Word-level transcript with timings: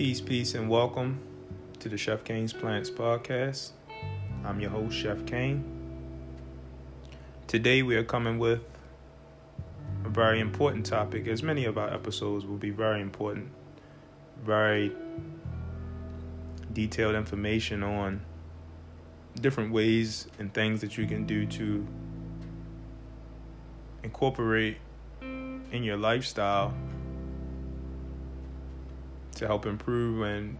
Peace, 0.00 0.22
peace, 0.22 0.54
and 0.54 0.70
welcome 0.70 1.20
to 1.78 1.90
the 1.90 1.98
Chef 1.98 2.24
Kane's 2.24 2.54
Plants 2.54 2.88
podcast. 2.88 3.72
I'm 4.46 4.58
your 4.58 4.70
host, 4.70 4.96
Chef 4.96 5.26
Kane. 5.26 5.62
Today 7.46 7.82
we 7.82 7.96
are 7.96 8.02
coming 8.02 8.38
with 8.38 8.62
a 10.06 10.08
very 10.08 10.40
important 10.40 10.86
topic, 10.86 11.28
as 11.28 11.42
many 11.42 11.66
of 11.66 11.76
our 11.76 11.92
episodes 11.92 12.46
will 12.46 12.56
be 12.56 12.70
very 12.70 13.02
important, 13.02 13.50
very 14.42 14.90
detailed 16.72 17.14
information 17.14 17.82
on 17.82 18.22
different 19.38 19.70
ways 19.70 20.28
and 20.38 20.54
things 20.54 20.80
that 20.80 20.96
you 20.96 21.06
can 21.06 21.26
do 21.26 21.44
to 21.44 21.86
incorporate 24.02 24.78
in 25.20 25.82
your 25.84 25.98
lifestyle 25.98 26.72
to 29.40 29.46
help 29.46 29.64
improve 29.64 30.22
in 30.22 30.58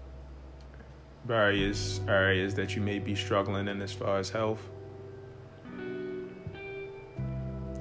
various 1.27 2.01
areas 2.09 2.55
that 2.55 2.75
you 2.75 2.81
may 2.81 2.99
be 2.99 3.15
struggling 3.15 3.69
in 3.69 3.83
as 3.83 3.93
far 3.93 4.19
as 4.19 4.31
health. 4.31 4.71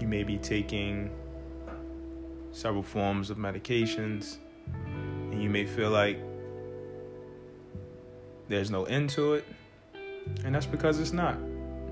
You 0.02 0.08
may 0.08 0.24
be 0.24 0.38
taking 0.38 1.10
several 2.52 2.84
forms 2.84 3.30
of 3.30 3.38
medications, 3.38 4.40
and 5.32 5.42
you 5.42 5.50
may 5.50 5.66
feel 5.66 5.90
like 5.90 6.20
there's 8.50 8.70
no 8.70 8.84
end 8.84 9.10
to 9.12 9.36
it, 9.36 9.46
and 10.44 10.54
that's 10.54 10.66
because 10.66 11.00
it's 11.00 11.14
not. 11.14 11.38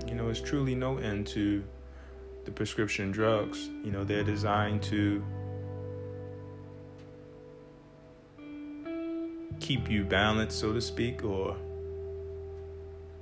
You 0.06 0.16
know, 0.16 0.28
it's 0.28 0.42
truly 0.42 0.74
no 0.74 0.98
end 0.98 1.26
to 1.28 1.64
the 2.44 2.50
prescription 2.50 3.10
drugs. 3.10 3.68
You 3.82 3.90
know, 3.90 4.04
they're 4.04 4.22
designed 4.22 4.82
to 4.84 5.24
keep 9.60 9.90
you 9.90 10.04
balanced, 10.04 10.58
so 10.58 10.72
to 10.72 10.80
speak, 10.80 11.24
or 11.24 11.56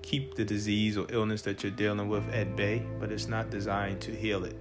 keep 0.03 0.35
the 0.35 0.45
disease 0.45 0.97
or 0.97 1.07
illness 1.11 1.43
that 1.43 1.63
you're 1.63 1.73
dealing 1.73 2.09
with 2.09 2.29
at 2.33 2.55
bay, 2.57 2.85
but 3.01 3.11
it's 3.11 3.27
not 3.27 3.51
designed 3.51 4.01
to 4.01 4.13
heal 4.13 4.45
it. 4.45 4.57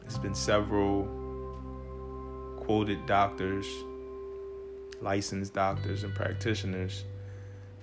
There's 0.00 0.18
been 0.18 0.34
several 0.34 1.06
quoted 2.56 3.04
doctors, 3.06 3.66
licensed 5.02 5.52
doctors, 5.52 6.04
and 6.04 6.14
practitioners 6.14 7.04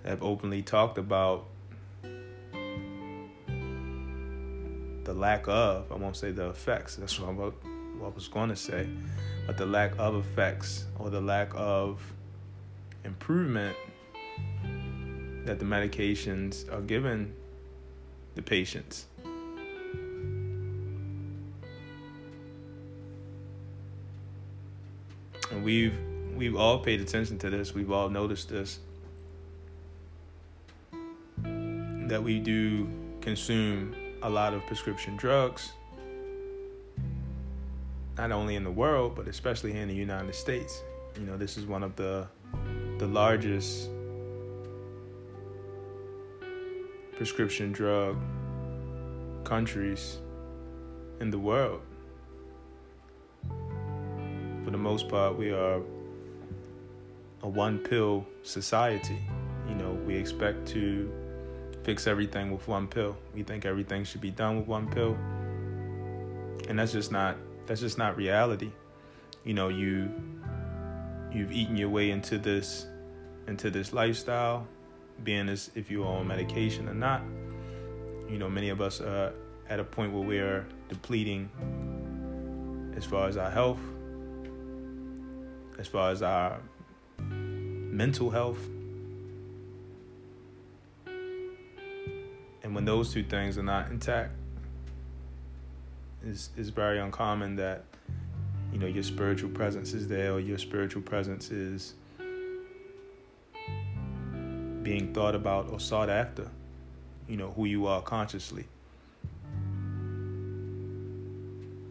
that 0.02 0.10
have 0.10 0.24
openly 0.24 0.64
talked 0.64 0.98
about 0.98 1.46
the 5.04 5.14
lack 5.14 5.48
of, 5.48 5.92
I 5.92 5.96
won't 5.96 6.16
say 6.16 6.32
the 6.32 6.50
effects, 6.50 6.96
that's 6.96 7.20
what, 7.20 7.30
I'm, 7.30 7.38
what 7.38 7.54
I 8.06 8.10
was 8.10 8.28
going 8.28 8.50
to 8.50 8.56
say, 8.56 8.88
but 9.48 9.58
the 9.58 9.66
lack 9.66 9.94
of 9.98 10.16
effects 10.16 10.86
or 11.00 11.10
the 11.10 11.20
lack 11.20 11.50
of 11.56 12.00
improvement 13.04 13.76
that 15.44 15.58
the 15.58 15.66
medications 15.66 16.72
are 16.72 16.82
given 16.82 17.34
the 18.36 18.44
patients. 18.44 19.08
And 25.50 25.64
we've 25.64 25.98
we've 26.36 26.56
all 26.56 26.78
paid 26.78 27.02
attention 27.02 27.40
to 27.40 27.50
this. 27.50 27.74
We've 27.74 27.92
all 27.92 28.10
noticed 28.10 28.50
this. 28.50 28.82
That 31.42 32.22
we 32.22 32.40
do 32.40 32.88
consume 33.22 33.96
a 34.22 34.30
lot 34.30 34.54
of 34.54 34.64
prescription 34.68 35.18
drugs 35.18 35.72
not 38.18 38.32
only 38.32 38.56
in 38.56 38.64
the 38.64 38.72
world 38.72 39.16
but 39.16 39.28
especially 39.28 39.74
here 39.74 39.82
in 39.82 39.88
the 39.88 39.96
United 39.96 40.36
States. 40.36 40.84
You 41.20 41.26
know, 41.26 41.38
this 41.38 41.58
is 41.58 41.66
one 41.66 41.84
of 41.84 41.96
the 41.96 42.28
the 42.98 43.08
largest 43.08 43.90
prescription 47.16 47.72
drug 47.72 48.18
countries 49.44 50.20
in 51.20 51.30
the 51.30 51.40
world. 51.40 51.82
For 54.64 54.72
the 54.72 54.78
most 54.78 55.08
part, 55.08 55.38
we 55.38 55.52
are 55.52 55.82
a 57.44 57.48
one 57.48 57.80
pill 57.80 58.26
society. 58.44 59.20
You 59.70 59.76
know, 59.76 59.92
we 60.06 60.16
expect 60.16 60.68
to 60.70 61.12
fix 61.84 62.08
everything 62.08 62.52
with 62.52 62.68
one 62.68 62.88
pill. 62.88 63.16
We 63.34 63.44
think 63.44 63.66
everything 63.66 64.04
should 64.04 64.22
be 64.22 64.32
done 64.32 64.58
with 64.58 64.68
one 64.68 64.90
pill. 64.90 65.16
And 66.68 66.80
that's 66.80 66.92
just 66.92 67.12
not 67.12 67.38
that's 67.66 67.82
just 67.82 67.98
not 67.98 68.16
reality. 68.18 68.72
You 69.44 69.54
know, 69.54 69.70
you 69.70 70.10
you've 71.32 71.52
eaten 71.52 71.76
your 71.76 71.90
way 71.90 72.12
into 72.12 72.38
this 72.38 72.88
into 73.48 73.70
this 73.70 73.94
lifestyle, 73.94 74.68
being 75.24 75.50
as 75.50 75.72
if 75.76 75.92
you're 75.92 76.06
on 76.06 76.28
medication 76.28 76.90
or 76.90 76.94
not. 76.94 77.22
You 78.30 78.38
know, 78.38 78.50
many 78.50 78.70
of 78.70 78.82
us 78.82 79.02
are 79.02 79.34
at 79.70 79.80
a 79.80 79.84
point 79.84 80.14
where 80.14 80.24
we're 80.24 80.68
depleting 80.90 81.50
as 82.96 83.06
far 83.06 83.28
as 83.28 83.38
our 83.38 83.52
health, 83.52 83.80
as 85.78 85.88
far 85.88 86.12
as 86.12 86.22
our 86.22 86.60
mental 87.20 88.30
health. 88.30 88.60
And 92.64 92.74
when 92.74 92.86
those 92.86 93.14
two 93.14 93.24
things 93.24 93.58
are 93.58 93.64
not 93.64 93.92
intact, 93.92 94.32
is 96.26 96.50
is 96.58 96.70
very 96.70 97.00
uncommon 97.00 97.56
that 97.56 97.84
you 98.74 98.80
know 98.80 98.88
your 98.88 99.04
spiritual 99.04 99.50
presence 99.50 99.94
is 99.94 100.08
there 100.08 100.34
or 100.34 100.40
your 100.40 100.58
spiritual 100.58 101.02
presence 101.02 101.52
is 101.52 101.94
being 104.84 105.14
thought 105.14 105.36
about 105.36 105.70
or 105.72 105.80
sought 105.80 106.10
after 106.10 106.50
you 107.28 107.38
know 107.38 107.52
who 107.52 107.66
you 107.66 107.88
are 107.88 108.02
consciously. 108.02 108.66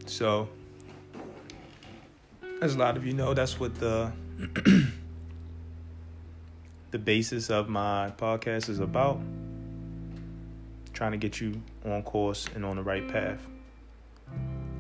So 0.06 0.48
as 2.60 2.74
a 2.74 2.78
lot 2.78 2.96
of 2.96 3.06
you 3.06 3.14
know 3.14 3.34
that's 3.34 3.58
what 3.58 3.74
the 3.76 4.12
the 6.90 6.98
basis 6.98 7.50
of 7.50 7.68
my 7.68 8.12
podcast 8.16 8.68
is 8.68 8.80
about. 8.80 9.20
Trying 10.92 11.12
to 11.12 11.18
get 11.18 11.40
you 11.40 11.60
on 11.84 12.02
course 12.04 12.46
and 12.54 12.64
on 12.64 12.76
the 12.76 12.82
right 12.82 13.08
path 13.08 13.44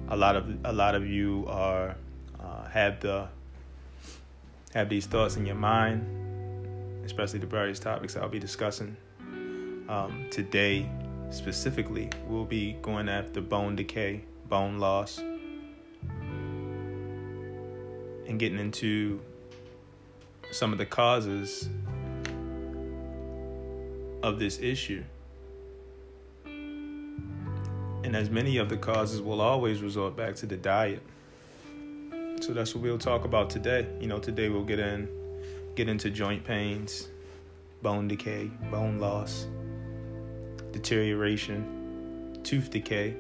a 0.08 0.16
lot 0.16 0.36
of 0.36 0.46
a 0.64 0.72
lot 0.72 0.94
of 0.94 1.06
you 1.06 1.44
are 1.48 1.96
uh, 2.38 2.64
have 2.68 3.00
the 3.00 3.28
have 4.74 4.88
these 4.88 5.06
thoughts 5.06 5.36
in 5.36 5.46
your 5.46 5.54
mind, 5.54 7.04
especially 7.04 7.38
the 7.38 7.46
various 7.46 7.78
topics 7.78 8.16
I'll 8.16 8.28
be 8.28 8.38
discussing 8.38 8.96
um, 9.88 10.26
today. 10.30 10.88
Specifically, 11.30 12.10
we'll 12.28 12.44
be 12.44 12.74
going 12.82 13.08
after 13.08 13.40
bone 13.40 13.76
decay, 13.76 14.22
bone 14.48 14.78
loss, 14.78 15.18
and 18.28 18.38
getting 18.38 18.58
into 18.58 19.20
some 20.52 20.70
of 20.72 20.78
the 20.78 20.86
causes 20.86 21.68
of 24.22 24.38
this 24.38 24.58
issue 24.60 25.02
and 28.04 28.14
as 28.14 28.28
many 28.28 28.58
of 28.58 28.68
the 28.68 28.76
causes 28.76 29.22
will 29.22 29.40
always 29.40 29.80
resort 29.82 30.14
back 30.14 30.34
to 30.36 30.44
the 30.46 30.58
diet. 30.58 31.02
So 32.40 32.52
that's 32.52 32.74
what 32.74 32.84
we'll 32.84 32.98
talk 32.98 33.24
about 33.24 33.48
today. 33.48 33.86
You 33.98 34.06
know, 34.06 34.18
today 34.18 34.50
we'll 34.50 34.64
get 34.64 34.78
in 34.78 35.08
get 35.74 35.88
into 35.88 36.10
joint 36.10 36.44
pains, 36.44 37.08
bone 37.82 38.06
decay, 38.06 38.50
bone 38.70 39.00
loss, 39.00 39.46
deterioration, 40.70 42.38
tooth 42.44 42.70
decay. 42.70 43.16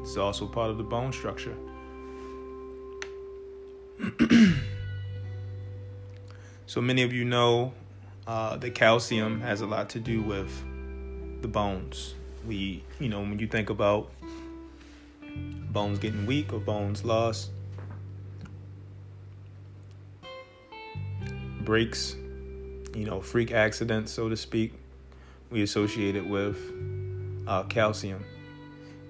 It's 0.00 0.16
also 0.16 0.46
part 0.46 0.70
of 0.70 0.78
the 0.78 0.84
bone 0.84 1.12
structure. 1.12 1.54
so 6.66 6.80
many 6.80 7.02
of 7.02 7.12
you 7.12 7.24
know 7.24 7.74
uh, 8.26 8.56
that 8.56 8.74
calcium 8.74 9.42
has 9.42 9.60
a 9.60 9.66
lot 9.66 9.90
to 9.90 10.00
do 10.00 10.22
with 10.22 10.50
the 11.42 11.48
bones 11.48 12.14
we 12.46 12.82
you 12.98 13.08
know 13.08 13.20
when 13.20 13.38
you 13.38 13.46
think 13.46 13.70
about 13.70 14.10
bones 15.70 15.98
getting 15.98 16.26
weak 16.26 16.52
or 16.52 16.58
bones 16.58 17.04
lost 17.04 17.50
breaks 21.60 22.16
you 22.94 23.04
know 23.04 23.20
freak 23.20 23.52
accidents 23.52 24.12
so 24.12 24.28
to 24.28 24.36
speak 24.36 24.74
we 25.52 25.62
associate 25.62 26.16
it 26.16 26.26
with 26.26 26.56
uh, 27.46 27.62
calcium. 27.64 28.24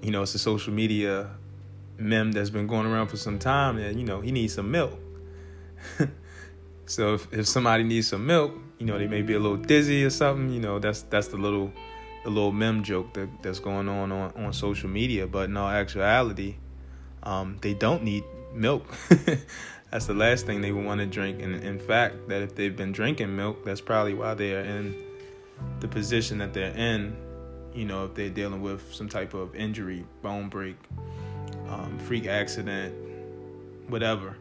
You 0.02 0.10
know 0.10 0.22
it's 0.22 0.34
a 0.34 0.38
social 0.38 0.72
media 0.72 1.30
meme 1.98 2.32
that's 2.32 2.50
been 2.50 2.66
going 2.66 2.86
around 2.86 3.06
for 3.06 3.16
some 3.16 3.38
time 3.38 3.78
and 3.78 3.98
you 3.98 4.04
know 4.04 4.20
he 4.20 4.32
needs 4.32 4.54
some 4.54 4.70
milk. 4.70 4.98
So 6.84 7.14
if, 7.14 7.32
if 7.32 7.48
somebody 7.48 7.84
needs 7.84 8.08
some 8.08 8.26
milk 8.26 8.52
you 8.78 8.84
know 8.84 8.98
they 8.98 9.06
may 9.06 9.22
be 9.22 9.32
a 9.32 9.38
little 9.38 9.56
dizzy 9.56 10.04
or 10.04 10.10
something 10.10 10.52
you 10.52 10.60
know 10.60 10.78
that's 10.78 11.02
that's 11.02 11.28
the 11.28 11.38
little 11.38 11.72
the 12.24 12.30
little 12.30 12.52
meme 12.52 12.82
joke 12.82 13.12
that, 13.14 13.28
that's 13.42 13.58
going 13.58 13.88
on, 13.88 14.12
on 14.12 14.32
on 14.36 14.52
social 14.52 14.88
media, 14.88 15.26
but 15.26 15.48
in 15.48 15.56
all 15.56 15.68
actuality, 15.68 16.56
um, 17.22 17.58
they 17.60 17.74
don't 17.74 18.02
need 18.02 18.24
milk. 18.54 18.84
that's 19.90 20.06
the 20.06 20.14
last 20.14 20.46
thing 20.46 20.60
they 20.60 20.72
would 20.72 20.84
want 20.84 21.00
to 21.00 21.06
drink. 21.06 21.42
And 21.42 21.54
in 21.62 21.78
fact, 21.78 22.28
that 22.28 22.42
if 22.42 22.54
they've 22.54 22.76
been 22.76 22.92
drinking 22.92 23.34
milk, 23.34 23.64
that's 23.64 23.80
probably 23.80 24.14
why 24.14 24.34
they 24.34 24.54
are 24.54 24.60
in 24.60 24.96
the 25.80 25.88
position 25.88 26.38
that 26.38 26.52
they're 26.52 26.74
in. 26.76 27.16
You 27.74 27.84
know, 27.86 28.06
if 28.06 28.14
they're 28.14 28.30
dealing 28.30 28.62
with 28.62 28.92
some 28.92 29.08
type 29.08 29.34
of 29.34 29.54
injury, 29.54 30.04
bone 30.22 30.48
break, 30.48 30.76
um, 31.68 31.98
freak 31.98 32.26
accident, 32.26 32.94
whatever. 33.88 34.36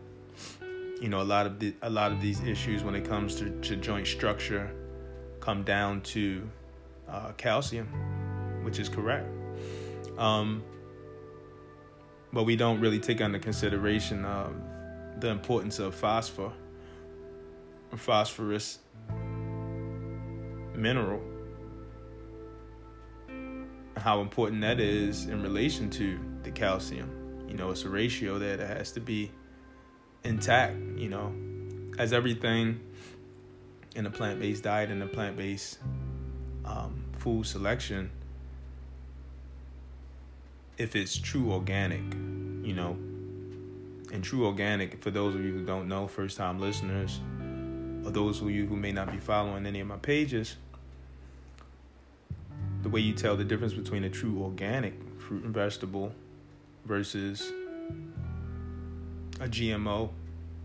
You 1.01 1.09
know, 1.09 1.21
a 1.21 1.23
lot 1.23 1.45
of 1.45 1.59
the, 1.59 1.73
a 1.81 1.89
lot 1.89 2.11
of 2.11 2.21
these 2.21 2.41
issues 2.43 2.83
when 2.83 2.93
it 2.95 3.05
comes 3.05 3.35
to, 3.35 3.49
to 3.61 3.75
joint 3.75 4.05
structure 4.05 4.71
come 5.39 5.63
down 5.63 6.01
to 6.01 6.47
uh, 7.11 7.31
calcium, 7.33 7.87
which 8.63 8.79
is 8.79 8.89
correct. 8.89 9.27
Um, 10.17 10.63
but 12.33 12.43
we 12.43 12.55
don't 12.55 12.79
really 12.79 12.99
take 12.99 13.21
under 13.21 13.39
consideration 13.39 14.25
uh, 14.25 14.49
the 15.19 15.27
importance 15.27 15.79
of 15.79 15.93
phosphor, 15.93 16.51
phosphorus 17.95 18.79
mineral, 20.75 21.21
how 23.97 24.21
important 24.21 24.61
that 24.61 24.79
is 24.79 25.25
in 25.25 25.41
relation 25.43 25.89
to 25.89 26.19
the 26.43 26.51
calcium. 26.51 27.45
You 27.47 27.55
know, 27.55 27.69
it's 27.69 27.83
a 27.83 27.89
ratio 27.89 28.39
there 28.39 28.57
that 28.57 28.77
has 28.77 28.91
to 28.93 29.01
be 29.01 29.31
intact, 30.23 30.77
you 30.95 31.09
know, 31.09 31.33
as 31.97 32.13
everything 32.13 32.79
in 33.95 34.05
a 34.05 34.09
plant 34.09 34.39
based 34.39 34.63
diet 34.63 34.89
and 34.89 35.03
a 35.03 35.07
plant 35.07 35.35
based 35.35 35.79
um, 36.65 37.03
food 37.17 37.45
selection, 37.45 38.11
if 40.77 40.95
it's 40.95 41.17
true 41.17 41.51
organic, 41.51 42.01
you 42.63 42.73
know, 42.73 42.97
and 44.13 44.23
true 44.23 44.45
organic, 44.45 45.01
for 45.01 45.11
those 45.11 45.35
of 45.35 45.43
you 45.43 45.53
who 45.53 45.65
don't 45.65 45.87
know, 45.87 46.07
first 46.07 46.37
time 46.37 46.59
listeners, 46.59 47.19
or 48.05 48.11
those 48.11 48.41
of 48.41 48.49
you 48.49 48.65
who 48.65 48.75
may 48.75 48.91
not 48.91 49.11
be 49.11 49.17
following 49.17 49.65
any 49.65 49.79
of 49.79 49.87
my 49.87 49.97
pages, 49.97 50.57
the 52.81 52.89
way 52.89 52.99
you 52.99 53.13
tell 53.13 53.37
the 53.37 53.43
difference 53.43 53.73
between 53.73 54.03
a 54.03 54.09
true 54.09 54.41
organic 54.41 54.93
fruit 55.19 55.43
and 55.43 55.53
vegetable 55.53 56.13
versus 56.85 57.51
a 59.39 59.47
GMO 59.47 60.09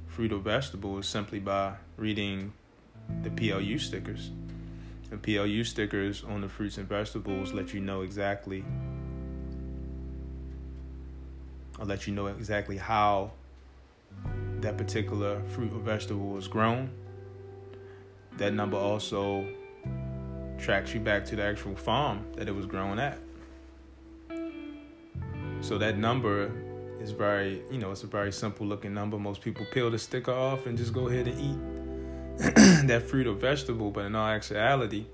fruit 0.09 0.33
or 0.33 0.39
vegetable 0.39 0.99
is 0.99 1.07
simply 1.07 1.39
by 1.39 1.75
reading 1.97 2.53
the 3.23 3.31
PLU 3.31 3.79
stickers. 3.79 4.31
And 5.11 5.23
PLU 5.23 5.62
stickers 5.64 6.25
on 6.25 6.41
the 6.41 6.49
fruits 6.49 6.79
and 6.79 6.88
vegetables 6.88 7.53
let 7.53 7.73
you 7.73 7.81
know 7.81 8.03
exactly 8.03 8.64
I'll 11.79 11.87
let 11.87 12.06
you 12.06 12.14
know 12.14 12.26
exactly 12.26 12.79
how 12.79 13.32
that 14.61 14.79
particular 14.79 15.43
fruit 15.49 15.73
or 15.73 15.81
vegetable 15.81 16.29
was 16.29 16.49
grown. 16.49 16.91
That 18.38 18.55
number 18.55 18.79
also 18.79 19.47
tracks 20.58 20.94
you 20.94 21.00
back 21.00 21.25
to 21.26 21.37
the 21.37 21.43
actual 21.43 21.76
farm 21.76 22.25
that 22.37 22.49
it 22.49 22.55
was 22.55 22.64
grown 22.64 22.99
at. 22.99 23.19
So 25.61 25.76
that 25.79 25.99
number 25.99 26.50
is 27.00 27.11
very, 27.11 27.62
you 27.70 27.79
know, 27.79 27.93
it's 27.93 28.05
a 28.05 28.06
very 28.06 28.32
simple 28.32 28.67
looking 28.67 28.94
number. 28.94 29.19
Most 29.19 29.43
people 29.43 29.67
peel 29.70 29.91
the 29.91 29.99
sticker 29.99 30.32
off 30.32 30.64
and 30.67 30.79
just 30.79 30.94
go 30.94 31.09
ahead 31.09 31.29
and 31.29 31.38
eat 31.38 31.86
that 32.87 33.05
fruit 33.06 33.27
or 33.27 33.35
vegetable. 33.35 33.91
But 33.91 34.06
in 34.06 34.15
all 34.15 34.29
actuality, 34.29 35.06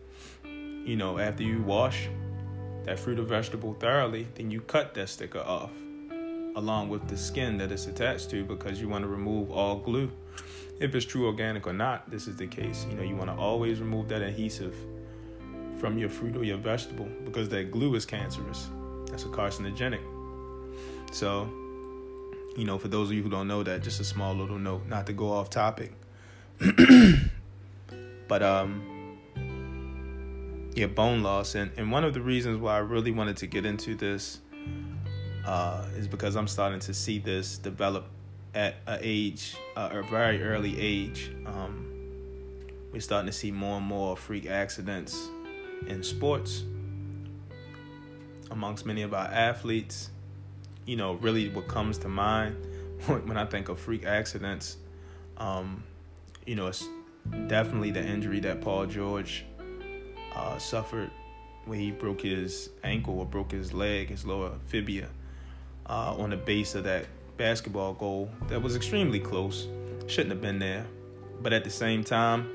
you 0.45 0.97
know, 0.97 1.19
after 1.19 1.43
you 1.43 1.63
wash 1.63 2.09
that 2.85 2.99
fruit 2.99 3.19
or 3.19 3.25
vegetable 3.25 3.75
thoroughly, 3.75 4.27
then 4.35 4.51
you 4.51 4.61
cut 4.61 4.95
that 4.95 5.09
sticker 5.09 5.41
off 5.41 5.71
along 6.57 6.89
with 6.89 7.09
the 7.09 7.17
skin 7.17 7.57
that 7.59 7.73
it's 7.73 7.87
attached 7.87 8.31
to 8.31 8.45
because 8.45 8.81
you 8.81 8.89
want 8.89 9.03
to 9.03 9.09
remove 9.09 9.51
all 9.51 9.77
glue. 9.77 10.11
If 10.81 10.95
it's 10.95 11.07
true 11.07 11.27
organic 11.27 11.67
or 11.67 11.73
not, 11.73 12.11
this 12.11 12.27
is 12.27 12.37
the 12.37 12.47
case. 12.47 12.87
You 12.91 12.97
know, 12.97 13.03
you 13.03 13.17
want 13.17 13.31
to 13.31 13.37
always 13.37 13.81
remove 13.81 14.09
that 14.09 14.23
adhesive 14.23 14.75
from 15.79 15.99
your 15.99 16.09
fruit 16.09 16.37
or 16.37 16.45
your 16.45 16.59
vegetable 16.59 17.09
because 17.25 17.49
that 17.51 17.71
glue 17.71 17.95
is 17.95 18.05
cancerous. 18.05 18.69
That's 19.07 19.25
a 19.25 19.29
carcinogenic. 19.29 20.01
So, 21.13 21.49
you 22.57 22.65
know, 22.65 22.79
for 22.79 22.89
those 22.89 23.11
of 23.11 23.17
you 23.17 23.23
who 23.23 23.31
don't 23.31 23.49
know 23.49 23.63
that, 23.63 23.83
just 23.83 24.01
a 24.01 24.05
small 24.05 24.35
little 24.35 24.59
note, 24.59 24.87
not 24.89 25.07
to 25.07 25.13
go 25.13 25.31
off 25.31 25.51
topic. 25.51 25.93
but 28.29 28.43
um 28.43 28.89
yeah, 30.75 30.87
bone 30.87 31.23
loss 31.23 31.55
and, 31.55 31.71
and 31.77 31.93
one 31.93 32.05
of 32.05 32.15
the 32.15 32.21
reasons 32.21 32.59
why 32.59 32.77
I 32.77 32.79
really 32.79 33.11
wanted 33.11 33.37
to 33.39 33.47
get 33.47 33.67
into 33.67 33.95
this 33.95 34.41
uh, 35.45 35.85
is 35.97 36.09
because 36.09 36.37
I'm 36.37 36.49
starting 36.49 36.81
to 36.81 36.95
see 36.95 37.19
this 37.19 37.59
develop 37.59 38.07
at 38.55 38.77
a 38.87 38.99
age, 39.01 39.57
uh, 39.77 39.91
a 39.93 40.03
very 40.03 40.43
early 40.43 40.79
age. 40.81 41.31
Um, 41.47 41.89
we're 42.93 43.01
starting 43.01 43.27
to 43.27 43.33
see 43.33 43.51
more 43.51 43.79
and 43.79 43.87
more 43.87 44.17
freak 44.17 44.47
accidents 44.47 45.29
in 45.87 46.03
sports 46.03 46.65
amongst 48.51 48.85
many 48.85 49.03
of 49.03 49.15
our 49.15 49.27
athletes. 49.27 50.11
You 50.85 50.97
know, 50.97 51.15
really 51.15 51.49
what 51.49 51.69
comes 51.69 51.99
to 51.99 52.09
mind 52.09 52.57
when 53.07 53.37
I 53.37 53.47
think 53.47 53.69
of 53.69 53.79
freak 53.79 54.05
accidents, 54.05 54.77
um, 55.39 55.83
you 56.47 56.55
know, 56.55 56.67
it's 56.67 56.89
definitely 57.47 57.91
the 57.91 58.05
injury 58.05 58.41
that 58.41 58.61
Paul 58.61 58.87
George 58.87 59.45
uh, 60.35 60.59
suffered 60.59 61.11
when 61.65 61.79
he 61.79 61.91
broke 61.91 62.21
his 62.21 62.71
ankle 62.83 63.19
or 63.21 63.27
broke 63.27 63.53
his 63.53 63.73
leg, 63.73 64.09
his 64.09 64.25
lower 64.25 64.53
fibia 64.67 65.09
uh, 65.87 66.15
on 66.17 66.31
the 66.31 66.37
base 66.37 66.75
of 66.75 66.85
that 66.85 67.07
basketball 67.37 67.95
goal 67.95 68.31
that 68.49 68.61
was 68.61 68.77
extremely 68.77 69.21
close. 69.21 69.69
Shouldn't 70.07 70.31
have 70.31 70.41
been 70.41 70.59
there. 70.59 70.87
But 71.41 71.53
at 71.53 71.65
the 71.65 71.71
same 71.71 72.05
time, 72.05 72.51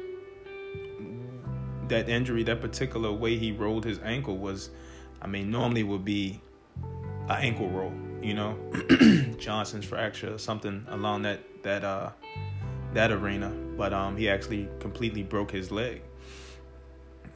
that 1.88 2.10
injury, 2.10 2.44
that 2.44 2.62
particular 2.62 3.12
way 3.12 3.38
he 3.38 3.51
rolled 3.51 3.86
his 3.86 4.00
ankle 4.00 4.38
was, 4.38 4.69
I 5.22 5.28
mean, 5.28 5.51
normally 5.51 5.83
would 5.83 6.06
be 6.06 6.42
an 7.30 7.31
ankle 7.31 7.69
roll, 7.69 7.94
you 8.22 8.33
know, 8.33 8.57
Johnson's 9.38 9.86
fracture, 9.86 10.38
something 10.38 10.86
along 10.90 11.24
that 11.24 11.42
that 11.63 11.83
uh 11.83 12.12
that 12.98 13.12
arena. 13.12 13.50
But 13.78 13.94
um, 13.94 14.18
he 14.18 14.28
actually 14.28 14.68
completely 14.80 15.24
broke 15.24 15.52
his 15.52 15.72
leg, 15.72 16.02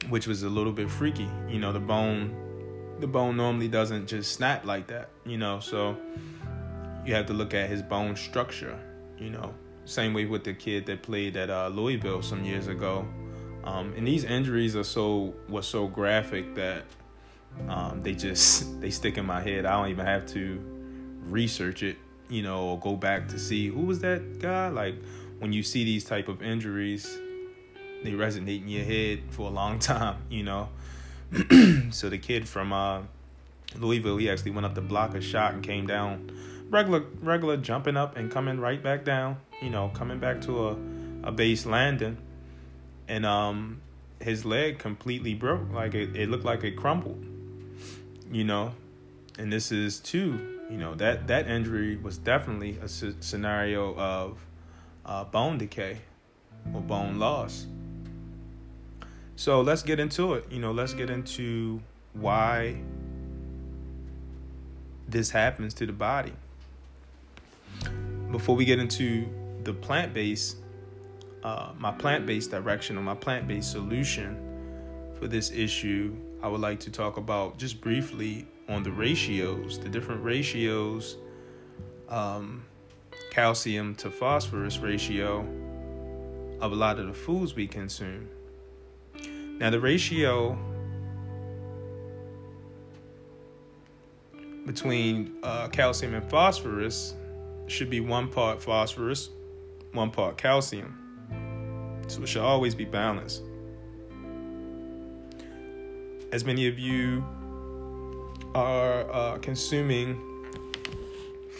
which 0.08 0.26
was 0.26 0.42
a 0.42 0.48
little 0.48 0.72
bit 0.72 0.90
freaky. 0.90 1.28
You 1.48 1.58
know, 1.58 1.72
the 1.72 1.80
bone 1.80 2.36
the 2.98 3.06
bone 3.06 3.36
normally 3.36 3.68
doesn't 3.68 4.06
just 4.06 4.32
snap 4.32 4.64
like 4.64 4.86
that, 4.88 5.08
you 5.24 5.38
know. 5.38 5.60
So 5.60 5.96
you 7.04 7.14
have 7.14 7.26
to 7.26 7.32
look 7.32 7.54
at 7.54 7.68
his 7.68 7.82
bone 7.82 8.14
structure, 8.16 8.78
you 9.18 9.30
know. 9.30 9.54
Same 9.84 10.14
way 10.14 10.26
with 10.26 10.44
the 10.44 10.54
kid 10.54 10.86
that 10.86 11.02
played 11.02 11.36
at 11.36 11.50
uh, 11.50 11.68
Louisville 11.68 12.22
some 12.22 12.44
years 12.44 12.68
ago. 12.68 13.06
Um, 13.64 13.92
and 13.96 14.06
these 14.06 14.24
injuries 14.24 14.76
are 14.76 14.84
so 14.84 15.34
was 15.48 15.66
so 15.66 15.86
graphic 15.86 16.54
that 16.56 16.84
um, 17.68 18.02
they 18.02 18.14
just 18.14 18.80
they 18.80 18.90
stick 18.90 19.16
in 19.16 19.26
my 19.26 19.40
head. 19.40 19.64
I 19.64 19.80
don't 19.80 19.90
even 19.90 20.06
have 20.06 20.26
to 20.34 20.60
research 21.28 21.84
it, 21.84 21.98
you 22.28 22.42
know, 22.42 22.64
or 22.64 22.80
go 22.80 22.96
back 22.96 23.28
to 23.28 23.38
see 23.38 23.68
who 23.68 23.82
was 23.82 24.00
that 24.00 24.40
guy. 24.40 24.68
Like 24.68 24.96
when 25.42 25.52
you 25.52 25.64
see 25.64 25.82
these 25.82 26.04
type 26.04 26.28
of 26.28 26.40
injuries, 26.40 27.18
they 28.04 28.12
resonate 28.12 28.62
in 28.62 28.68
your 28.68 28.84
head 28.84 29.22
for 29.30 29.48
a 29.48 29.52
long 29.52 29.78
time, 29.80 30.22
you 30.30 30.44
know. 30.44 30.68
so 31.90 32.08
the 32.08 32.18
kid 32.18 32.48
from 32.48 32.72
uh, 32.72 33.02
Louisville, 33.76 34.18
he 34.18 34.30
actually 34.30 34.52
went 34.52 34.66
up 34.66 34.76
to 34.76 34.80
block 34.80 35.16
a 35.16 35.20
shot 35.20 35.52
and 35.52 35.62
came 35.64 35.84
down 35.84 36.30
regular, 36.70 37.00
regular 37.20 37.56
jumping 37.56 37.96
up 37.96 38.16
and 38.16 38.30
coming 38.30 38.60
right 38.60 38.80
back 38.80 39.04
down. 39.04 39.36
You 39.60 39.70
know, 39.70 39.90
coming 39.92 40.20
back 40.20 40.42
to 40.42 40.68
a 40.68 40.76
a 41.24 41.32
base 41.32 41.66
landing, 41.66 42.18
and 43.08 43.26
um, 43.26 43.80
his 44.20 44.44
leg 44.44 44.78
completely 44.78 45.34
broke. 45.34 45.72
Like 45.72 45.94
it, 45.94 46.14
it 46.14 46.28
looked 46.28 46.44
like 46.44 46.62
it 46.62 46.76
crumbled. 46.76 47.24
You 48.30 48.44
know, 48.44 48.74
and 49.38 49.52
this 49.52 49.72
is 49.72 49.98
too. 49.98 50.60
You 50.70 50.78
know 50.78 50.94
that 50.94 51.26
that 51.26 51.48
injury 51.48 51.96
was 51.96 52.16
definitely 52.16 52.78
a 52.80 52.88
scenario 52.88 53.94
of 53.96 54.38
uh, 55.04 55.24
bone 55.24 55.58
decay 55.58 55.98
or 56.74 56.80
bone 56.80 57.18
loss. 57.18 57.66
So 59.36 59.60
let's 59.60 59.82
get 59.82 59.98
into 59.98 60.34
it. 60.34 60.50
You 60.50 60.60
know, 60.60 60.72
let's 60.72 60.94
get 60.94 61.10
into 61.10 61.80
why 62.12 62.80
this 65.08 65.30
happens 65.30 65.74
to 65.74 65.86
the 65.86 65.92
body. 65.92 66.32
Before 68.30 68.56
we 68.56 68.64
get 68.64 68.78
into 68.78 69.26
the 69.64 69.72
plant 69.72 70.14
based, 70.14 70.56
uh, 71.42 71.72
my 71.78 71.92
plant 71.92 72.26
based 72.26 72.50
direction 72.50 72.96
or 72.96 73.02
my 73.02 73.14
plant 73.14 73.48
based 73.48 73.72
solution 73.72 74.36
for 75.18 75.26
this 75.26 75.50
issue, 75.50 76.14
I 76.42 76.48
would 76.48 76.60
like 76.60 76.80
to 76.80 76.90
talk 76.90 77.16
about 77.16 77.58
just 77.58 77.80
briefly 77.80 78.46
on 78.68 78.82
the 78.82 78.92
ratios, 78.92 79.78
the 79.78 79.88
different 79.88 80.22
ratios, 80.24 81.16
um, 82.08 82.64
calcium 83.32 83.94
to 83.94 84.10
phosphorus 84.10 84.76
ratio 84.76 85.38
of 86.60 86.70
a 86.70 86.74
lot 86.74 86.98
of 86.98 87.06
the 87.06 87.14
foods 87.14 87.54
we 87.54 87.66
consume. 87.66 88.28
Now, 89.58 89.70
the 89.70 89.80
ratio 89.80 90.58
between 94.66 95.38
uh, 95.42 95.68
calcium 95.68 96.12
and 96.12 96.28
phosphorus 96.28 97.14
should 97.68 97.88
be 97.88 98.00
one 98.00 98.28
part 98.28 98.62
phosphorus, 98.62 99.30
one 99.92 100.10
part 100.10 100.36
calcium. 100.36 100.98
So 102.08 102.22
it 102.22 102.26
should 102.26 102.42
always 102.42 102.74
be 102.74 102.84
balanced. 102.84 103.44
As 106.32 106.44
many 106.44 106.68
of 106.68 106.78
you 106.78 107.24
are 108.54 109.10
uh, 109.10 109.38
consuming 109.38 110.31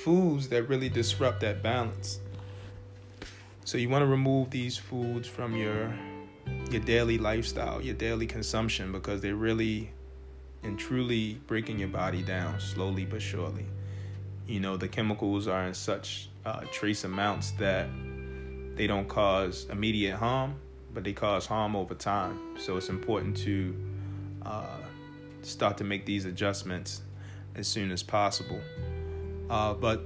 foods 0.03 0.49
that 0.49 0.69
really 0.69 0.89
disrupt 0.89 1.41
that 1.41 1.63
balance. 1.63 2.19
So 3.65 3.79
you 3.79 3.89
want 3.89 4.03
to 4.03 4.07
remove 4.07 4.51
these 4.51 4.77
foods 4.77 5.29
from 5.29 5.57
your 5.57 5.95
your 6.71 6.81
daily 6.81 7.19
lifestyle, 7.19 7.81
your 7.81 7.95
daily 7.95 8.27
consumption 8.27 8.91
because 8.91 9.21
they're 9.21 9.37
really 9.37 9.93
and 10.65 10.77
truly 10.79 11.35
breaking 11.47 11.79
your 11.79 11.89
body 11.89 12.23
down 12.23 12.59
slowly 12.59 13.05
but 13.05 13.23
surely. 13.23 13.67
You 14.47 14.59
know, 14.59 14.77
the 14.77 14.89
chemicals 14.89 15.47
are 15.47 15.67
in 15.67 15.75
such 15.75 16.29
uh, 16.45 16.63
trace 16.73 17.05
amounts 17.05 17.53
that 17.53 17.89
they 18.75 18.89
don't 18.89 19.09
cause 19.09 19.67
immediate 19.71 20.17
harm, 20.17 20.57
but 20.93 21.05
they 21.05 21.13
cause 21.13 21.47
harm 21.47 21.77
over 21.77 21.95
time. 21.95 22.39
So 22.59 22.77
it's 22.77 22.89
important 22.89 23.37
to 23.39 23.77
uh, 24.45 24.79
start 25.43 25.79
to 25.79 25.85
make 25.85 26.07
these 26.07 26.25
adjustments 26.25 27.03
as 27.55 27.69
soon 27.69 27.93
as 27.93 28.03
possible. 28.03 28.61
Uh, 29.53 29.75
but 29.75 30.03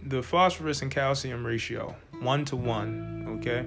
the 0.00 0.22
phosphorus 0.22 0.80
and 0.82 0.92
calcium 0.92 1.44
ratio, 1.44 1.96
one 2.20 2.44
to 2.44 2.54
one, 2.54 3.26
okay? 3.40 3.66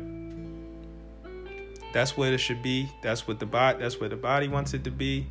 That's 1.91 2.15
what 2.15 2.29
it 2.29 2.37
should 2.37 2.63
be. 2.63 2.89
That's 3.03 3.27
what 3.27 3.39
the 3.39 3.45
body 3.45 3.79
that's 3.79 3.99
where 3.99 4.07
the 4.07 4.15
body 4.15 4.47
wants 4.47 4.73
it 4.73 4.85
to 4.85 4.91
be. 4.91 5.27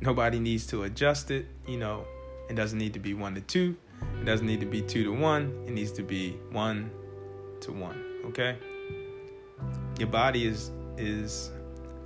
Nobody 0.00 0.40
needs 0.40 0.66
to 0.68 0.82
adjust 0.82 1.30
it, 1.30 1.46
you 1.64 1.76
know. 1.76 2.04
It 2.50 2.56
doesn't 2.56 2.76
need 2.76 2.92
to 2.94 2.98
be 2.98 3.14
one 3.14 3.36
to 3.36 3.40
two. 3.40 3.76
It 4.20 4.24
doesn't 4.24 4.48
need 4.48 4.58
to 4.60 4.66
be 4.66 4.82
two 4.82 5.04
to 5.04 5.12
one. 5.12 5.62
It 5.68 5.70
needs 5.70 5.92
to 5.92 6.02
be 6.02 6.32
one 6.50 6.90
to 7.60 7.70
one. 7.70 8.02
Okay? 8.24 8.56
Your 10.00 10.08
body 10.08 10.48
is 10.48 10.72
is 10.98 11.52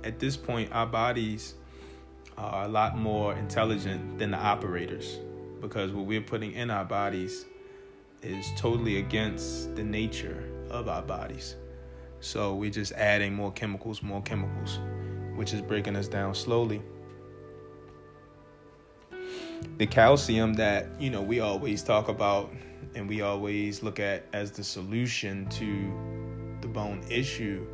at 0.03 0.19
this 0.19 0.37
point 0.37 0.71
our 0.73 0.85
bodies 0.85 1.55
are 2.37 2.65
a 2.65 2.67
lot 2.67 2.95
more 2.95 3.33
intelligent 3.33 4.19
than 4.19 4.29
the 4.29 4.37
operators 4.37 5.17
because 5.61 5.91
what 5.91 6.05
we're 6.05 6.21
putting 6.21 6.53
in 6.53 6.69
our 6.69 6.85
bodies 6.85 7.45
is 8.21 8.47
totally 8.55 8.97
against 8.97 9.75
the 9.75 9.83
nature 9.83 10.51
of 10.69 10.87
our 10.87 11.01
bodies. 11.01 11.55
So 12.19 12.55
we're 12.55 12.71
just 12.71 12.93
adding 12.93 13.33
more 13.33 13.51
chemicals, 13.51 14.01
more 14.01 14.21
chemicals, 14.21 14.79
which 15.35 15.53
is 15.53 15.61
breaking 15.61 15.95
us 15.95 16.07
down 16.07 16.33
slowly. 16.33 16.81
The 19.77 19.85
calcium 19.85 20.53
that, 20.55 20.87
you 20.99 21.09
know, 21.09 21.21
we 21.21 21.39
always 21.39 21.83
talk 21.83 22.09
about 22.09 22.51
and 22.95 23.07
we 23.07 23.21
always 23.21 23.83
look 23.83 23.99
at 23.99 24.25
as 24.33 24.51
the 24.51 24.63
solution 24.63 25.47
to 25.49 26.57
the 26.61 26.67
bone 26.67 27.03
issue 27.09 27.65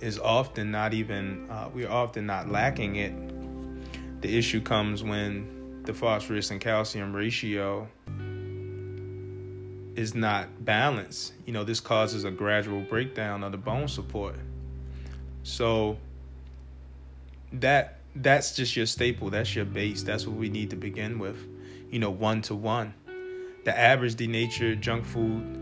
is 0.00 0.18
often 0.18 0.70
not 0.72 0.92
even, 0.92 1.48
uh, 1.48 1.70
we're 1.72 1.90
often 1.90 2.26
not 2.26 2.48
lacking 2.48 2.96
it. 2.96 3.12
The 4.20 4.36
issue 4.36 4.60
comes 4.60 5.04
when 5.04 5.61
the 5.84 5.92
phosphorus 5.92 6.50
and 6.50 6.60
calcium 6.60 7.14
ratio 7.14 7.88
is 9.96 10.14
not 10.14 10.64
balanced, 10.64 11.34
you 11.44 11.52
know, 11.52 11.64
this 11.64 11.80
causes 11.80 12.24
a 12.24 12.30
gradual 12.30 12.80
breakdown 12.80 13.44
of 13.44 13.52
the 13.52 13.58
bone 13.58 13.88
support. 13.88 14.36
So 15.42 15.98
that 17.54 17.98
that's 18.14 18.54
just 18.54 18.76
your 18.76 18.86
staple, 18.86 19.30
that's 19.30 19.54
your 19.54 19.64
base. 19.64 20.02
That's 20.02 20.26
what 20.26 20.36
we 20.36 20.48
need 20.48 20.70
to 20.70 20.76
begin 20.76 21.18
with. 21.18 21.36
You 21.90 21.98
know, 21.98 22.10
one 22.10 22.42
to 22.42 22.54
one. 22.54 22.94
The 23.64 23.78
average 23.78 24.16
denatured 24.16 24.80
junk 24.80 25.04
food 25.04 25.58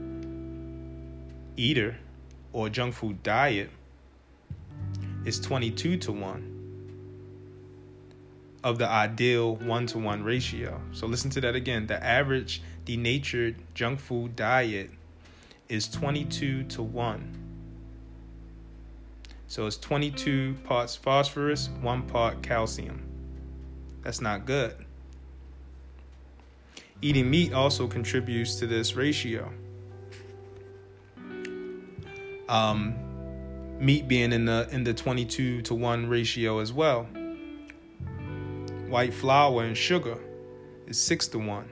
eater 1.56 1.96
or 2.52 2.68
junk 2.68 2.94
food 2.94 3.22
diet 3.22 3.70
is 5.24 5.38
22 5.40 5.98
to 5.98 6.12
1 6.12 6.49
of 8.62 8.78
the 8.78 8.88
ideal 8.88 9.56
1 9.56 9.86
to 9.86 9.98
1 9.98 10.22
ratio. 10.22 10.80
So 10.92 11.06
listen 11.06 11.30
to 11.30 11.40
that 11.40 11.54
again. 11.54 11.86
The 11.86 12.02
average 12.04 12.62
denatured 12.84 13.56
junk 13.74 14.00
food 14.00 14.36
diet 14.36 14.90
is 15.68 15.88
22 15.88 16.64
to 16.64 16.82
1. 16.82 17.36
So 19.46 19.66
it's 19.66 19.76
22 19.78 20.56
parts 20.64 20.94
phosphorus, 20.94 21.70
1 21.80 22.02
part 22.02 22.42
calcium. 22.42 23.02
That's 24.02 24.20
not 24.20 24.46
good. 24.46 24.74
Eating 27.02 27.30
meat 27.30 27.52
also 27.52 27.86
contributes 27.86 28.56
to 28.56 28.66
this 28.66 28.94
ratio. 28.94 29.52
Um, 32.48 32.94
meat 33.78 34.06
being 34.06 34.32
in 34.32 34.44
the 34.44 34.68
in 34.70 34.84
the 34.84 34.92
22 34.92 35.62
to 35.62 35.74
1 35.74 36.08
ratio 36.08 36.58
as 36.58 36.72
well. 36.72 37.08
White 38.90 39.14
flour 39.14 39.62
and 39.62 39.76
sugar 39.76 40.18
is 40.88 41.00
6 41.00 41.28
to 41.28 41.38
1 41.38 41.70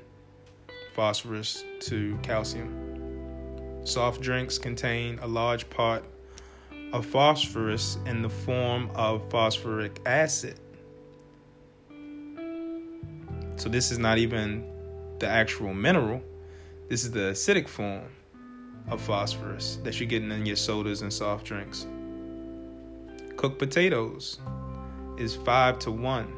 phosphorus 0.94 1.64
to 1.80 2.16
calcium. 2.22 3.80
Soft 3.84 4.20
drinks 4.20 4.56
contain 4.56 5.18
a 5.18 5.26
large 5.26 5.68
part 5.68 6.04
of 6.92 7.04
phosphorus 7.04 7.98
in 8.06 8.22
the 8.22 8.28
form 8.28 8.88
of 8.94 9.28
phosphoric 9.30 10.00
acid. 10.06 10.60
So, 13.56 13.68
this 13.68 13.90
is 13.90 13.98
not 13.98 14.18
even 14.18 14.64
the 15.18 15.26
actual 15.26 15.74
mineral, 15.74 16.22
this 16.88 17.02
is 17.02 17.10
the 17.10 17.32
acidic 17.32 17.66
form 17.66 18.12
of 18.90 19.00
phosphorus 19.00 19.80
that 19.82 19.98
you're 19.98 20.08
getting 20.08 20.30
in 20.30 20.46
your 20.46 20.54
sodas 20.54 21.02
and 21.02 21.12
soft 21.12 21.46
drinks. 21.46 21.84
Cooked 23.36 23.58
potatoes 23.58 24.38
is 25.18 25.34
5 25.34 25.80
to 25.80 25.90
1 25.90 26.37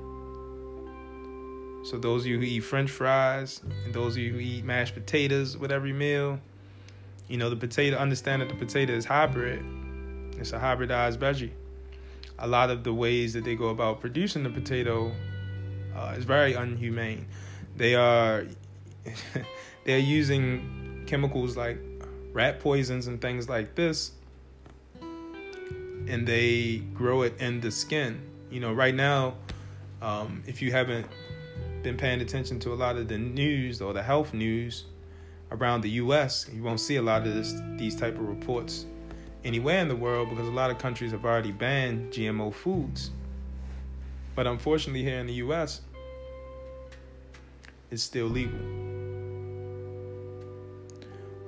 so 1.82 1.98
those 1.98 2.22
of 2.22 2.26
you 2.26 2.38
who 2.38 2.44
eat 2.44 2.60
French 2.60 2.90
fries 2.90 3.62
and 3.84 3.94
those 3.94 4.16
of 4.16 4.22
you 4.22 4.32
who 4.32 4.38
eat 4.38 4.64
mashed 4.64 4.94
potatoes 4.94 5.56
with 5.56 5.72
every 5.72 5.92
meal, 5.92 6.38
you 7.28 7.38
know 7.38 7.48
the 7.48 7.56
potato. 7.56 7.96
Understand 7.96 8.42
that 8.42 8.48
the 8.48 8.54
potato 8.54 8.92
is 8.92 9.04
hybrid. 9.04 9.64
It's 10.36 10.52
a 10.52 10.58
hybridized 10.58 11.18
veggie. 11.18 11.50
A 12.38 12.46
lot 12.46 12.70
of 12.70 12.84
the 12.84 12.92
ways 12.92 13.32
that 13.34 13.44
they 13.44 13.54
go 13.54 13.68
about 13.68 14.00
producing 14.00 14.42
the 14.42 14.50
potato 14.50 15.12
uh, 15.96 16.14
is 16.16 16.24
very 16.24 16.54
unhumane. 16.54 17.24
They 17.76 17.94
are 17.94 18.46
they're 19.84 19.98
using 19.98 21.04
chemicals 21.06 21.56
like 21.56 21.78
rat 22.32 22.60
poisons 22.60 23.06
and 23.06 23.20
things 23.20 23.48
like 23.48 23.74
this, 23.74 24.12
and 25.00 26.26
they 26.26 26.78
grow 26.94 27.22
it 27.22 27.40
in 27.40 27.60
the 27.60 27.70
skin. 27.70 28.20
You 28.50 28.60
know, 28.60 28.72
right 28.72 28.94
now, 28.94 29.34
um, 30.02 30.42
if 30.46 30.60
you 30.60 30.72
haven't 30.72 31.06
been 31.82 31.96
paying 31.96 32.20
attention 32.20 32.58
to 32.60 32.72
a 32.72 32.74
lot 32.74 32.96
of 32.96 33.08
the 33.08 33.18
news 33.18 33.80
or 33.80 33.92
the 33.92 34.02
health 34.02 34.34
news 34.34 34.84
around 35.50 35.80
the 35.80 35.90
U.S., 35.90 36.48
you 36.52 36.62
won't 36.62 36.80
see 36.80 36.96
a 36.96 37.02
lot 37.02 37.26
of 37.26 37.34
this, 37.34 37.60
these 37.76 37.96
type 37.96 38.14
of 38.14 38.28
reports 38.28 38.86
anywhere 39.44 39.80
in 39.80 39.88
the 39.88 39.96
world 39.96 40.28
because 40.30 40.46
a 40.46 40.52
lot 40.52 40.70
of 40.70 40.78
countries 40.78 41.12
have 41.12 41.24
already 41.24 41.52
banned 41.52 42.12
GMO 42.12 42.52
foods. 42.52 43.10
But 44.34 44.46
unfortunately, 44.46 45.02
here 45.02 45.18
in 45.18 45.26
the 45.26 45.34
U.S., 45.34 45.80
it's 47.90 48.02
still 48.02 48.26
legal. 48.26 48.58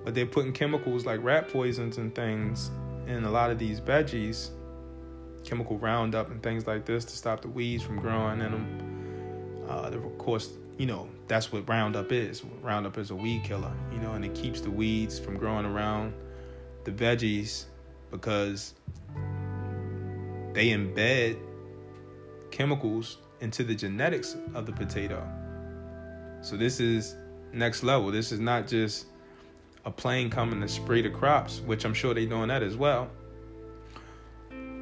But 0.04 0.14
they're 0.14 0.26
putting 0.26 0.52
chemicals 0.52 1.06
like 1.06 1.22
rat 1.22 1.48
poisons 1.48 1.98
and 1.98 2.12
things 2.14 2.70
in 3.06 3.24
a 3.24 3.30
lot 3.30 3.50
of 3.50 3.58
these 3.58 3.80
veggies, 3.80 4.50
chemical 5.44 5.78
Roundup 5.78 6.30
and 6.30 6.42
things 6.42 6.66
like 6.66 6.84
this 6.84 7.04
to 7.04 7.16
stop 7.16 7.42
the 7.42 7.48
weeds 7.48 7.82
from 7.82 8.00
growing 8.00 8.40
in 8.40 8.50
them 8.50 8.81
uh, 9.69 9.90
of 9.92 10.19
course, 10.19 10.50
you 10.78 10.87
know, 10.87 11.09
that's 11.28 11.52
what 11.52 11.69
Roundup 11.69 12.12
is. 12.12 12.42
Roundup 12.62 12.99
is 12.99 13.11
a 13.11 13.14
weed 13.14 13.45
killer, 13.45 13.73
you 13.92 13.99
know, 13.99 14.12
and 14.12 14.25
it 14.25 14.35
keeps 14.35 14.61
the 14.61 14.71
weeds 14.71 15.19
from 15.19 15.37
growing 15.37 15.66
around 15.66 16.14
the 16.85 16.90
veggies 16.90 17.64
because 18.11 18.75
they 20.52 20.69
embed 20.69 21.38
chemicals 22.50 23.19
into 23.40 23.64
the 23.64 23.75
genetics 23.75 24.37
of 24.54 24.66
the 24.66 24.73
potato. 24.73 25.26
So 26.42 26.57
this 26.57 26.81
is 26.81 27.16
next 27.52 27.83
level. 27.83 28.11
This 28.11 28.33
is 28.33 28.40
not 28.40 28.66
just 28.66 29.07
a 29.85 29.90
plane 29.90 30.31
coming 30.31 30.61
to 30.61 30.69
spray 30.69 31.02
the 31.02 31.11
crops, 31.11 31.61
which 31.61 31.85
I'm 31.85 31.95
sure 31.95 32.14
they're 32.14 32.26
doing 32.26 32.49
that 32.49 32.62
as 32.62 32.76
well. 32.76 33.09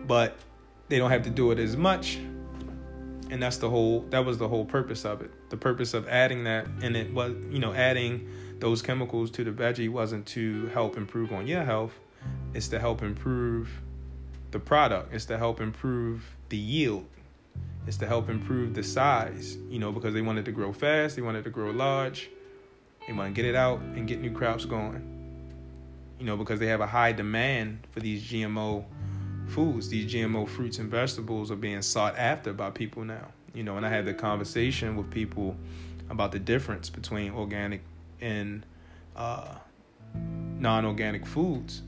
But 0.07 0.37
they 0.89 0.99
don't 0.99 1.11
have 1.11 1.23
to 1.23 1.31
do 1.31 1.53
it 1.53 1.59
as 1.59 1.77
much 1.77 2.19
and 3.31 3.43
that's 3.43 3.59
the 3.59 3.71
whole 3.71 4.01
that 4.11 4.25
was 4.25 4.39
the 4.39 4.49
whole 4.49 4.65
purpose 4.65 5.05
of 5.05 5.21
it. 5.23 5.31
The 5.51 5.57
purpose 5.57 5.95
of 5.95 6.09
adding 6.09 6.45
that 6.45 6.67
and 6.83 6.97
it 6.97 7.13
was 7.13 7.35
you 7.51 7.59
know 7.59 7.73
adding 7.73 8.29
those 8.59 8.83
chemicals 8.83 9.31
to 9.33 9.45
the 9.45 9.51
veggie 9.51 9.89
wasn't 9.89 10.27
to 10.27 10.67
help 10.69 10.97
improve 10.97 11.33
on 11.33 11.47
your 11.47 11.65
health. 11.65 11.99
It's 12.55 12.69
to 12.69 12.79
help 12.79 13.03
improve 13.03 13.71
the 14.51 14.59
product. 14.59 15.15
It's 15.15 15.25
to 15.27 15.39
help 15.39 15.61
improve 15.61 16.25
the 16.49 16.57
yield. 16.57 17.07
It's 17.87 17.97
to 17.99 18.07
help 18.07 18.29
improve 18.29 18.75
the 18.75 18.83
size 18.83 19.57
you 19.69 19.79
know 19.79 19.93
because 19.93 20.15
they 20.15 20.23
wanted 20.23 20.45
to 20.45 20.53
grow 20.53 20.73
fast 20.73 21.17
they 21.17 21.23
wanted 21.23 21.45
to 21.45 21.51
grow 21.51 21.71
large. 21.71 22.31
They 23.07 23.15
want 23.15 23.35
to 23.35 23.43
get 23.43 23.49
it 23.49 23.57
out 23.57 23.81
and 23.81 24.07
get 24.07 24.21
new 24.21 24.31
crops 24.31 24.65
going 24.65 25.21
you 26.21 26.27
know, 26.27 26.37
because 26.37 26.61
they 26.61 26.67
have 26.67 26.83
a 26.83 26.87
high 26.87 27.13
demand 27.13 27.87
for 27.91 28.01
these 28.01 28.23
GMO 28.23 28.85
foods. 29.51 29.89
These 29.89 30.13
GMO 30.13 30.49
fruits 30.49 30.79
and 30.79 30.91
vegetables 30.91 31.51
are 31.51 31.57
being 31.57 31.83
sought 31.83 32.17
after 32.17 32.53
by 32.53 32.71
people 32.71 33.05
now. 33.05 33.29
You 33.53 33.65
know, 33.65 33.77
and 33.77 33.85
I 33.85 33.89
had 33.89 34.07
the 34.07 34.15
conversation 34.15 34.97
with 34.97 35.11
people 35.11 35.57
about 36.09 36.33
the 36.33 36.39
difference 36.39 36.89
between 36.89 37.33
organic 37.33 37.83
and 38.21 38.65
uh, 39.17 39.55
non-organic 40.59 41.27
foods. 41.27 41.83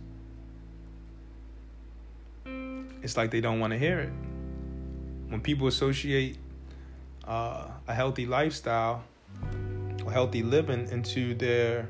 It's 3.03 3.17
like 3.17 3.31
they 3.31 3.41
don't 3.41 3.61
want 3.61 3.73
to 3.73 3.79
hear 3.79 4.01
it. 4.01 4.13
When 5.29 5.41
people 5.41 5.67
associate 5.67 6.39
uh, 7.27 7.69
a 7.89 7.95
healthy 7.95 8.27
lifestyle 8.27 9.03
or 10.05 10.13
healthy 10.13 10.43
living 10.43 10.89
into 10.91 11.35
their 11.35 11.89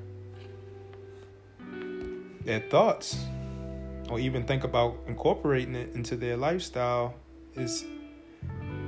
their 2.45 2.61
thoughts, 2.61 3.25
or 4.12 4.21
even 4.21 4.45
think 4.45 4.62
about 4.62 4.99
incorporating 5.07 5.75
it 5.75 5.95
into 5.95 6.16
their 6.16 6.37
lifestyle, 6.37 7.14
is 7.54 7.87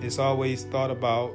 it's 0.02 0.18
always 0.18 0.64
thought 0.64 0.90
about 0.90 1.34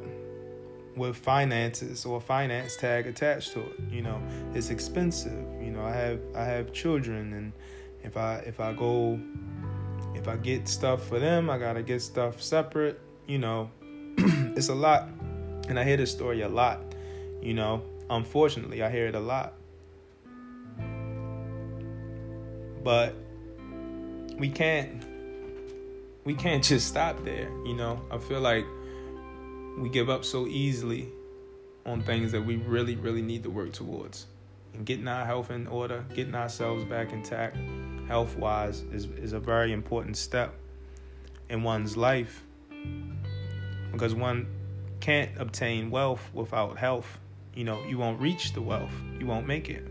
with 0.96 1.17
finances 1.17 2.05
or 2.05 2.22
finance 2.22 2.75
tag 2.75 3.08
attached 3.08 3.53
to 3.53 3.62
it. 3.62 3.79
You 3.89 4.03
know, 4.03 4.22
it's 4.53 4.69
expensive. 4.69 5.43
You 5.60 5.72
know, 5.72 5.84
I 5.84 5.91
have 5.91 6.19
I 6.36 6.43
have 6.43 6.72
children, 6.72 7.34
and 7.34 7.51
if 8.03 8.15
I 8.15 8.36
if 8.46 8.60
I 8.60 8.74
go 8.74 9.19
if 10.13 10.27
I 10.27 10.38
get 10.38 10.67
stuff 10.67 11.08
for 11.08 11.17
them, 11.17 11.50
I 11.50 11.58
gotta 11.58 11.81
get 11.81 12.03
stuff 12.03 12.43
separate. 12.43 13.00
You 13.27 13.39
know, 13.39 13.72
it's 14.55 14.69
a 14.69 14.75
lot, 14.75 15.10
and 15.67 15.79
I 15.79 15.84
hear 15.84 15.98
this 15.98 16.12
story 16.12 16.41
a 16.41 16.50
lot. 16.50 16.79
You 17.41 17.55
know, 17.55 17.81
unfortunately, 18.08 18.84
I 18.84 18.91
hear 18.91 19.08
it 19.08 19.15
a 19.15 19.19
lot. 19.19 19.53
But 22.84 23.15
we 24.39 24.50
can't 24.50 25.05
we 26.24 26.34
can't 26.34 26.63
just 26.63 26.88
stop 26.88 27.24
there, 27.24 27.50
you 27.65 27.75
know. 27.75 28.01
I 28.12 28.17
feel 28.17 28.41
like 28.41 28.65
we 29.77 29.89
give 29.89 30.10
up 30.10 30.25
so 30.25 30.48
easily 30.48 31.10
on 31.86 32.01
things 32.01 32.31
that 32.31 32.41
we 32.41 32.58
really, 32.58 32.96
really 32.96 33.22
need 33.22 33.43
to 33.43 33.50
work 33.50 33.72
towards. 33.72 34.27
And 34.74 34.86
getting 34.86 35.08
our 35.08 35.25
health 35.25 35.50
in 35.50 35.67
order, 35.67 36.05
getting 36.13 36.36
ourselves 36.36 36.84
back 36.86 37.12
intact, 37.12 37.58
health 38.08 38.38
wise, 38.38 38.81
is, 38.91 39.05
is 39.05 39.34
a 39.34 39.39
very 39.39 39.74
important 39.74 40.17
step 40.17 40.53
in 41.50 41.63
one's 41.63 41.98
life. 41.98 42.43
Because 43.91 44.13
one 44.13 44.48
can't 45.00 45.31
obtain 45.38 45.89
wealth 45.89 46.29
without 46.34 46.77
health. 46.77 47.17
You 47.55 47.63
know, 47.63 47.84
you 47.86 47.98
won't 47.98 48.19
reach 48.19 48.53
the 48.53 48.62
wealth, 48.62 48.93
you 49.19 49.25
won't 49.25 49.48
make 49.48 49.69
it. 49.69 49.84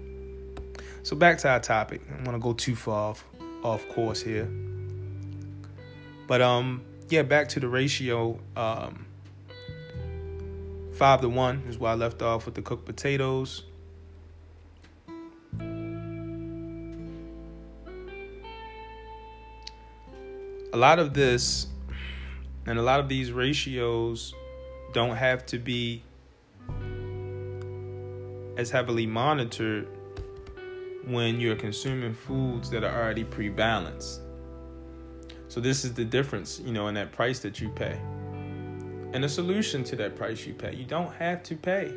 So, 1.02 1.16
back 1.16 1.38
to 1.38 1.48
our 1.48 1.60
topic. 1.60 2.02
I 2.08 2.16
don't 2.16 2.24
want 2.24 2.36
to 2.36 2.42
go 2.42 2.52
too 2.52 2.76
far 2.76 3.10
off, 3.10 3.24
off 3.62 3.88
course 3.88 4.20
here. 4.20 4.48
But, 6.26 6.42
um, 6.42 6.82
yeah, 7.08 7.22
back 7.22 7.48
to 7.50 7.60
the 7.60 7.68
ratio. 7.68 8.38
Um, 8.56 9.06
Five 10.98 11.20
to 11.20 11.28
one 11.28 11.62
is 11.68 11.78
why 11.78 11.92
I 11.92 11.94
left 11.94 12.22
off 12.22 12.44
with 12.44 12.56
the 12.56 12.62
cooked 12.62 12.84
potatoes. 12.84 13.62
A 20.72 20.76
lot 20.76 20.98
of 20.98 21.14
this 21.14 21.68
and 22.66 22.80
a 22.80 22.82
lot 22.82 22.98
of 22.98 23.08
these 23.08 23.30
ratios 23.30 24.35
don't 24.92 25.14
have 25.14 25.46
to 25.46 25.59
be 25.59 26.02
as 28.56 28.72
heavily 28.72 29.06
monitored 29.06 29.87
when 31.09 31.40
you're 31.40 31.57
consuming 31.57 32.14
foods 32.14 32.71
that 32.71 32.85
are 32.85 33.03
already 33.03 33.25
pre-balanced. 33.25 34.21
So 35.49 35.61
this 35.61 35.85
is 35.85 35.94
the 35.94 36.05
difference, 36.05 36.61
you 36.61 36.73
know, 36.73 36.88
in 36.88 36.94
that 36.94 37.12
price 37.12 37.40
that 37.40 37.61
you 37.61 37.71
pay 37.71 37.99
and 39.12 39.25
the 39.25 39.29
solution 39.29 39.83
to 39.85 39.97
that 39.97 40.16
price 40.16 40.47
you 40.47 40.55
pay. 40.55 40.75
You 40.75 40.85
don't 40.85 41.12
have 41.14 41.42
to 41.44 41.57
pay. 41.57 41.92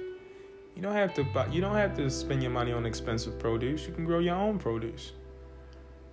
You 0.75 0.81
don't 0.81 0.93
have 0.93 1.13
to 1.15 1.23
buy, 1.23 1.47
you 1.47 1.59
don't 1.59 1.75
have 1.75 1.95
to 1.97 2.09
spend 2.09 2.41
your 2.41 2.51
money 2.51 2.71
on 2.71 2.85
expensive 2.85 3.37
produce. 3.37 3.85
You 3.85 3.93
can 3.93 4.05
grow 4.05 4.19
your 4.19 4.35
own 4.35 4.57
produce. 4.57 5.11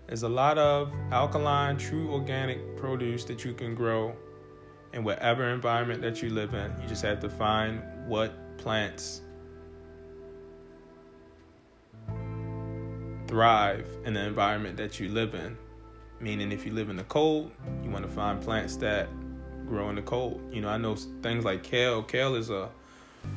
There's 0.08 0.24
a 0.24 0.28
lot 0.28 0.58
of 0.58 0.92
alkaline, 1.12 1.76
true 1.76 2.12
organic 2.12 2.76
produce 2.76 3.24
that 3.24 3.44
you 3.44 3.52
can 3.52 3.74
grow 3.74 4.16
in 4.92 5.04
whatever 5.04 5.48
environment 5.50 6.02
that 6.02 6.22
you 6.22 6.30
live 6.30 6.54
in. 6.54 6.72
You 6.82 6.88
just 6.88 7.02
have 7.02 7.20
to 7.20 7.28
find 7.28 7.82
what 8.06 8.58
plants 8.58 9.20
thrive 13.28 13.86
in 14.04 14.14
the 14.14 14.24
environment 14.24 14.76
that 14.78 14.98
you 14.98 15.10
live 15.10 15.34
in. 15.34 15.56
Meaning, 16.20 16.50
if 16.50 16.66
you 16.66 16.72
live 16.72 16.90
in 16.90 16.96
the 16.96 17.04
cold, 17.04 17.52
you 17.84 17.90
want 17.90 18.04
to 18.04 18.10
find 18.10 18.42
plants 18.42 18.76
that 18.76 19.08
grow 19.68 19.88
in 19.90 19.94
the 19.94 20.02
cold. 20.02 20.40
You 20.50 20.62
know, 20.62 20.68
I 20.68 20.78
know 20.78 20.96
things 20.96 21.44
like 21.44 21.62
kale. 21.62 22.02
Kale 22.02 22.34
is 22.34 22.50
a, 22.50 22.68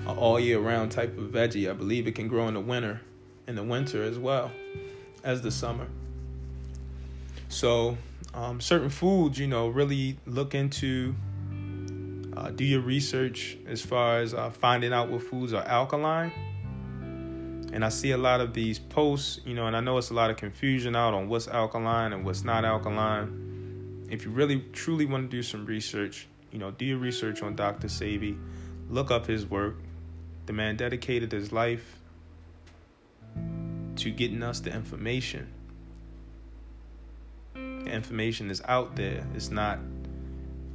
a 0.07 0.13
all 0.13 0.39
year 0.39 0.59
round 0.59 0.91
type 0.91 1.15
of 1.17 1.25
veggie. 1.25 1.69
I 1.69 1.73
believe 1.73 2.07
it 2.07 2.15
can 2.15 2.27
grow 2.27 2.47
in 2.47 2.55
the 2.55 2.59
winter, 2.59 3.01
in 3.47 3.55
the 3.55 3.63
winter 3.63 4.01
as 4.01 4.17
well 4.17 4.51
as 5.23 5.41
the 5.43 5.51
summer. 5.51 5.85
So, 7.49 7.97
um, 8.33 8.61
certain 8.61 8.89
foods, 8.89 9.37
you 9.37 9.47
know, 9.47 9.67
really 9.67 10.17
look 10.25 10.55
into. 10.55 11.13
Uh, 12.35 12.49
do 12.49 12.63
your 12.63 12.79
research 12.79 13.57
as 13.67 13.81
far 13.81 14.19
as 14.19 14.33
uh, 14.33 14.49
finding 14.49 14.93
out 14.93 15.09
what 15.09 15.21
foods 15.21 15.53
are 15.53 15.63
alkaline. 15.65 16.31
And 17.73 17.85
I 17.85 17.89
see 17.89 18.11
a 18.11 18.17
lot 18.17 18.41
of 18.41 18.53
these 18.53 18.79
posts, 18.79 19.39
you 19.45 19.53
know, 19.53 19.67
and 19.67 19.75
I 19.75 19.79
know 19.79 19.97
it's 19.97 20.09
a 20.09 20.13
lot 20.13 20.29
of 20.29 20.37
confusion 20.37 20.95
out 20.95 21.13
on 21.13 21.29
what's 21.29 21.47
alkaline 21.47 22.11
and 22.13 22.25
what's 22.25 22.43
not 22.43 22.65
alkaline 22.65 23.51
if 24.11 24.25
you 24.25 24.31
really 24.31 24.59
truly 24.73 25.05
want 25.05 25.31
to 25.31 25.35
do 25.35 25.41
some 25.41 25.65
research, 25.65 26.27
you 26.51 26.59
know, 26.59 26.69
do 26.69 26.83
your 26.83 26.97
research 26.97 27.41
on 27.41 27.55
Dr. 27.55 27.87
Sebi, 27.87 28.37
look 28.89 29.09
up 29.09 29.25
his 29.25 29.45
work. 29.45 29.77
The 30.47 30.53
man 30.53 30.75
dedicated 30.75 31.31
his 31.31 31.53
life 31.53 31.97
to 33.95 34.11
getting 34.11 34.43
us 34.43 34.59
the 34.59 34.73
information. 34.73 35.47
The 37.53 37.89
information 37.89 38.51
is 38.51 38.61
out 38.67 38.97
there. 38.97 39.25
It's 39.33 39.49
not 39.49 39.79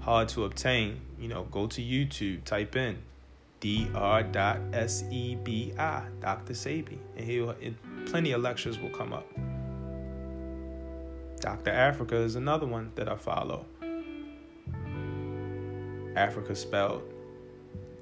hard 0.00 0.28
to 0.30 0.44
obtain. 0.44 1.02
You 1.20 1.28
know, 1.28 1.44
go 1.44 1.66
to 1.66 1.82
YouTube, 1.82 2.44
type 2.44 2.74
in 2.74 3.02
dr.sebi, 3.60 4.16
Dr. 6.20 6.52
Sebi, 6.52 6.98
and 7.16 7.24
he'll 7.24 7.50
and 7.50 7.76
plenty 8.06 8.32
of 8.32 8.42
lectures 8.42 8.78
will 8.78 8.90
come 8.90 9.12
up. 9.12 9.26
Dr. 11.40 11.70
Afrika 11.70 12.12
is 12.24 12.36
another 12.36 12.66
one 12.66 12.92
that 12.94 13.08
I 13.08 13.16
follow. 13.16 13.66
Afrika 16.14 16.56
spelled 16.56 17.02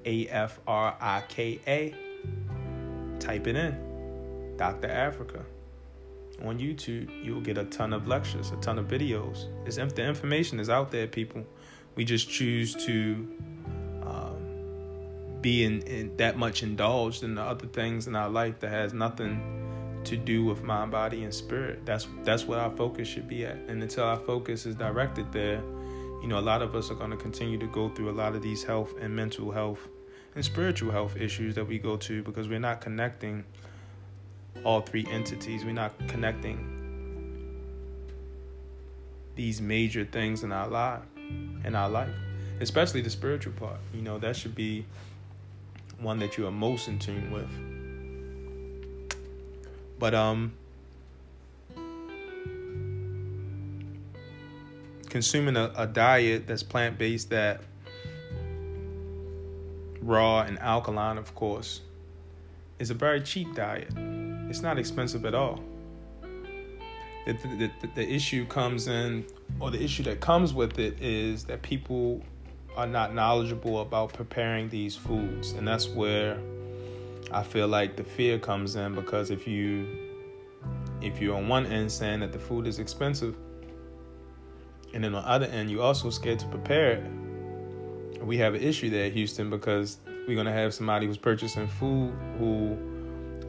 A 0.05 0.29
F 0.29 0.61
R 0.67 0.97
I 1.01 1.23
K 1.29 1.61
A. 1.67 1.95
Type 3.19 3.47
it 3.47 3.57
in. 3.57 4.55
Dr. 4.57 4.89
Afrika. 4.89 5.43
On 6.45 6.59
YouTube, 6.59 7.25
you 7.25 7.35
will 7.35 7.41
get 7.41 7.59
a 7.59 7.65
ton 7.65 7.93
of 7.93 8.09
lectures, 8.09 8.51
a 8.51 8.57
ton 8.57 8.79
of 8.79 8.87
videos. 8.89 9.47
It's, 9.67 9.77
the 9.77 10.05
information 10.05 10.59
is 10.59 10.69
out 10.69 10.91
there, 10.91 11.07
people. 11.07 11.45
We 11.95 12.05
just 12.05 12.29
choose 12.29 12.75
to 12.87 13.29
be 15.45 15.63
in, 15.63 15.83
in 15.83 16.17
that 16.17 16.39
much 16.39 16.63
indulged 16.63 17.23
in 17.23 17.35
the 17.35 17.43
other 17.43 17.67
things 17.67 18.07
in 18.07 18.17
our 18.17 18.31
life 18.31 18.61
that 18.61 18.71
has 18.71 18.95
nothing 18.95 20.01
to 20.05 20.17
do 20.17 20.43
with 20.43 20.63
mind, 20.63 20.91
body, 20.91 21.23
and 21.23 21.35
spirit. 21.35 21.85
That's 21.85 22.09
that's 22.23 22.45
what 22.45 22.59
our 22.59 22.75
focus 22.75 23.07
should 23.07 23.29
be 23.29 23.45
at. 23.45 23.57
And 23.69 23.83
until 23.83 24.05
our 24.05 24.17
focus 24.17 24.65
is 24.65 24.75
directed 24.75 25.31
there, 25.33 25.61
you 26.23 26.29
know, 26.29 26.39
a 26.39 26.41
lot 26.41 26.63
of 26.63 26.75
us 26.75 26.91
are 26.91 26.95
going 26.95 27.11
to 27.11 27.19
continue 27.19 27.59
to 27.59 27.67
go 27.67 27.91
through 27.91 28.09
a 28.09 28.17
lot 28.23 28.35
of 28.35 28.41
these 28.41 28.65
health 28.65 28.95
and 28.99 29.15
mental 29.15 29.51
health 29.51 29.81
and 30.35 30.43
spiritual 30.43 30.91
health 30.91 31.15
issues 31.15 31.55
that 31.57 31.69
we 31.69 31.79
go 31.79 31.99
to 31.99 32.23
because 32.23 32.49
we're 32.49 32.59
not 32.59 32.81
connecting 32.81 33.45
all 34.65 34.81
three 34.81 35.07
entities. 35.11 35.63
We're 35.63 35.73
not 35.73 35.93
connecting 36.09 36.71
these 39.35 39.61
major 39.61 40.07
things 40.07 40.43
in 40.43 40.53
our 40.53 40.69
life, 40.69 41.03
in 41.65 41.75
our 41.75 41.91
life, 41.91 42.15
especially 42.63 43.03
the 43.03 43.11
spiritual 43.11 43.53
part. 43.53 43.77
You 43.93 44.01
know, 44.01 44.19
that 44.21 44.37
should 44.37 44.55
be 44.55 44.87
one 46.01 46.19
that 46.19 46.37
you 46.37 46.47
are 46.47 46.51
most 46.51 46.89
in 46.89 46.99
tune 46.99 47.31
with. 47.31 47.49
But 49.99 50.15
um 50.15 50.53
consuming 55.09 55.57
a, 55.57 55.73
a 55.77 55.87
diet 55.87 56.47
that's 56.47 56.63
plant 56.63 56.99
based 56.99 57.31
that 57.31 57.61
raw 60.03 60.43
and 60.43 60.59
alkaline 60.59 61.19
of 61.19 61.35
course 61.35 61.81
is 62.79 62.91
a 62.91 62.95
very 62.95 63.21
cheap 63.21 63.55
diet. 63.55 63.93
It's 64.51 64.61
not 64.61 64.79
expensive 64.79 65.25
at 65.25 65.35
all. 65.35 65.61
The, 67.27 67.33
the, 67.33 67.71
the, 67.81 67.89
the 67.95 68.13
issue 68.13 68.45
comes 68.47 68.87
in, 68.87 69.25
or 69.61 69.71
the 69.71 69.83
issue 69.83 70.03
that 70.03 70.21
comes 70.21 70.53
with 70.53 70.79
it 70.79 71.01
is 71.01 71.45
that 71.45 71.63
people 71.63 72.23
are 72.77 72.87
not 72.87 73.15
knowledgeable 73.15 73.81
about 73.81 74.13
preparing 74.13 74.69
these 74.69 74.97
foods. 74.97 75.53
And 75.53 75.67
that's 75.67 75.89
where 75.89 76.39
I 77.31 77.43
feel 77.43 77.69
like 77.69 77.97
the 77.97 78.05
fear 78.05 78.39
comes 78.39 78.77
in 78.77 78.95
because 78.95 79.31
if 79.31 79.47
you 79.47 79.87
if 81.01 81.21
you're 81.21 81.37
on 81.37 81.49
one 81.49 81.67
end 81.67 81.93
saying 81.93 82.21
that 82.21 82.33
the 82.33 82.39
food 82.39 82.67
is 82.67 82.79
expensive, 82.79 83.37
and 84.93 85.05
then 85.05 85.15
on 85.15 85.23
the 85.23 85.29
other 85.29 85.47
end, 85.47 85.71
you're 85.71 85.83
also 85.83 86.09
scared 86.09 86.39
to 86.39 86.47
prepare 86.47 86.93
it, 86.93 88.23
we 88.25 88.39
have 88.39 88.55
an 88.55 88.63
issue 88.63 88.89
there 88.89 89.11
Houston 89.11 89.51
because 89.51 89.99
we're 90.27 90.37
gonna 90.37 90.53
have 90.53 90.73
somebody 90.73 91.07
who's 91.07 91.19
purchasing 91.19 91.67
food 91.67 92.15
who 92.39 92.79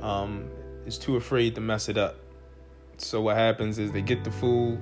um, 0.01 0.49
is 0.85 0.97
too 0.97 1.15
afraid 1.15 1.55
to 1.55 1.61
mess 1.61 1.87
it 1.87 1.97
up. 1.97 2.17
So 2.97 3.21
what 3.21 3.37
happens 3.37 3.79
is 3.79 3.91
they 3.91 4.01
get 4.01 4.23
the 4.23 4.31
food 4.31 4.79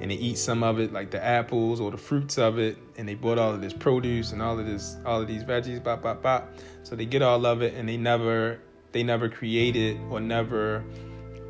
and 0.00 0.10
they 0.10 0.14
eat 0.14 0.38
some 0.38 0.62
of 0.62 0.80
it, 0.80 0.92
like 0.92 1.10
the 1.10 1.22
apples 1.22 1.80
or 1.80 1.90
the 1.90 1.96
fruits 1.96 2.38
of 2.38 2.58
it, 2.58 2.78
and 2.96 3.08
they 3.08 3.14
bought 3.14 3.38
all 3.38 3.52
of 3.52 3.60
this 3.60 3.72
produce 3.72 4.32
and 4.32 4.40
all 4.40 4.58
of 4.58 4.66
this, 4.66 4.96
all 5.04 5.20
of 5.20 5.28
these 5.28 5.44
veggies, 5.44 5.82
bop 5.82 6.02
bop 6.02 6.22
bop. 6.22 6.52
So 6.82 6.96
they 6.96 7.04
get 7.04 7.22
all 7.22 7.44
of 7.44 7.62
it, 7.62 7.74
and 7.74 7.88
they 7.88 7.96
never, 7.96 8.58
they 8.92 9.02
never 9.02 9.28
created 9.28 10.00
or 10.10 10.20
never 10.20 10.84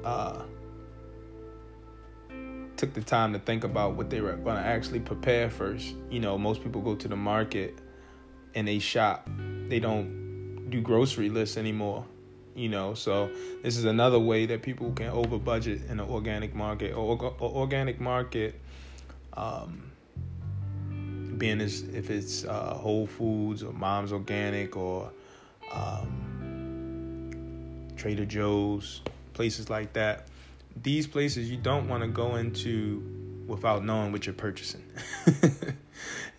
uh, 0.04 0.42
took 2.76 2.92
the 2.92 3.02
time 3.02 3.32
to 3.32 3.38
think 3.38 3.62
about 3.62 3.94
what 3.94 4.10
they 4.10 4.20
were 4.20 4.36
going 4.36 4.56
to 4.56 4.62
actually 4.62 5.00
prepare 5.00 5.48
first. 5.48 5.94
You 6.10 6.20
know, 6.20 6.36
most 6.36 6.62
people 6.62 6.80
go 6.80 6.94
to 6.96 7.08
the 7.08 7.16
market 7.16 7.78
and 8.54 8.66
they 8.66 8.78
shop. 8.78 9.28
They 9.68 9.78
don't 9.78 10.68
do 10.70 10.80
grocery 10.80 11.28
lists 11.28 11.56
anymore 11.56 12.04
you 12.54 12.68
know? 12.68 12.94
So 12.94 13.30
this 13.62 13.76
is 13.76 13.84
another 13.84 14.18
way 14.18 14.46
that 14.46 14.62
people 14.62 14.92
can 14.92 15.08
over 15.08 15.38
budget 15.38 15.82
in 15.88 16.00
an 16.00 16.08
organic 16.08 16.54
market 16.54 16.94
or, 16.94 17.16
or 17.38 17.50
organic 17.56 18.00
market 18.00 18.60
um, 19.34 19.90
being 21.38 21.60
as 21.60 21.82
if 21.82 22.10
it's 22.10 22.44
uh, 22.44 22.74
whole 22.74 23.06
foods 23.06 23.62
or 23.62 23.72
mom's 23.72 24.12
organic 24.12 24.76
or 24.76 25.10
um, 25.72 27.18
trader 27.96 28.24
joe's 28.24 29.02
places 29.32 29.70
like 29.70 29.92
that. 29.94 30.26
These 30.82 31.06
places 31.06 31.50
you 31.50 31.56
don't 31.56 31.88
want 31.88 32.02
to 32.02 32.08
go 32.08 32.36
into 32.36 33.44
without 33.46 33.84
knowing 33.84 34.12
what 34.12 34.26
you're 34.26 34.34
purchasing. 34.34 34.84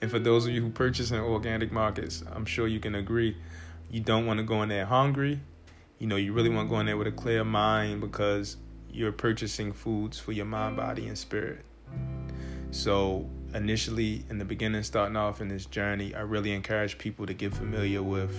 And 0.01 0.09
for 0.09 0.17
those 0.17 0.47
of 0.47 0.53
you 0.53 0.61
who 0.61 0.69
purchase 0.71 1.11
in 1.11 1.19
organic 1.19 1.71
markets 1.71 2.23
i'm 2.33 2.45
sure 2.45 2.67
you 2.67 2.79
can 2.79 2.95
agree 2.95 3.37
you 3.91 3.99
don't 3.99 4.25
want 4.25 4.39
to 4.39 4.43
go 4.43 4.63
in 4.63 4.69
there 4.69 4.85
hungry 4.85 5.39
you 6.01 6.07
know, 6.07 6.15
you 6.15 6.33
really 6.33 6.49
want 6.49 6.67
to 6.67 6.73
go 6.73 6.79
in 6.79 6.87
there 6.87 6.97
with 6.97 7.05
a 7.05 7.11
clear 7.11 7.43
mind 7.43 8.01
because 8.01 8.57
you're 8.89 9.11
purchasing 9.11 9.71
foods 9.71 10.17
for 10.17 10.31
your 10.31 10.45
mind, 10.45 10.75
body, 10.75 11.07
and 11.07 11.15
spirit. 11.15 11.63
So, 12.71 13.29
initially, 13.53 14.25
in 14.31 14.39
the 14.39 14.43
beginning, 14.43 14.81
starting 14.81 15.15
off 15.15 15.41
in 15.41 15.47
this 15.47 15.67
journey, 15.67 16.15
I 16.15 16.21
really 16.21 16.53
encourage 16.53 16.97
people 16.97 17.27
to 17.27 17.35
get 17.35 17.53
familiar 17.53 18.01
with 18.01 18.33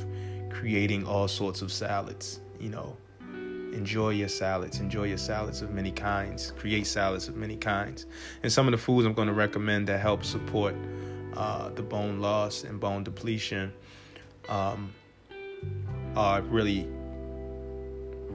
creating 0.50 1.06
all 1.06 1.28
sorts 1.28 1.62
of 1.62 1.70
salads. 1.70 2.40
You 2.58 2.70
know, 2.70 2.96
enjoy 3.72 4.10
your 4.10 4.28
salads, 4.28 4.80
enjoy 4.80 5.04
your 5.04 5.16
salads 5.16 5.62
of 5.62 5.70
many 5.70 5.92
kinds, 5.92 6.50
create 6.58 6.88
salads 6.88 7.28
of 7.28 7.36
many 7.36 7.56
kinds. 7.56 8.06
And 8.42 8.52
some 8.52 8.66
of 8.66 8.72
the 8.72 8.78
foods 8.78 9.06
I'm 9.06 9.14
going 9.14 9.28
to 9.28 9.34
recommend 9.34 9.86
that 9.86 10.00
help 10.00 10.24
support 10.24 10.74
uh, 11.36 11.68
the 11.68 11.82
bone 11.82 12.18
loss 12.18 12.64
and 12.64 12.80
bone 12.80 13.04
depletion 13.04 13.72
um, 14.48 14.92
are 16.16 16.42
really 16.42 16.88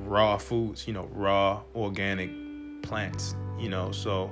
raw 0.07 0.37
foods, 0.37 0.87
you 0.87 0.93
know, 0.93 1.09
raw 1.13 1.61
organic 1.75 2.31
plants, 2.81 3.35
you 3.59 3.69
know. 3.69 3.91
So 3.91 4.31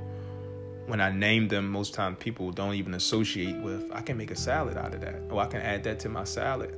when 0.87 1.01
I 1.01 1.11
name 1.11 1.47
them, 1.47 1.69
most 1.69 1.93
times 1.93 2.17
people 2.19 2.51
don't 2.51 2.75
even 2.75 2.93
associate 2.93 3.57
with 3.61 3.89
I 3.91 4.01
can 4.01 4.17
make 4.17 4.31
a 4.31 4.35
salad 4.35 4.77
out 4.77 4.93
of 4.93 5.01
that. 5.01 5.21
Or 5.29 5.41
I 5.41 5.47
can 5.47 5.61
add 5.61 5.83
that 5.83 5.99
to 6.01 6.09
my 6.09 6.23
salad. 6.23 6.75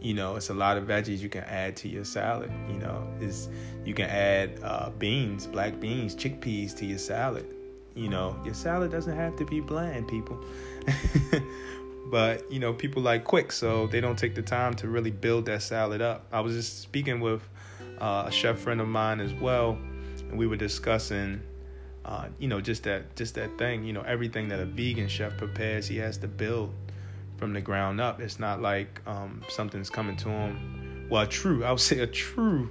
You 0.00 0.14
know, 0.14 0.36
it's 0.36 0.50
a 0.50 0.54
lot 0.54 0.76
of 0.76 0.84
veggies 0.84 1.18
you 1.18 1.28
can 1.28 1.42
add 1.44 1.76
to 1.78 1.88
your 1.88 2.04
salad. 2.04 2.52
You 2.68 2.78
know, 2.78 3.06
is 3.20 3.48
you 3.84 3.94
can 3.94 4.08
add 4.08 4.60
uh, 4.62 4.90
beans, 4.90 5.46
black 5.46 5.80
beans, 5.80 6.14
chickpeas 6.14 6.76
to 6.76 6.86
your 6.86 6.98
salad. 6.98 7.46
You 7.94 8.08
know, 8.08 8.40
your 8.44 8.54
salad 8.54 8.92
doesn't 8.92 9.16
have 9.16 9.34
to 9.36 9.44
be 9.44 9.60
bland, 9.60 10.06
people. 10.06 10.38
but 12.10 12.50
you 12.50 12.60
know, 12.60 12.72
people 12.72 13.02
like 13.02 13.24
quick, 13.24 13.50
so 13.50 13.88
they 13.88 14.00
don't 14.00 14.16
take 14.16 14.36
the 14.36 14.42
time 14.42 14.74
to 14.74 14.88
really 14.88 15.10
build 15.10 15.46
that 15.46 15.62
salad 15.62 16.00
up. 16.00 16.26
I 16.30 16.40
was 16.40 16.54
just 16.54 16.80
speaking 16.80 17.18
with 17.18 17.42
uh, 18.00 18.24
a 18.26 18.30
chef 18.30 18.58
friend 18.58 18.80
of 18.80 18.88
mine 18.88 19.20
as 19.20 19.34
well, 19.34 19.78
and 20.28 20.38
we 20.38 20.46
were 20.46 20.56
discussing, 20.56 21.40
uh, 22.04 22.28
you 22.38 22.48
know, 22.48 22.60
just 22.60 22.84
that 22.84 23.16
just 23.16 23.34
that 23.34 23.56
thing. 23.58 23.84
You 23.84 23.92
know, 23.92 24.02
everything 24.02 24.48
that 24.48 24.60
a 24.60 24.64
vegan 24.64 25.08
chef 25.08 25.36
prepares, 25.36 25.86
he 25.86 25.96
has 25.98 26.18
to 26.18 26.28
build 26.28 26.74
from 27.36 27.52
the 27.52 27.60
ground 27.60 28.00
up. 28.00 28.20
It's 28.20 28.38
not 28.38 28.60
like 28.60 29.00
um, 29.06 29.42
something's 29.48 29.90
coming 29.90 30.16
to 30.18 30.28
him. 30.28 31.06
Well, 31.08 31.26
true, 31.26 31.64
I 31.64 31.70
would 31.70 31.80
say 31.80 32.00
a 32.00 32.06
true, 32.06 32.70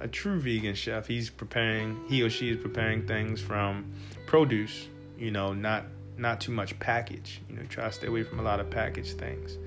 a 0.00 0.08
true 0.08 0.40
vegan 0.40 0.74
chef. 0.74 1.06
He's 1.06 1.30
preparing, 1.30 2.00
he 2.08 2.22
or 2.22 2.30
she 2.30 2.50
is 2.50 2.56
preparing 2.56 3.06
things 3.06 3.40
from 3.40 3.92
produce. 4.26 4.88
You 5.18 5.30
know, 5.30 5.52
not 5.52 5.84
not 6.18 6.40
too 6.40 6.52
much 6.52 6.78
package. 6.78 7.40
You 7.48 7.56
know, 7.56 7.62
try 7.68 7.86
to 7.86 7.92
stay 7.92 8.06
away 8.06 8.24
from 8.24 8.40
a 8.40 8.42
lot 8.42 8.60
of 8.60 8.70
packaged 8.70 9.18
things. 9.18 9.58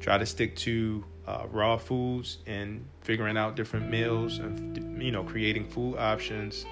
Try 0.00 0.18
to 0.18 0.26
stick 0.26 0.56
to 0.56 1.04
uh, 1.28 1.46
raw 1.50 1.76
foods 1.76 2.38
and 2.46 2.82
figuring 3.02 3.36
out 3.36 3.54
different 3.54 3.90
meals 3.90 4.38
and 4.38 5.02
you 5.02 5.12
know 5.12 5.22
creating 5.22 5.68
food 5.68 5.96
options 5.98 6.64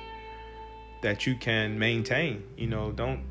that 1.03 1.27
you 1.27 1.37
can 1.37 1.79
maintain. 1.79 2.43
You 2.57 2.69
know 2.69 2.91
don't 2.91 3.23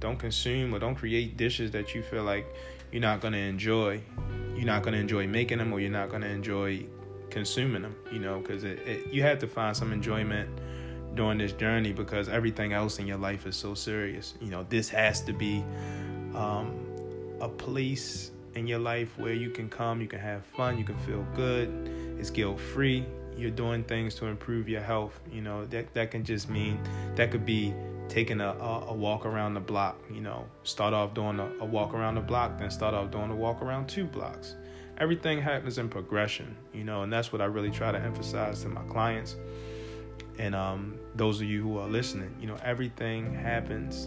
don't 0.00 0.18
consume 0.18 0.74
or 0.74 0.78
don't 0.78 0.94
create 0.94 1.36
dishes 1.36 1.70
that 1.72 1.94
you 1.94 2.02
feel 2.02 2.24
like 2.24 2.46
you're 2.90 3.02
not 3.02 3.20
going 3.20 3.34
to 3.34 3.38
enjoy. 3.38 4.00
You're 4.54 4.64
not 4.64 4.82
going 4.82 4.94
to 4.94 5.00
enjoy 5.00 5.26
making 5.26 5.58
them 5.58 5.74
or 5.74 5.80
you're 5.80 5.90
not 5.90 6.08
going 6.08 6.22
to 6.22 6.28
enjoy 6.28 6.86
consuming 7.28 7.82
them 7.82 7.94
you 8.10 8.20
know 8.20 8.38
because 8.38 8.64
you 9.10 9.20
have 9.20 9.38
to 9.38 9.46
find 9.46 9.76
some 9.76 9.92
enjoyment 9.92 10.48
during 11.16 11.36
this 11.36 11.52
journey 11.52 11.92
because 11.92 12.28
everything 12.28 12.72
else 12.72 12.98
in 12.98 13.06
your 13.06 13.18
life 13.18 13.46
is 13.46 13.56
so 13.56 13.74
serious. 13.74 14.34
You 14.40 14.48
know 14.48 14.64
this 14.70 14.88
has 14.88 15.20
to 15.22 15.34
be 15.34 15.62
um, 16.34 16.80
a 17.42 17.48
place 17.48 18.30
in 18.56 18.66
your 18.66 18.78
life 18.78 19.16
where 19.18 19.34
you 19.34 19.50
can 19.50 19.68
come, 19.68 20.00
you 20.00 20.08
can 20.08 20.18
have 20.18 20.44
fun, 20.44 20.78
you 20.78 20.84
can 20.84 20.98
feel 21.00 21.24
good. 21.34 21.68
It's 22.18 22.30
guilt 22.30 22.58
free. 22.58 23.04
You're 23.36 23.50
doing 23.50 23.84
things 23.84 24.14
to 24.16 24.26
improve 24.26 24.68
your 24.68 24.80
health. 24.80 25.20
You 25.30 25.42
know 25.42 25.66
that 25.66 25.92
that 25.94 26.10
can 26.10 26.24
just 26.24 26.48
mean 26.48 26.80
that 27.16 27.30
could 27.30 27.44
be 27.44 27.74
taking 28.08 28.40
a, 28.40 28.48
a, 28.48 28.86
a 28.88 28.92
walk 28.94 29.26
around 29.26 29.54
the 29.54 29.60
block. 29.60 30.00
You 30.10 30.22
know, 30.22 30.46
start 30.62 30.94
off 30.94 31.12
doing 31.12 31.38
a, 31.38 31.46
a 31.60 31.64
walk 31.64 31.92
around 31.92 32.14
the 32.14 32.22
block, 32.22 32.58
then 32.58 32.70
start 32.70 32.94
off 32.94 33.10
doing 33.10 33.30
a 33.30 33.36
walk 33.36 33.60
around 33.60 33.88
two 33.88 34.04
blocks. 34.04 34.56
Everything 34.98 35.40
happens 35.42 35.76
in 35.76 35.90
progression. 35.90 36.56
You 36.72 36.84
know, 36.84 37.02
and 37.02 37.12
that's 37.12 37.30
what 37.30 37.42
I 37.42 37.44
really 37.44 37.70
try 37.70 37.92
to 37.92 37.98
emphasize 37.98 38.62
to 38.62 38.68
my 38.68 38.82
clients 38.84 39.36
and 40.38 40.54
um, 40.54 40.98
those 41.14 41.40
of 41.40 41.46
you 41.46 41.62
who 41.62 41.78
are 41.78 41.88
listening. 41.88 42.34
You 42.40 42.46
know, 42.46 42.56
everything 42.62 43.34
happens 43.34 44.06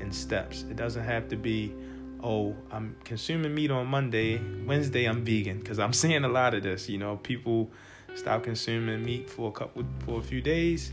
in 0.00 0.10
steps. 0.10 0.64
It 0.70 0.76
doesn't 0.76 1.04
have 1.04 1.28
to 1.28 1.36
be 1.36 1.74
oh, 2.22 2.56
I'm 2.70 2.96
consuming 3.04 3.54
meat 3.54 3.70
on 3.70 3.86
Monday, 3.86 4.40
Wednesday 4.64 5.04
I'm 5.04 5.24
vegan 5.24 5.58
because 5.58 5.78
I'm 5.78 5.92
seeing 6.02 6.24
a 6.24 6.28
lot 6.28 6.54
of 6.54 6.62
this. 6.62 6.88
You 6.88 6.98
know, 6.98 7.16
people 7.16 7.70
stop 8.14 8.42
consuming 8.42 9.04
meat 9.04 9.28
for 9.28 9.48
a 9.48 9.52
couple 9.52 9.84
for 10.00 10.18
a 10.18 10.22
few 10.22 10.40
days, 10.40 10.92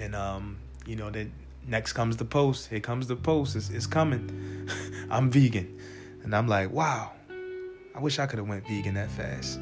and 0.00 0.14
um, 0.14 0.58
you 0.86 0.96
know, 0.96 1.10
then 1.10 1.32
next 1.66 1.92
comes 1.92 2.16
the 2.16 2.24
post. 2.24 2.68
Here 2.68 2.80
comes 2.80 3.06
the 3.06 3.16
post. 3.16 3.56
It's, 3.56 3.70
it's 3.70 3.86
coming. 3.86 4.68
I'm 5.10 5.30
vegan, 5.30 5.78
and 6.22 6.34
I'm 6.34 6.48
like, 6.48 6.70
wow. 6.70 7.12
I 7.94 8.00
wish 8.00 8.18
I 8.18 8.24
could 8.26 8.38
have 8.38 8.48
went 8.48 8.66
vegan 8.66 8.94
that 8.94 9.10
fast, 9.10 9.60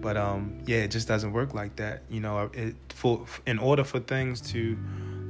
but 0.00 0.16
um, 0.16 0.58
yeah, 0.66 0.78
it 0.78 0.90
just 0.90 1.06
doesn't 1.06 1.32
work 1.32 1.54
like 1.54 1.76
that. 1.76 2.02
You 2.10 2.18
know, 2.18 2.50
it 2.52 2.74
for 2.88 3.24
in 3.46 3.60
order 3.60 3.84
for 3.84 4.00
things 4.00 4.40
to 4.52 4.76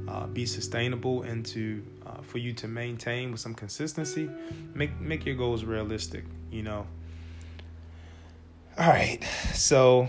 uh, 0.07 0.25
be 0.25 0.45
sustainable 0.45 1.21
and 1.21 1.45
to 1.45 1.83
uh, 2.19 2.21
for 2.23 2.37
you 2.37 2.53
to 2.53 2.67
maintain 2.67 3.31
with 3.31 3.39
some 3.39 3.53
consistency, 3.53 4.29
make 4.73 4.99
make 4.99 5.25
your 5.25 5.35
goals 5.35 5.63
realistic. 5.63 6.25
You 6.51 6.63
know. 6.63 6.87
All 8.77 8.87
right, 8.87 9.23
so 9.53 10.07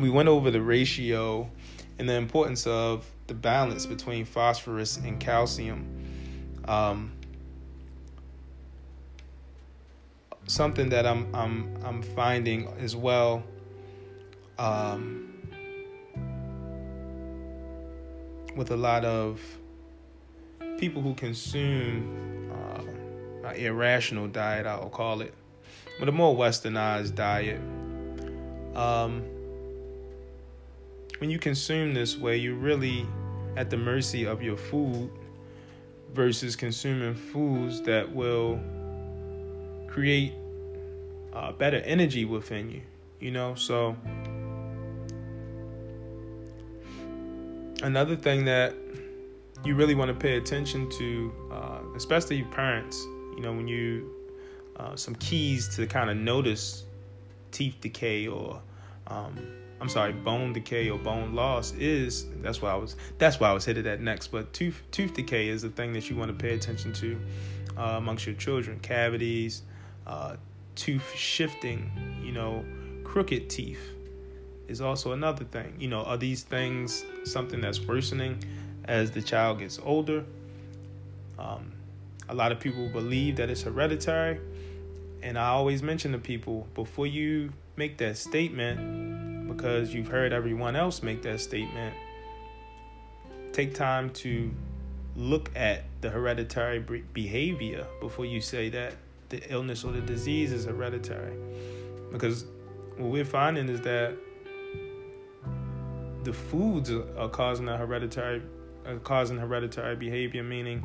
we 0.00 0.08
went 0.08 0.28
over 0.28 0.50
the 0.50 0.60
ratio 0.60 1.50
and 1.98 2.08
the 2.08 2.14
importance 2.14 2.66
of 2.66 3.06
the 3.26 3.34
balance 3.34 3.84
between 3.86 4.24
phosphorus 4.24 4.96
and 4.96 5.20
calcium. 5.20 5.86
Um, 6.66 7.12
something 10.46 10.88
that 10.90 11.06
I'm 11.06 11.34
I'm 11.34 11.76
I'm 11.84 12.02
finding 12.02 12.68
as 12.78 12.96
well. 12.96 13.42
Um, 14.58 15.30
with 18.56 18.70
a 18.70 18.76
lot 18.76 19.04
of 19.04 19.40
people 20.78 21.02
who 21.02 21.14
consume 21.14 22.50
uh, 22.52 23.48
an 23.48 23.56
irrational 23.56 24.28
diet, 24.28 24.66
I'll 24.66 24.88
call 24.88 25.20
it, 25.20 25.34
but 25.98 26.08
a 26.08 26.12
more 26.12 26.34
westernized 26.36 27.14
diet. 27.14 27.60
Um, 28.74 29.22
when 31.18 31.30
you 31.30 31.38
consume 31.38 31.94
this 31.94 32.16
way, 32.16 32.36
you're 32.36 32.54
really 32.54 33.06
at 33.56 33.70
the 33.70 33.76
mercy 33.76 34.26
of 34.26 34.42
your 34.42 34.56
food 34.56 35.10
versus 36.12 36.56
consuming 36.56 37.14
foods 37.14 37.80
that 37.82 38.12
will 38.12 38.60
create 39.86 40.32
uh, 41.32 41.52
better 41.52 41.78
energy 41.78 42.24
within 42.24 42.70
you. 42.70 42.82
You 43.20 43.30
know, 43.30 43.54
so 43.54 43.96
another 47.82 48.16
thing 48.16 48.44
that 48.46 48.74
you 49.64 49.74
really 49.74 49.94
want 49.94 50.08
to 50.08 50.14
pay 50.14 50.36
attention 50.36 50.90
to, 50.90 51.32
uh, 51.50 51.78
especially 51.96 52.42
parents, 52.42 53.02
you 53.34 53.40
know, 53.40 53.52
when 53.52 53.66
you 53.66 54.10
uh, 54.76 54.96
some 54.96 55.14
keys 55.16 55.74
to 55.76 55.86
kind 55.86 56.10
of 56.10 56.16
notice 56.16 56.84
teeth 57.52 57.76
decay 57.80 58.26
or 58.26 58.60
um, 59.06 59.38
I'm 59.80 59.88
sorry, 59.88 60.12
bone 60.12 60.52
decay 60.52 60.88
or 60.90 60.98
bone 60.98 61.34
loss 61.34 61.72
is 61.72 62.26
that's 62.42 62.62
why 62.62 62.70
I 62.70 62.76
was 62.76 62.96
that's 63.18 63.40
why 63.40 63.50
I 63.50 63.52
was 63.52 63.64
headed 63.64 63.86
at 63.86 64.00
next. 64.00 64.28
But 64.28 64.52
tooth 64.52 64.82
tooth 64.90 65.14
decay 65.14 65.48
is 65.48 65.62
the 65.62 65.68
thing 65.70 65.92
that 65.92 66.08
you 66.10 66.16
want 66.16 66.30
to 66.30 66.34
pay 66.34 66.54
attention 66.54 66.92
to 66.94 67.20
uh, 67.76 67.82
amongst 67.96 68.26
your 68.26 68.34
children. 68.34 68.80
Cavities, 68.80 69.62
uh, 70.06 70.36
tooth 70.74 71.12
shifting, 71.14 71.90
you 72.22 72.32
know, 72.32 72.64
crooked 73.04 73.48
teeth 73.50 73.90
is 74.68 74.80
also 74.80 75.12
another 75.12 75.44
thing. 75.44 75.74
You 75.78 75.88
know, 75.88 76.02
are 76.04 76.16
these 76.16 76.42
things 76.42 77.04
something 77.24 77.60
that's 77.60 77.80
worsening 77.80 78.42
as 78.84 79.10
the 79.10 79.22
child 79.22 79.58
gets 79.60 79.78
older? 79.82 80.24
Um, 81.38 81.72
a 82.28 82.34
lot 82.34 82.52
of 82.52 82.60
people 82.60 82.88
believe 82.88 83.36
that 83.36 83.50
it's 83.50 83.62
hereditary. 83.62 84.40
And 85.22 85.38
I 85.38 85.48
always 85.48 85.82
mention 85.82 86.12
to 86.12 86.18
people 86.18 86.66
before 86.74 87.06
you 87.06 87.52
make 87.76 87.98
that 87.98 88.16
statement, 88.16 89.48
because 89.48 89.92
you've 89.94 90.08
heard 90.08 90.32
everyone 90.32 90.76
else 90.76 91.02
make 91.02 91.22
that 91.22 91.40
statement, 91.40 91.94
take 93.52 93.74
time 93.74 94.10
to 94.10 94.50
look 95.16 95.50
at 95.54 95.84
the 96.00 96.10
hereditary 96.10 96.80
behavior 97.12 97.86
before 98.00 98.26
you 98.26 98.40
say 98.40 98.68
that 98.68 98.94
the 99.28 99.40
illness 99.52 99.84
or 99.84 99.92
the 99.92 100.00
disease 100.00 100.52
is 100.52 100.64
hereditary. 100.64 101.36
Because 102.12 102.44
what 102.96 103.10
we're 103.10 103.24
finding 103.24 103.68
is 103.68 103.80
that 103.82 104.14
the 106.24 106.32
foods 106.32 106.90
are 106.90 107.28
causing 107.28 107.68
a 107.68 107.76
hereditary 107.76 108.42
are 108.86 108.96
causing 108.96 109.38
hereditary 109.38 109.96
behavior, 109.96 110.42
meaning 110.42 110.84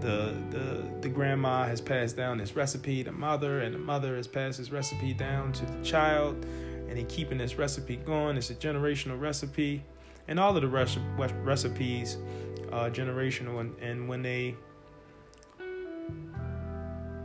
the 0.00 0.34
the 0.50 0.84
the 1.00 1.08
grandma 1.08 1.64
has 1.64 1.80
passed 1.80 2.16
down 2.16 2.38
this 2.38 2.54
recipe 2.56 3.02
to 3.04 3.12
mother, 3.12 3.60
and 3.60 3.74
the 3.74 3.78
mother 3.78 4.16
has 4.16 4.26
passed 4.26 4.58
this 4.58 4.70
recipe 4.70 5.14
down 5.14 5.52
to 5.52 5.66
the 5.66 5.82
child, 5.84 6.44
and 6.88 6.96
they 6.96 7.04
keeping 7.04 7.38
this 7.38 7.56
recipe 7.56 7.96
going. 7.96 8.36
It's 8.36 8.50
a 8.50 8.54
generational 8.54 9.20
recipe, 9.20 9.82
and 10.28 10.38
all 10.38 10.54
of 10.56 10.62
the 10.62 10.68
rec- 10.68 11.34
recipes 11.44 12.18
are 12.72 12.90
generational, 12.90 13.60
and, 13.60 13.78
and 13.78 14.08
when 14.08 14.22
they 14.22 14.56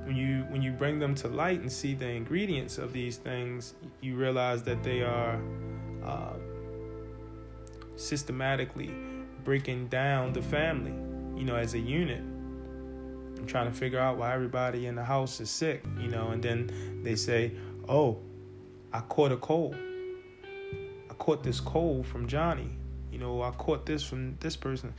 when 0.06 0.16
you 0.16 0.46
when 0.50 0.62
you 0.62 0.72
bring 0.72 1.00
them 1.00 1.14
to 1.16 1.28
light 1.28 1.60
and 1.60 1.72
see 1.72 1.94
the 1.94 2.08
ingredients 2.08 2.78
of 2.78 2.94
these 2.94 3.18
things, 3.18 3.74
you 4.02 4.16
realize 4.16 4.64
that 4.64 4.84
they 4.84 5.02
are 5.02 5.42
uh, 6.04 6.34
systematically 7.96 8.94
breaking 9.48 9.88
down 9.88 10.34
the 10.34 10.42
family, 10.42 10.92
you 11.40 11.46
know, 11.46 11.56
as 11.56 11.74
a 11.74 11.80
unit. 11.80 12.20
I'm 12.20 13.46
trying 13.48 13.72
to 13.72 13.74
figure 13.74 13.98
out 13.98 14.18
why 14.18 14.34
everybody 14.34 14.88
in 14.88 14.96
the 14.96 15.06
house 15.06 15.40
is 15.40 15.50
sick, 15.50 15.86
you 15.98 16.10
know, 16.10 16.32
and 16.32 16.44
then 16.44 17.02
they 17.02 17.16
say, 17.16 17.54
"Oh, 17.88 18.20
I 18.92 19.00
caught 19.00 19.32
a 19.32 19.38
cold. 19.38 19.78
I 21.10 21.14
caught 21.14 21.44
this 21.44 21.62
cold 21.62 22.06
from 22.06 22.28
Johnny. 22.28 22.72
You 23.10 23.20
know, 23.20 23.42
I 23.42 23.52
caught 23.52 23.86
this 23.86 24.04
from 24.04 24.36
this 24.42 24.58
person." 24.58 24.94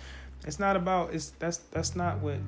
It's 0.46 0.58
not 0.58 0.76
about 0.76 1.12
it's 1.12 1.34
that's 1.38 1.58
that's 1.70 1.94
not 1.94 2.20
what 2.20 2.38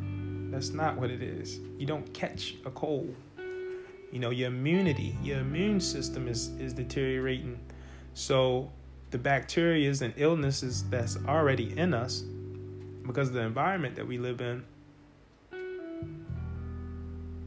that's 0.51 0.71
not 0.71 0.97
what 0.97 1.11
it 1.11 1.23
is. 1.23 1.61
You 1.77 1.85
don't 1.85 2.11
catch 2.15 2.55
a 2.65 2.71
cold. 2.71 3.15
You 4.11 4.21
know, 4.21 4.31
your 4.31 4.49
immunity, 4.49 5.19
your 5.23 5.41
immune 5.41 5.81
system 5.81 6.29
is 6.29 6.49
is 6.59 6.73
deteriorating. 6.73 7.61
So 8.15 8.73
the 9.11 9.19
bacteria 9.19 9.93
and 10.01 10.15
illnesses 10.17 10.85
that's 10.91 11.19
already 11.27 11.77
in 11.77 11.95
us 11.95 12.23
because 13.07 13.29
of 13.29 13.35
the 13.35 13.41
environment 13.41 13.97
that 13.97 14.07
we 14.07 14.19
live 14.19 14.41
in 14.41 14.65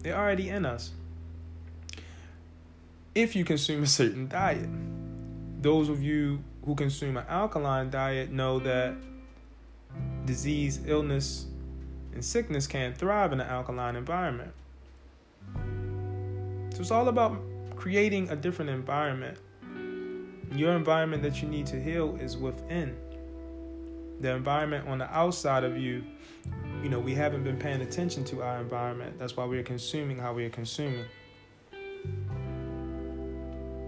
they're 0.02 0.17
already 0.17 0.49
in 0.49 0.65
us. 0.65 0.91
If 3.15 3.38
you 3.38 3.45
consume 3.45 3.84
a 3.84 3.88
certain 3.88 4.28
diet 4.28 4.67
those 5.63 5.88
of 5.88 6.04
you 6.04 6.43
who 6.65 6.76
consume 6.76 7.15
an 7.15 7.26
alkaline 7.30 7.89
diet 7.89 8.32
know 8.32 8.60
that 8.60 8.95
disease 10.26 10.82
illness 10.86 11.45
and 12.13 12.23
sickness 12.23 12.67
can't 12.67 12.95
thrive 12.95 13.32
in 13.32 13.39
an 13.39 13.47
alkaline 13.47 13.95
environment. 13.95 14.52
So 16.73 16.82
it's 16.82 16.91
all 16.91 17.08
about 17.08 17.39
creating 17.76 18.30
a 18.30 18.36
different 18.36 18.71
environment 18.71 19.38
your 20.55 20.75
environment 20.75 21.23
that 21.23 21.41
you 21.41 21.47
need 21.47 21.65
to 21.67 21.81
heal 21.81 22.17
is 22.21 22.37
within. 22.37 22.95
The 24.19 24.35
environment 24.35 24.87
on 24.87 24.99
the 24.99 25.13
outside 25.13 25.63
of 25.63 25.77
you, 25.77 26.03
you 26.81 26.89
know, 26.89 26.99
we 26.99 27.15
haven't 27.15 27.43
been 27.43 27.57
paying 27.57 27.81
attention 27.81 28.23
to 28.25 28.41
our 28.43 28.59
environment. 28.59 29.17
That's 29.17 29.35
why 29.35 29.45
we're 29.45 29.63
consuming 29.63 30.17
how 30.17 30.33
we 30.33 30.45
are 30.45 30.49
consuming. 30.49 31.05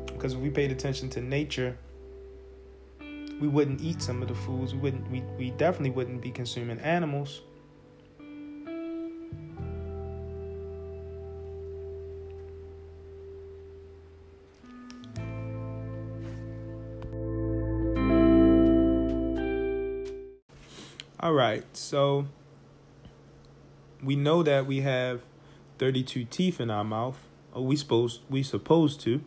Because 0.07 0.33
if 0.33 0.39
we 0.39 0.49
paid 0.49 0.71
attention 0.71 1.09
to 1.11 1.21
nature, 1.21 1.77
we 3.39 3.47
wouldn't 3.47 3.81
eat 3.81 4.01
some 4.01 4.21
of 4.21 4.27
the 4.27 4.35
foods. 4.35 4.73
We 4.73 4.79
wouldn't 4.79 5.09
we, 5.11 5.21
we 5.37 5.51
definitely 5.51 5.91
wouldn't 5.91 6.21
be 6.21 6.31
consuming 6.31 6.79
animals. 6.79 7.41
All 21.25 21.33
right, 21.33 21.65
so 21.75 22.27
we 24.03 24.15
know 24.15 24.43
that 24.43 24.67
we 24.67 24.81
have 24.81 25.23
32 25.79 26.25
teeth 26.25 26.61
in 26.61 26.69
our 26.69 26.83
mouth. 26.83 27.17
Or 27.51 27.65
we 27.65 27.75
supposed 27.77 28.21
we 28.29 28.43
supposed 28.43 29.01
to. 29.01 29.23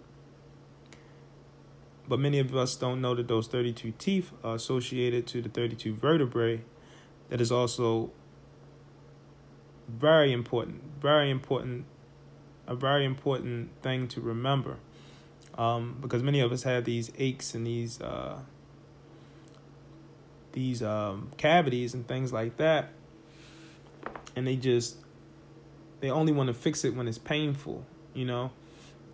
But 2.06 2.20
many 2.20 2.38
of 2.38 2.54
us 2.54 2.76
don't 2.76 3.00
know 3.00 3.16
that 3.16 3.26
those 3.26 3.48
32 3.48 3.94
teeth 3.98 4.30
are 4.44 4.54
associated 4.54 5.26
to 5.26 5.42
the 5.42 5.48
32 5.48 5.92
vertebrae. 5.96 6.60
That 7.30 7.40
is 7.40 7.50
also 7.50 8.12
very 9.88 10.32
important, 10.32 10.82
very 11.00 11.32
important, 11.32 11.84
a 12.68 12.76
very 12.76 13.04
important 13.04 13.70
thing 13.82 14.06
to 14.06 14.20
remember. 14.20 14.76
Um, 15.56 15.98
because 16.00 16.22
many 16.22 16.38
of 16.38 16.52
us 16.52 16.62
have 16.62 16.84
these 16.84 17.10
aches 17.18 17.56
and 17.56 17.66
these 17.66 18.00
uh, 18.00 18.38
these 20.58 20.82
um, 20.82 21.30
cavities 21.36 21.94
and 21.94 22.06
things 22.08 22.32
like 22.32 22.56
that, 22.56 22.90
and 24.34 24.44
they 24.44 24.56
just 24.56 24.96
they 26.00 26.10
only 26.10 26.32
want 26.32 26.48
to 26.48 26.54
fix 26.54 26.84
it 26.84 26.96
when 26.96 27.06
it's 27.06 27.18
painful, 27.18 27.84
you 28.12 28.24
know. 28.24 28.50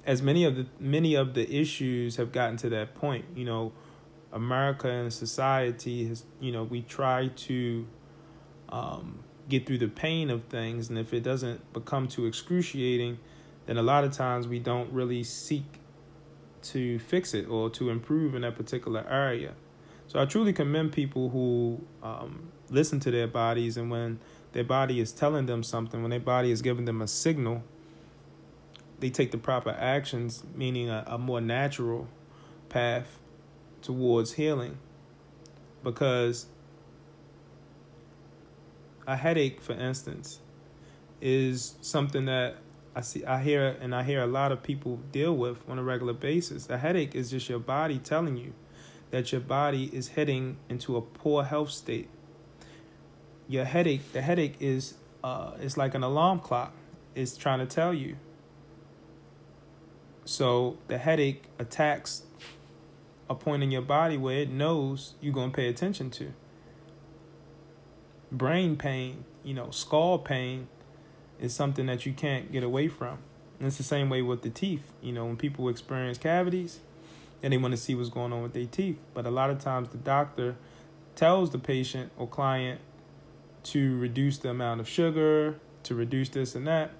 As 0.07 0.22
many 0.22 0.44
of 0.44 0.57
the 0.57 0.66
many 0.80 1.14
of 1.14 1.35
the 1.35 1.54
issues 1.54 2.16
have 2.16 2.33
gotten 2.33 2.57
to 2.59 2.70
that 2.70 2.94
point, 2.94 3.26
you 3.37 3.44
know, 3.44 3.72
America 4.33 4.88
and 4.88 5.12
society 5.12 6.09
has, 6.09 6.24
you 6.40 6.50
know, 6.50 6.64
we 6.64 6.80
try 6.80 7.28
to 7.28 7.87
um, 8.70 9.22
get 9.46 9.66
through 9.66 9.78
the 9.78 9.88
pain 9.88 10.30
of 10.30 10.44
things, 10.44 10.88
and 10.88 10.98
if 10.98 11.12
it 11.12 11.22
doesn't 11.22 11.74
become 11.74 12.09
too 12.09 12.24
excruciating, 12.24 13.18
then 13.66 13.76
a 13.76 13.83
lot 13.83 14.02
of 14.02 14.12
times 14.12 14.48
we 14.48 14.59
don't 14.59 14.90
really 14.92 15.22
seek 15.22 15.80
to 16.62 16.98
fix 17.00 17.35
it 17.35 17.46
or 17.50 17.68
to 17.68 17.90
improve 17.90 18.35
in 18.35 18.40
that 18.42 18.57
particular 18.57 19.07
area. 19.11 19.52
So 20.07 20.21
I 20.21 20.27
truly 20.27 20.53
commend 20.53 20.93
people 20.93 21.31
who 21.31 21.85
um, 22.03 22.53
listen 22.71 23.01
to 23.01 23.11
their 23.11 23.27
bodies, 23.27 23.77
and 23.77 23.90
when 23.90 24.21
their 24.53 24.64
body 24.64 25.01
is 25.01 25.12
telling 25.12 25.47
them 25.47 25.62
something, 25.62 26.03
when 26.03 26.11
their 26.11 26.21
body 26.21 26.51
is 26.51 26.62
giving 26.62 26.85
them 26.85 27.03
a 27.03 27.09
signal, 27.09 27.64
they 29.01 29.11
take 29.11 29.33
the 29.33 29.38
proper 29.38 29.71
actions, 29.71 30.45
meaning 30.55 30.88
a, 30.88 31.05
a 31.07 31.19
more 31.19 31.40
natural 31.40 32.09
path 32.69 33.19
towards 33.83 34.35
healing. 34.35 34.79
Because 35.83 36.47
a 39.07 39.17
headache, 39.17 39.61
for 39.61 39.73
instance, 39.73 40.40
is 41.21 41.75
something 41.81 42.27
that 42.27 42.57
I 42.97 43.01
see 43.01 43.25
I 43.25 43.43
hear 43.43 43.77
and 43.81 43.95
I 43.95 44.05
hear 44.05 44.23
a 44.23 44.27
lot 44.27 44.53
of 44.53 44.62
people 44.62 45.01
deal 45.11 45.37
with 45.37 45.59
on 45.69 45.79
a 45.79 45.83
regular 45.83 46.12
basis. 46.12 46.71
A 46.71 46.79
headache 46.79 47.14
is 47.14 47.31
just 47.31 47.49
your 47.49 47.59
body 47.59 47.99
telling 47.99 48.37
you 48.37 48.55
that 49.14 49.31
your 49.31 49.40
body 49.40 49.88
is 49.92 50.09
heading 50.09 50.57
into 50.68 50.96
a 50.96 51.00
poor 51.00 51.44
health 51.44 51.70
state. 51.70 52.09
Your 53.46 53.64
headache, 53.64 54.12
the 54.12 54.20
headache 54.20 54.57
is 54.59 54.94
uh, 55.22 55.53
like 55.77 55.94
an 55.94 56.03
alarm 56.03 56.40
clock. 56.40 56.72
It's 57.14 57.37
trying 57.37 57.61
to 57.61 57.66
tell 57.66 57.94
you. 57.94 58.16
So 60.24 60.79
the 60.88 60.98
headache 60.98 61.44
attacks 61.61 62.24
a 63.31 63.37
point 63.37 63.62
in 63.62 63.70
your 63.70 63.83
body 63.83 64.16
where 64.16 64.38
it 64.38 64.50
knows 64.50 65.14
you're 65.20 65.33
gonna 65.33 65.53
pay 65.53 65.68
attention 65.68 66.11
to. 66.11 66.33
Brain 68.33 68.74
pain, 68.74 69.24
you 69.44 69.55
know, 69.55 69.70
skull 69.70 70.18
pain 70.18 70.66
is 71.40 71.55
something 71.55 71.87
that 71.87 72.05
you 72.05 72.12
can't 72.12 72.50
get 72.50 72.64
away 72.64 72.88
from. 72.88 73.18
And 73.61 73.68
it's 73.68 73.77
the 73.77 73.85
same 73.85 74.11
way 74.11 74.22
with 74.22 74.42
the 74.42 74.50
teeth. 74.50 74.92
You 75.00 75.12
know, 75.12 75.27
when 75.27 75.37
people 75.37 75.68
experience 75.68 76.18
cavities, 76.18 76.81
and 77.44 77.52
they 77.52 77.59
want 77.59 77.72
to 77.72 77.76
see 77.76 77.94
what's 77.94 78.09
going 78.09 78.33
on 78.33 78.42
with 78.42 78.54
their 78.54 78.64
teeth. 78.64 78.98
But 79.12 79.26
a 79.26 79.30
lot 79.30 79.50
of 79.50 79.59
times 79.59 79.90
the 79.90 79.98
doctor 79.98 80.57
tells 81.14 81.50
the 81.50 81.59
patient 81.59 82.11
or 82.16 82.26
client 82.26 82.80
to 83.64 83.98
reduce 83.98 84.38
the 84.38 84.48
amount 84.48 84.80
of 84.80 84.88
sugar, 84.88 85.61
to 85.83 85.94
reduce 85.94 86.30
this 86.30 86.54
and 86.54 86.66
that, 86.66 86.92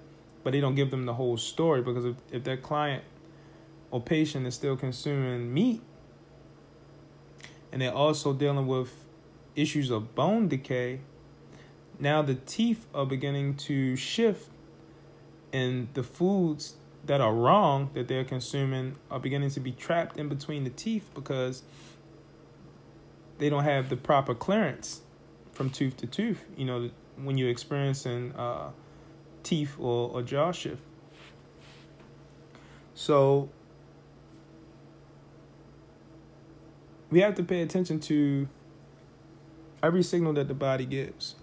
but 0.42 0.52
they 0.52 0.61
don't 0.61 0.74
give 0.74 0.90
them 0.90 1.07
the 1.07 1.14
whole 1.14 1.38
story 1.38 1.80
because 1.80 2.04
if, 2.04 2.16
if 2.30 2.44
that 2.44 2.62
client 2.62 3.02
or 3.90 4.02
patient 4.02 4.46
is 4.46 4.54
still 4.54 4.76
consuming 4.76 5.52
meat 5.52 5.80
and 7.72 7.80
they're 7.80 7.94
also 7.94 8.35
dealing 8.35 8.66
with 8.66 8.92
issues 9.57 9.90
of 9.90 10.14
bone 10.14 10.48
decay, 10.48 11.00
now 11.98 12.20
the 12.20 12.35
teeth 12.35 12.87
are 12.94 13.07
beginning 13.07 13.54
to 13.57 13.96
shift 13.96 14.50
and 15.54 15.88
the 15.94 16.02
foods 16.02 16.74
that 17.07 17.21
are 17.21 17.35
wrong 17.35 17.90
that 17.95 18.09
they're 18.09 18.25
consuming 18.25 18.97
are 19.11 19.21
beginning 19.21 19.51
to 19.51 19.61
be 19.61 19.73
trapped 19.73 20.17
in 20.17 20.29
between 20.29 20.64
the 20.64 20.71
teeth 20.71 21.09
because 21.14 21.62
they 23.38 23.49
don't 23.49 23.64
have 23.64 23.88
the 23.88 23.97
proper 23.97 24.35
clearance 24.35 25.03
from 25.53 25.71
tooth 25.71 25.97
to 25.99 26.07
tooth. 26.07 26.45
You 26.57 26.64
know, 26.64 26.90
when 27.23 27.37
you're 27.38 27.51
experiencing 27.51 28.33
uh, 28.37 28.71
teeth 29.43 29.77
or, 29.79 30.11
or 30.11 30.23
jaw 30.23 30.53
shift. 30.53 30.83
So 32.95 33.51
we 37.11 37.21
have 37.21 37.35
to 37.37 37.43
pay 37.43 37.61
attention 37.62 38.01
to 38.01 38.49
every 39.83 40.03
signal 40.03 40.33
that 40.35 40.49
the 40.49 40.55
body 40.55 40.87
gives. 40.87 41.37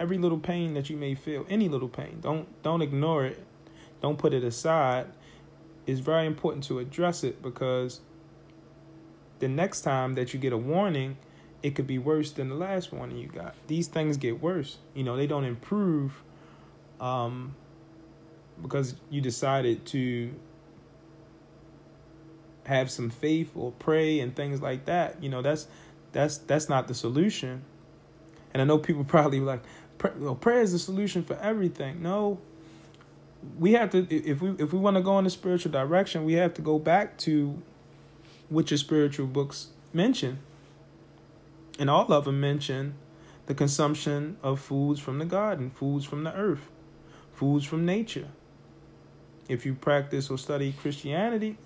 Every 0.00 0.18
little 0.18 0.38
pain 0.38 0.74
that 0.74 0.90
you 0.90 0.96
may 0.96 1.14
feel, 1.14 1.46
any 1.48 1.68
little 1.68 1.88
pain, 1.88 2.18
don't 2.20 2.62
don't 2.62 2.82
ignore 2.82 3.24
it. 3.24 3.44
Don't 4.02 4.18
put 4.18 4.34
it 4.34 4.44
aside. 4.44 5.06
It's 5.86 6.00
very 6.00 6.26
important 6.26 6.64
to 6.64 6.80
address 6.80 7.24
it 7.24 7.40
because 7.40 8.00
the 9.38 9.48
next 9.48 9.82
time 9.82 10.14
that 10.14 10.34
you 10.34 10.40
get 10.40 10.52
a 10.52 10.56
warning, 10.58 11.16
it 11.62 11.74
could 11.74 11.86
be 11.86 11.98
worse 11.98 12.32
than 12.32 12.48
the 12.48 12.54
last 12.54 12.92
warning 12.92 13.16
you 13.16 13.28
got. 13.28 13.54
These 13.68 13.88
things 13.88 14.16
get 14.16 14.42
worse. 14.42 14.78
You 14.94 15.04
know, 15.04 15.16
they 15.16 15.26
don't 15.26 15.44
improve 15.44 16.22
um, 17.00 17.54
because 18.60 18.94
you 19.10 19.20
decided 19.20 19.86
to 19.86 20.34
have 22.66 22.90
some 22.90 23.10
faith 23.10 23.50
or 23.56 23.72
pray 23.72 24.20
and 24.20 24.34
things 24.34 24.60
like 24.60 24.84
that. 24.86 25.22
You 25.22 25.28
know, 25.28 25.42
that's 25.42 25.66
that's 26.12 26.38
that's 26.38 26.68
not 26.68 26.88
the 26.88 26.94
solution. 26.94 27.64
And 28.52 28.62
I 28.62 28.64
know 28.64 28.78
people 28.78 29.04
probably 29.16 29.40
like, 29.40 29.62
prayer 29.98 30.60
is 30.60 30.72
the 30.72 30.78
solution 30.78 31.22
for 31.22 31.36
everything. 31.38 32.02
No, 32.02 32.40
we 33.58 33.72
have 33.72 33.90
to 33.90 34.06
if 34.10 34.40
we 34.40 34.50
if 34.58 34.72
we 34.72 34.78
want 34.78 34.96
to 34.96 35.02
go 35.02 35.18
in 35.18 35.24
the 35.24 35.30
spiritual 35.30 35.72
direction, 35.72 36.24
we 36.24 36.34
have 36.34 36.54
to 36.54 36.62
go 36.62 36.78
back 36.78 37.18
to 37.18 37.60
what 38.48 38.70
your 38.70 38.78
spiritual 38.78 39.26
books 39.26 39.68
mention. 39.92 40.38
And 41.78 41.88
all 41.88 42.12
of 42.12 42.26
them 42.26 42.40
mention 42.40 42.94
the 43.46 43.54
consumption 43.54 44.36
of 44.42 44.60
foods 44.60 45.00
from 45.00 45.18
the 45.18 45.24
garden, 45.24 45.70
foods 45.70 46.04
from 46.04 46.24
the 46.24 46.34
earth 46.34 46.68
foods 47.42 47.64
from 47.64 47.84
nature. 47.84 48.28
If 49.48 49.66
you 49.66 49.74
practice 49.74 50.30
or 50.30 50.38
study 50.38 50.72
Christianity, 50.80 51.56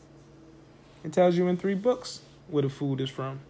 it 1.04 1.12
tells 1.12 1.36
you 1.36 1.48
in 1.48 1.58
three 1.58 1.74
books 1.74 2.22
where 2.48 2.62
the 2.62 2.70
food 2.70 2.98
is 3.02 3.10
from, 3.10 3.40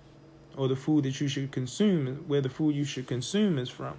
or 0.57 0.67
the 0.67 0.75
food 0.75 1.05
that 1.05 1.21
you 1.21 1.29
should 1.29 1.53
consume, 1.53 2.25
where 2.27 2.41
the 2.41 2.49
food 2.49 2.75
you 2.75 2.83
should 2.83 3.07
consume 3.07 3.59
is 3.59 3.69
from. 3.69 3.95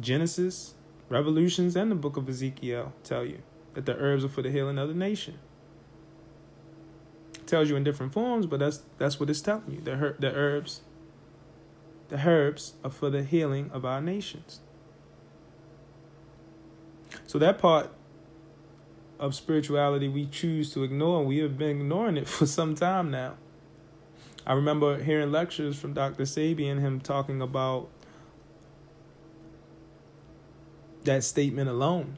Genesis, 0.00 0.74
Revelations, 1.10 1.74
and 1.74 1.90
the 1.90 1.96
book 1.96 2.16
of 2.16 2.28
Ezekiel 2.28 2.92
tell 3.02 3.24
you 3.24 3.42
that 3.74 3.84
the 3.84 3.96
herbs 3.96 4.24
are 4.24 4.28
for 4.28 4.42
the 4.42 4.50
healing 4.50 4.78
of 4.78 4.88
the 4.88 4.94
nation. 4.94 5.38
It 7.34 7.48
tells 7.48 7.68
you 7.68 7.74
in 7.74 7.82
different 7.82 8.12
forms, 8.12 8.46
but 8.46 8.60
that's 8.60 8.82
that's 8.96 9.18
what 9.18 9.28
it's 9.28 9.40
telling 9.40 9.72
you. 9.72 9.80
The 9.80 9.96
her- 9.96 10.16
the 10.20 10.32
herbs, 10.32 10.82
the 12.08 12.26
herbs 12.26 12.74
are 12.84 12.90
for 12.90 13.10
the 13.10 13.24
healing 13.24 13.70
of 13.72 13.84
our 13.84 14.00
nations. 14.00 14.60
So 17.26 17.40
that 17.40 17.58
part 17.58 17.90
of 19.18 19.34
spirituality 19.34 20.08
we 20.08 20.26
choose 20.26 20.72
to 20.74 20.84
ignore, 20.84 21.18
and 21.18 21.28
we 21.28 21.38
have 21.38 21.58
been 21.58 21.80
ignoring 21.80 22.16
it 22.16 22.28
for 22.36 22.46
some 22.46 22.76
time 22.76 23.10
now. 23.10 23.34
I 24.46 24.52
remember 24.52 25.02
hearing 25.02 25.32
lectures 25.32 25.76
from 25.76 25.92
Dr. 25.92 26.22
Sabian, 26.22 26.78
him 26.80 27.00
talking 27.00 27.42
about 27.42 27.88
that 31.04 31.24
statement 31.24 31.68
alone 31.68 32.16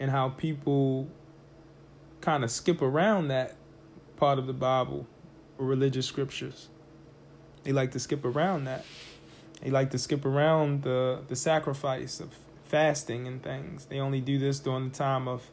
and 0.00 0.10
how 0.10 0.28
people 0.28 1.08
kind 2.20 2.44
of 2.44 2.50
skip 2.50 2.82
around 2.82 3.28
that 3.28 3.56
part 4.16 4.38
of 4.38 4.46
the 4.46 4.52
Bible 4.52 5.06
or 5.58 5.66
religious 5.66 6.06
scriptures. 6.06 6.68
They 7.62 7.72
like 7.72 7.92
to 7.92 7.98
skip 7.98 8.24
around 8.24 8.64
that. 8.64 8.84
They 9.62 9.70
like 9.70 9.90
to 9.90 9.98
skip 9.98 10.24
around 10.24 10.82
the, 10.82 11.22
the 11.28 11.36
sacrifice 11.36 12.20
of 12.20 12.34
fasting 12.64 13.26
and 13.26 13.42
things. 13.42 13.86
They 13.86 14.00
only 14.00 14.20
do 14.20 14.38
this 14.38 14.58
during 14.58 14.90
the 14.90 14.94
time 14.94 15.28
of 15.28 15.50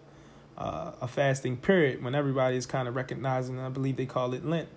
uh, 0.58 0.92
a 1.02 1.08
fasting 1.08 1.58
period 1.58 2.04
when 2.04 2.16
everybody 2.16 2.58
is 2.58 2.66
kind 2.66 2.88
of 2.88 2.96
recognizing, 2.96 3.60
I 3.60 3.70
believe 3.70 3.96
they 3.96 4.06
call 4.06 4.34
it 4.34 4.46
Lent, 4.46 4.70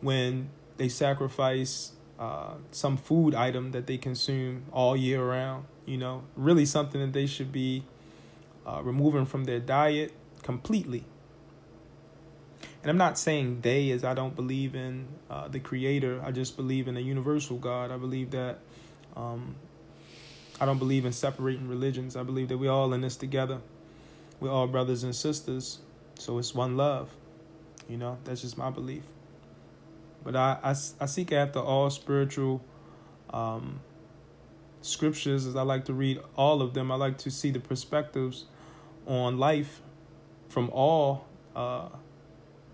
when 0.00 0.50
they 0.76 0.88
sacrifice 0.88 1.92
uh, 2.18 2.54
some 2.70 2.96
food 2.96 3.34
item 3.34 3.72
that 3.72 3.86
they 3.86 3.98
consume 3.98 4.64
all 4.72 4.96
year 4.96 5.24
round. 5.24 5.66
You 5.84 5.98
know, 5.98 6.24
really 6.36 6.66
something 6.66 7.00
that 7.00 7.12
they 7.12 7.26
should 7.26 7.52
be 7.52 7.84
uh, 8.66 8.80
removing 8.82 9.26
from 9.26 9.44
their 9.44 9.60
diet 9.60 10.12
completely. 10.42 11.04
And 12.82 12.90
I'm 12.90 12.98
not 12.98 13.18
saying 13.18 13.62
they, 13.62 13.90
as 13.90 14.04
I 14.04 14.14
don't 14.14 14.36
believe 14.36 14.74
in 14.74 15.08
uh, 15.28 15.48
the 15.48 15.58
Creator. 15.58 16.22
I 16.24 16.30
just 16.30 16.56
believe 16.56 16.88
in 16.88 16.96
a 16.96 17.00
universal 17.00 17.56
God. 17.56 17.90
I 17.90 17.96
believe 17.96 18.30
that 18.30 18.58
um, 19.16 19.56
I 20.60 20.66
don't 20.66 20.78
believe 20.78 21.04
in 21.04 21.12
separating 21.12 21.68
religions. 21.68 22.16
I 22.16 22.22
believe 22.22 22.48
that 22.48 22.58
we're 22.58 22.70
all 22.70 22.92
in 22.92 23.00
this 23.00 23.16
together. 23.16 23.60
We're 24.38 24.50
all 24.50 24.66
brothers 24.66 25.02
and 25.02 25.14
sisters. 25.14 25.80
So 26.18 26.38
it's 26.38 26.54
one 26.54 26.76
love. 26.76 27.10
You 27.88 27.96
know, 27.96 28.18
that's 28.24 28.42
just 28.42 28.56
my 28.56 28.70
belief. 28.70 29.02
But 30.26 30.34
I, 30.34 30.58
I, 30.60 30.70
I 30.70 31.06
seek 31.06 31.30
after 31.30 31.60
all 31.60 31.88
spiritual 31.88 32.60
um, 33.30 33.78
scriptures 34.80 35.46
as 35.46 35.54
I 35.54 35.62
like 35.62 35.84
to 35.84 35.94
read 35.94 36.18
all 36.34 36.62
of 36.62 36.74
them. 36.74 36.90
I 36.90 36.96
like 36.96 37.16
to 37.18 37.30
see 37.30 37.52
the 37.52 37.60
perspectives 37.60 38.46
on 39.06 39.38
life 39.38 39.80
from 40.48 40.68
all 40.70 41.26
uh, 41.54 41.90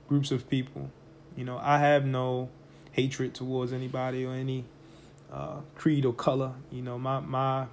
groups 0.08 0.30
of 0.30 0.48
people. 0.48 0.90
You 1.36 1.44
know, 1.44 1.58
I 1.62 1.76
have 1.76 2.06
no 2.06 2.48
hatred 2.92 3.34
towards 3.34 3.74
anybody 3.74 4.24
or 4.24 4.32
any 4.32 4.64
uh, 5.30 5.56
creed 5.74 6.06
or 6.06 6.14
color. 6.14 6.52
You 6.70 6.80
know, 6.80 6.98
my 6.98 7.20
my 7.20 7.66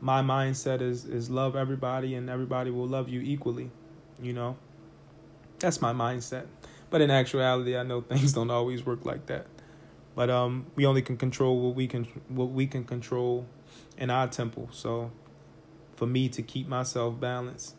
my 0.00 0.22
mindset 0.22 0.82
is 0.82 1.04
is 1.04 1.30
love 1.30 1.56
everybody 1.56 2.14
and 2.14 2.30
everybody 2.30 2.70
will 2.70 2.86
love 2.86 3.08
you 3.08 3.20
equally. 3.22 3.72
You 4.22 4.34
know, 4.34 4.56
that's 5.58 5.82
my 5.82 5.92
mindset. 5.92 6.46
But 6.90 7.00
in 7.00 7.10
actuality, 7.10 7.76
I 7.76 7.82
know 7.82 8.00
things 8.00 8.32
don't 8.32 8.50
always 8.50 8.84
work 8.84 9.04
like 9.04 9.26
that. 9.26 9.46
But 10.14 10.30
um, 10.30 10.66
we 10.74 10.86
only 10.86 11.02
can 11.02 11.16
control 11.16 11.60
what 11.60 11.74
we 11.74 11.86
can 11.86 12.04
what 12.28 12.50
we 12.50 12.66
can 12.66 12.84
control 12.84 13.46
in 13.98 14.08
our 14.10 14.28
temple. 14.28 14.68
So, 14.72 15.10
for 15.94 16.06
me 16.06 16.28
to 16.30 16.42
keep 16.42 16.68
myself 16.68 17.20
balanced, 17.20 17.74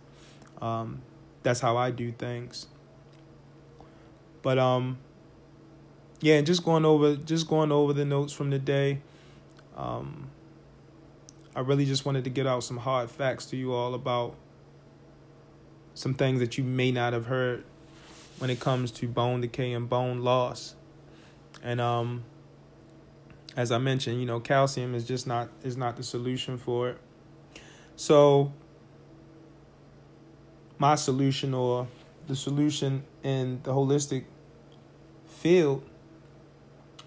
um, 0.61 1.01
that's 1.41 1.59
how 1.59 1.77
I 1.77 1.89
do 1.89 2.11
things. 2.11 2.67
But 4.43 4.59
um, 4.59 4.99
yeah, 6.21 6.41
just 6.41 6.63
going 6.63 6.85
over 6.85 7.15
just 7.15 7.47
going 7.47 7.71
over 7.71 7.93
the 7.93 8.05
notes 8.05 8.33
from 8.33 8.49
the 8.49 8.59
day. 8.59 9.01
Um, 9.75 10.29
I 11.55 11.61
really 11.61 11.85
just 11.85 12.05
wanted 12.05 12.23
to 12.25 12.29
get 12.29 12.45
out 12.45 12.63
some 12.63 12.77
hard 12.77 13.09
facts 13.09 13.47
to 13.47 13.57
you 13.57 13.73
all 13.73 13.95
about 13.95 14.35
some 15.95 16.13
things 16.13 16.39
that 16.39 16.57
you 16.57 16.63
may 16.63 16.91
not 16.91 17.13
have 17.13 17.25
heard 17.25 17.63
when 18.37 18.49
it 18.49 18.59
comes 18.59 18.91
to 18.91 19.07
bone 19.07 19.41
decay 19.41 19.73
and 19.73 19.89
bone 19.89 20.21
loss. 20.21 20.75
And 21.63 21.81
um 21.81 22.23
as 23.55 23.71
I 23.71 23.79
mentioned, 23.79 24.19
you 24.19 24.27
know, 24.27 24.39
calcium 24.39 24.93
is 24.93 25.05
just 25.05 25.25
not 25.25 25.49
is 25.63 25.77
not 25.77 25.97
the 25.97 26.03
solution 26.03 26.57
for 26.57 26.89
it. 26.89 26.97
So 27.95 28.53
my 30.77 30.95
solution 30.95 31.53
or 31.53 31.87
the 32.27 32.35
solution 32.35 33.03
in 33.23 33.61
the 33.63 33.73
holistic 33.73 34.25
field 35.25 35.83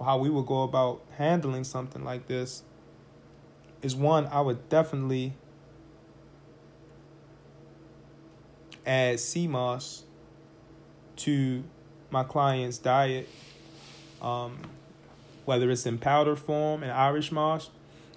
how 0.05 0.19
we 0.19 0.31
would 0.31 0.47
go 0.47 0.63
about 0.63 1.03
handling 1.17 1.65
something 1.65 2.05
like 2.05 2.27
this 2.27 2.63
is 3.83 3.95
one 3.95 4.27
I 4.27 4.41
would 4.41 4.69
definitely 4.69 5.35
add 8.87 9.21
sea 9.21 9.47
moss 9.47 10.05
to 11.21 11.63
my 12.11 12.25
client's 12.25 12.79
diet, 12.79 13.29
um, 14.21 14.59
whether 15.45 15.71
it's 15.71 15.87
in 15.87 15.99
powder 15.99 16.37
form, 16.37 16.83
in 16.83 16.91
Irish 16.91 17.31
moss, 17.31 17.71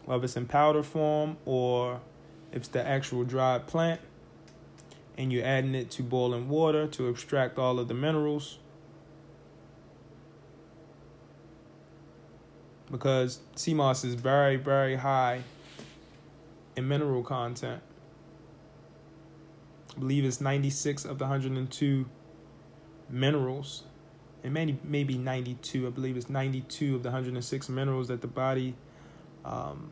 whether 0.05 0.23
it's 0.23 0.37
in 0.37 0.45
powder 0.45 0.83
form 0.83 1.37
or 1.45 2.01
if 2.51 2.57
it's 2.57 2.67
the 2.69 2.85
actual 2.85 3.23
dried 3.23 3.67
plant, 3.67 3.99
and 5.17 5.31
you're 5.31 5.45
adding 5.45 5.75
it 5.75 5.91
to 5.91 6.03
boiling 6.03 6.49
water 6.49 6.87
to 6.87 7.07
extract 7.09 7.57
all 7.57 7.79
of 7.79 7.87
the 7.87 7.93
minerals. 7.93 8.57
Because 12.91 13.39
sea 13.55 13.73
moss 13.73 14.03
is 14.03 14.13
very, 14.15 14.55
very 14.55 14.95
high 14.95 15.41
in 16.75 16.87
mineral 16.87 17.23
content. 17.23 17.81
I 19.95 19.99
believe 19.99 20.25
it's 20.25 20.41
96 20.41 21.05
of 21.05 21.17
the 21.19 21.25
102 21.25 22.05
minerals. 23.13 23.83
And 24.43 24.53
maybe 24.53 24.77
maybe 24.83 25.17
92. 25.17 25.87
I 25.87 25.89
believe 25.89 26.17
it's 26.17 26.29
92 26.29 26.95
of 26.95 27.03
the 27.03 27.09
106 27.09 27.69
minerals 27.69 28.09
that 28.09 28.21
the 28.21 28.27
body 28.27 28.75
um, 29.45 29.89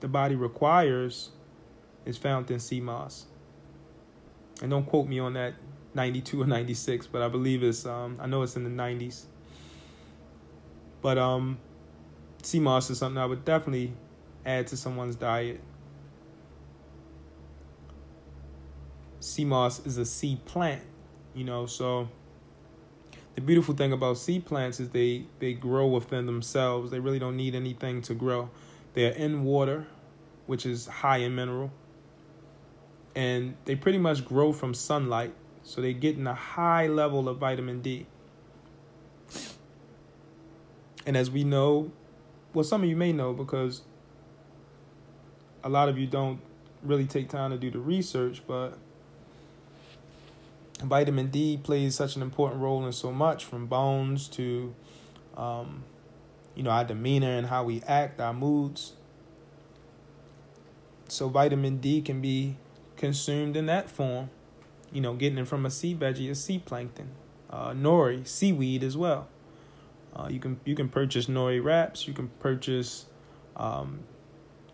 the 0.00 0.08
body 0.08 0.34
requires 0.34 1.30
is 2.04 2.16
found 2.16 2.50
in 2.50 2.60
sea 2.60 2.80
moss. 2.80 3.26
And 4.60 4.70
don't 4.70 4.86
quote 4.86 5.06
me 5.06 5.18
on 5.18 5.34
that 5.34 5.54
92 5.94 6.42
or 6.42 6.46
96, 6.46 7.06
but 7.08 7.22
I 7.22 7.28
believe 7.28 7.62
it's 7.62 7.84
um, 7.84 8.16
I 8.20 8.26
know 8.26 8.42
it's 8.42 8.56
in 8.56 8.64
the 8.64 8.82
90s. 8.82 9.24
But 11.02 11.18
um 11.18 11.58
sea 12.42 12.60
moss 12.60 12.90
is 12.90 12.98
something 12.98 13.18
I 13.18 13.26
would 13.26 13.44
definitely 13.44 13.92
add 14.44 14.66
to 14.68 14.76
someone's 14.76 15.16
diet. 15.16 15.60
Sea 19.20 19.44
moss 19.44 19.84
is 19.86 19.98
a 19.98 20.04
sea 20.04 20.40
plant, 20.44 20.82
you 21.34 21.44
know, 21.44 21.66
so 21.66 22.08
the 23.34 23.40
beautiful 23.40 23.74
thing 23.74 23.92
about 23.92 24.18
sea 24.18 24.40
plants 24.40 24.80
is 24.80 24.90
they 24.90 25.24
they 25.38 25.54
grow 25.54 25.86
within 25.86 26.26
themselves. 26.26 26.90
They 26.90 27.00
really 27.00 27.18
don't 27.18 27.36
need 27.36 27.54
anything 27.54 28.02
to 28.02 28.14
grow. 28.14 28.50
They're 28.94 29.12
in 29.12 29.44
water, 29.44 29.86
which 30.46 30.66
is 30.66 30.86
high 30.86 31.18
in 31.18 31.34
mineral. 31.34 31.70
And 33.14 33.56
they 33.64 33.76
pretty 33.76 33.98
much 33.98 34.24
grow 34.24 34.52
from 34.52 34.74
sunlight. 34.74 35.34
So 35.64 35.80
they're 35.80 35.92
getting 35.92 36.26
a 36.26 36.34
high 36.34 36.86
level 36.88 37.28
of 37.28 37.38
vitamin 37.38 37.80
D. 37.80 38.06
And 41.06 41.16
as 41.16 41.30
we 41.30 41.44
know, 41.44 41.90
well, 42.52 42.64
some 42.64 42.82
of 42.82 42.88
you 42.88 42.96
may 42.96 43.12
know 43.12 43.32
because 43.32 43.82
a 45.64 45.68
lot 45.68 45.88
of 45.88 45.98
you 45.98 46.06
don't 46.06 46.40
really 46.82 47.06
take 47.06 47.28
time 47.28 47.50
to 47.50 47.58
do 47.58 47.70
the 47.70 47.78
research, 47.78 48.42
but 48.46 48.78
vitamin 50.82 51.28
D 51.28 51.58
plays 51.62 51.94
such 51.94 52.16
an 52.16 52.22
important 52.22 52.60
role 52.60 52.84
in 52.84 52.92
so 52.92 53.12
much 53.12 53.44
from 53.44 53.66
bones 53.66 54.28
to, 54.28 54.74
um, 55.36 55.84
you 56.54 56.62
know, 56.62 56.70
our 56.70 56.84
demeanor 56.84 57.36
and 57.36 57.46
how 57.46 57.64
we 57.64 57.82
act, 57.82 58.20
our 58.20 58.34
moods. 58.34 58.92
So 61.08 61.28
vitamin 61.28 61.78
D 61.78 62.00
can 62.02 62.20
be 62.20 62.56
consumed 62.96 63.56
in 63.56 63.66
that 63.66 63.90
form, 63.90 64.30
you 64.92 65.00
know, 65.00 65.14
getting 65.14 65.38
it 65.38 65.48
from 65.48 65.66
a 65.66 65.70
sea 65.70 65.94
veggie, 65.94 66.30
a 66.30 66.34
sea 66.34 66.58
plankton, 66.58 67.10
uh, 67.50 67.70
nori, 67.72 68.26
seaweed 68.26 68.82
as 68.82 68.96
well. 68.96 69.28
Uh, 70.14 70.28
you 70.30 70.38
can 70.38 70.60
you 70.64 70.74
can 70.74 70.88
purchase 70.88 71.26
nori 71.26 71.62
wraps. 71.62 72.06
You 72.06 72.12
can 72.12 72.28
purchase 72.38 73.06
um, 73.56 74.00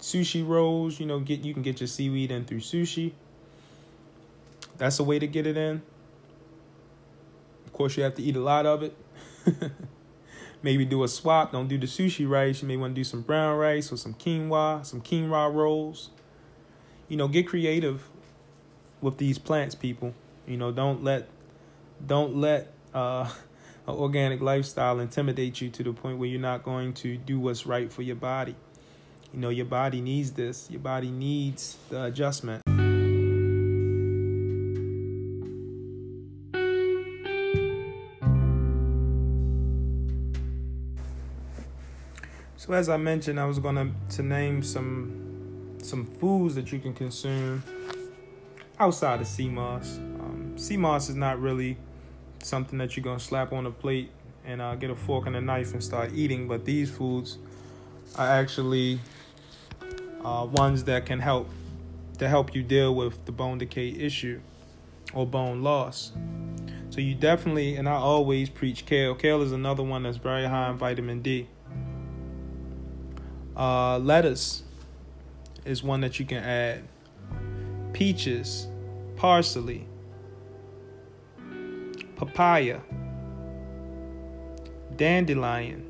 sushi 0.00 0.46
rolls. 0.46 0.98
You 0.98 1.06
know, 1.06 1.20
get 1.20 1.40
you 1.40 1.54
can 1.54 1.62
get 1.62 1.80
your 1.80 1.86
seaweed 1.86 2.30
in 2.30 2.44
through 2.44 2.60
sushi. 2.60 3.12
That's 4.76 4.98
a 4.98 5.04
way 5.04 5.18
to 5.18 5.26
get 5.26 5.46
it 5.46 5.56
in. 5.56 5.82
Course, 7.78 7.96
you 7.96 8.02
have 8.02 8.16
to 8.16 8.22
eat 8.24 8.34
a 8.34 8.40
lot 8.40 8.66
of 8.66 8.82
it. 8.82 8.96
Maybe 10.64 10.84
do 10.84 11.04
a 11.04 11.08
swap. 11.08 11.52
Don't 11.52 11.68
do 11.68 11.78
the 11.78 11.86
sushi 11.86 12.28
rice. 12.28 12.60
You 12.60 12.66
may 12.66 12.76
want 12.76 12.96
to 12.96 13.00
do 13.00 13.04
some 13.04 13.22
brown 13.22 13.56
rice 13.56 13.92
or 13.92 13.96
some 13.96 14.14
quinoa, 14.14 14.84
some 14.84 15.00
quinoa 15.00 15.54
rolls. 15.54 16.10
You 17.06 17.16
know, 17.16 17.28
get 17.28 17.46
creative 17.46 18.02
with 19.00 19.18
these 19.18 19.38
plants, 19.38 19.76
people. 19.76 20.12
You 20.44 20.56
know, 20.56 20.72
don't 20.72 21.04
let 21.04 21.28
don't 22.04 22.34
let 22.38 22.72
uh 22.92 23.30
an 23.86 23.94
organic 23.94 24.40
lifestyle 24.40 24.98
intimidate 24.98 25.60
you 25.60 25.70
to 25.70 25.84
the 25.84 25.92
point 25.92 26.18
where 26.18 26.28
you're 26.28 26.40
not 26.40 26.64
going 26.64 26.94
to 26.94 27.16
do 27.16 27.38
what's 27.38 27.64
right 27.64 27.92
for 27.92 28.02
your 28.02 28.16
body. 28.16 28.56
You 29.32 29.38
know, 29.38 29.50
your 29.50 29.66
body 29.66 30.00
needs 30.00 30.32
this. 30.32 30.68
Your 30.68 30.80
body 30.80 31.12
needs 31.12 31.76
the 31.90 32.06
adjustment. 32.06 32.67
So 42.68 42.74
as 42.74 42.90
I 42.90 42.98
mentioned, 42.98 43.40
I 43.40 43.46
was 43.46 43.58
gonna 43.58 43.90
to 44.10 44.22
name 44.22 44.62
some 44.62 45.78
some 45.82 46.04
foods 46.04 46.54
that 46.56 46.70
you 46.70 46.78
can 46.78 46.92
consume 46.92 47.62
outside 48.78 49.22
of 49.22 49.26
sea 49.26 49.48
moss. 49.48 49.96
Um, 49.96 50.52
sea 50.58 50.76
moss 50.76 51.08
is 51.08 51.14
not 51.14 51.40
really 51.40 51.78
something 52.42 52.78
that 52.78 52.94
you're 52.94 53.04
gonna 53.04 53.20
slap 53.20 53.54
on 53.54 53.64
a 53.64 53.70
plate 53.70 54.10
and 54.44 54.60
uh, 54.60 54.74
get 54.74 54.90
a 54.90 54.94
fork 54.94 55.26
and 55.26 55.34
a 55.34 55.40
knife 55.40 55.72
and 55.72 55.82
start 55.82 56.12
eating. 56.14 56.46
But 56.46 56.66
these 56.66 56.90
foods 56.90 57.38
are 58.16 58.28
actually 58.28 59.00
uh, 60.22 60.46
ones 60.52 60.84
that 60.84 61.06
can 61.06 61.20
help 61.20 61.48
to 62.18 62.28
help 62.28 62.54
you 62.54 62.62
deal 62.62 62.94
with 62.94 63.24
the 63.24 63.32
bone 63.32 63.56
decay 63.56 63.88
issue 63.88 64.42
or 65.14 65.24
bone 65.24 65.62
loss. 65.62 66.12
So 66.90 67.00
you 67.00 67.14
definitely, 67.14 67.76
and 67.76 67.88
I 67.88 67.94
always 67.94 68.50
preach 68.50 68.84
kale. 68.84 69.14
Kale 69.14 69.40
is 69.40 69.52
another 69.52 69.82
one 69.82 70.02
that's 70.02 70.18
very 70.18 70.44
high 70.44 70.68
in 70.68 70.76
vitamin 70.76 71.22
D. 71.22 71.48
Uh, 73.58 73.98
lettuce 73.98 74.62
is 75.64 75.82
one 75.82 76.00
that 76.00 76.20
you 76.20 76.24
can 76.24 76.38
add. 76.38 76.84
Peaches, 77.92 78.68
parsley, 79.16 79.84
papaya, 82.14 82.80
dandelion, 84.96 85.84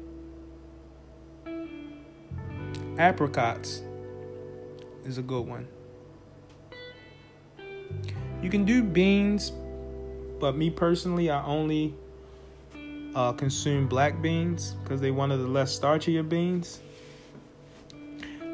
apricots 2.96 3.82
is 5.04 5.18
a 5.18 5.22
good 5.22 5.46
one. 5.46 5.68
You 8.40 8.48
can 8.48 8.64
do 8.64 8.82
beans, 8.82 9.52
but 10.40 10.56
me 10.56 10.70
personally, 10.70 11.28
I 11.28 11.44
only 11.44 11.94
uh, 13.14 13.32
consume 13.32 13.88
black 13.88 14.22
beans 14.22 14.76
because 14.82 15.02
they're 15.02 15.12
one 15.12 15.30
of 15.30 15.40
the 15.40 15.48
less 15.48 15.78
starchier 15.78 16.26
beans. 16.26 16.80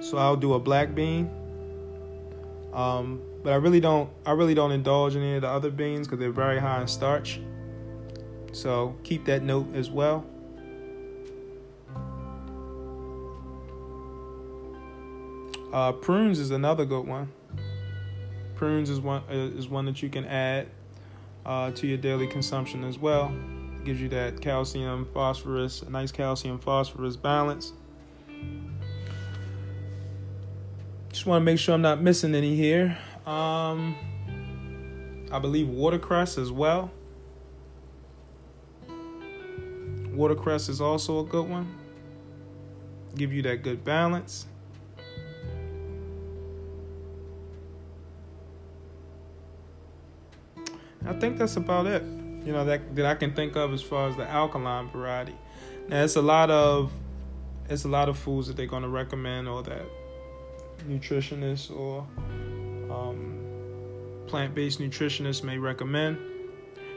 So 0.04 0.18
I'll 0.18 0.36
do 0.36 0.52
a 0.52 0.60
black 0.60 0.94
bean. 0.94 1.30
Um, 2.74 3.22
but 3.42 3.54
I 3.54 3.56
really 3.56 3.80
don't. 3.80 4.10
I 4.26 4.32
really 4.32 4.54
don't 4.54 4.70
indulge 4.70 5.16
in 5.16 5.22
any 5.22 5.36
of 5.36 5.42
the 5.42 5.48
other 5.48 5.70
beans 5.70 6.06
because 6.06 6.18
they're 6.18 6.30
very 6.30 6.60
high 6.60 6.82
in 6.82 6.88
starch. 6.88 7.40
So 8.52 8.96
keep 9.02 9.24
that 9.24 9.42
note 9.42 9.74
as 9.74 9.90
well. 9.90 10.26
Uh, 15.72 15.92
prunes 15.92 16.38
is 16.38 16.50
another 16.50 16.84
good 16.84 17.06
one. 17.06 17.32
Prunes 18.56 18.90
is 18.90 19.00
one 19.00 19.22
uh, 19.30 19.58
is 19.58 19.68
one 19.68 19.86
that 19.86 20.02
you 20.02 20.10
can 20.10 20.26
add 20.26 20.68
uh, 21.46 21.70
to 21.70 21.86
your 21.86 21.98
daily 21.98 22.26
consumption 22.26 22.84
as 22.84 22.98
well. 22.98 23.34
It 23.78 23.84
gives 23.84 24.00
you 24.02 24.10
that 24.10 24.40
calcium, 24.42 25.06
phosphorus, 25.14 25.80
a 25.82 25.88
nice 25.88 26.12
calcium 26.12 26.58
phosphorus 26.58 27.16
balance. 27.16 27.72
Just 31.14 31.26
want 31.26 31.42
to 31.42 31.44
make 31.44 31.60
sure 31.60 31.76
I'm 31.76 31.80
not 31.80 32.02
missing 32.02 32.34
any 32.34 32.56
here. 32.56 32.98
Um, 33.24 33.94
I 35.30 35.38
believe 35.38 35.68
watercress 35.68 36.38
as 36.38 36.50
well. 36.50 36.90
Watercress 40.12 40.68
is 40.68 40.80
also 40.80 41.20
a 41.20 41.24
good 41.24 41.48
one. 41.48 41.72
Give 43.14 43.32
you 43.32 43.42
that 43.42 43.62
good 43.62 43.84
balance. 43.84 44.46
I 51.06 51.12
think 51.20 51.38
that's 51.38 51.54
about 51.54 51.86
it. 51.86 52.02
You 52.02 52.52
know 52.52 52.64
that 52.64 52.96
that 52.96 53.06
I 53.06 53.14
can 53.14 53.34
think 53.34 53.54
of 53.54 53.72
as 53.72 53.82
far 53.82 54.08
as 54.08 54.16
the 54.16 54.28
alkaline 54.28 54.88
variety. 54.88 55.36
Now 55.86 56.02
it's 56.02 56.16
a 56.16 56.22
lot 56.22 56.50
of 56.50 56.92
it's 57.70 57.84
a 57.84 57.88
lot 57.88 58.08
of 58.08 58.18
foods 58.18 58.48
that 58.48 58.56
they're 58.56 58.66
going 58.66 58.82
to 58.82 58.88
recommend 58.88 59.46
or 59.46 59.62
that 59.62 59.86
nutritionists 60.88 61.74
or 61.74 62.06
um, 62.90 63.38
plant-based 64.26 64.80
nutritionists 64.80 65.42
may 65.42 65.58
recommend. 65.58 66.18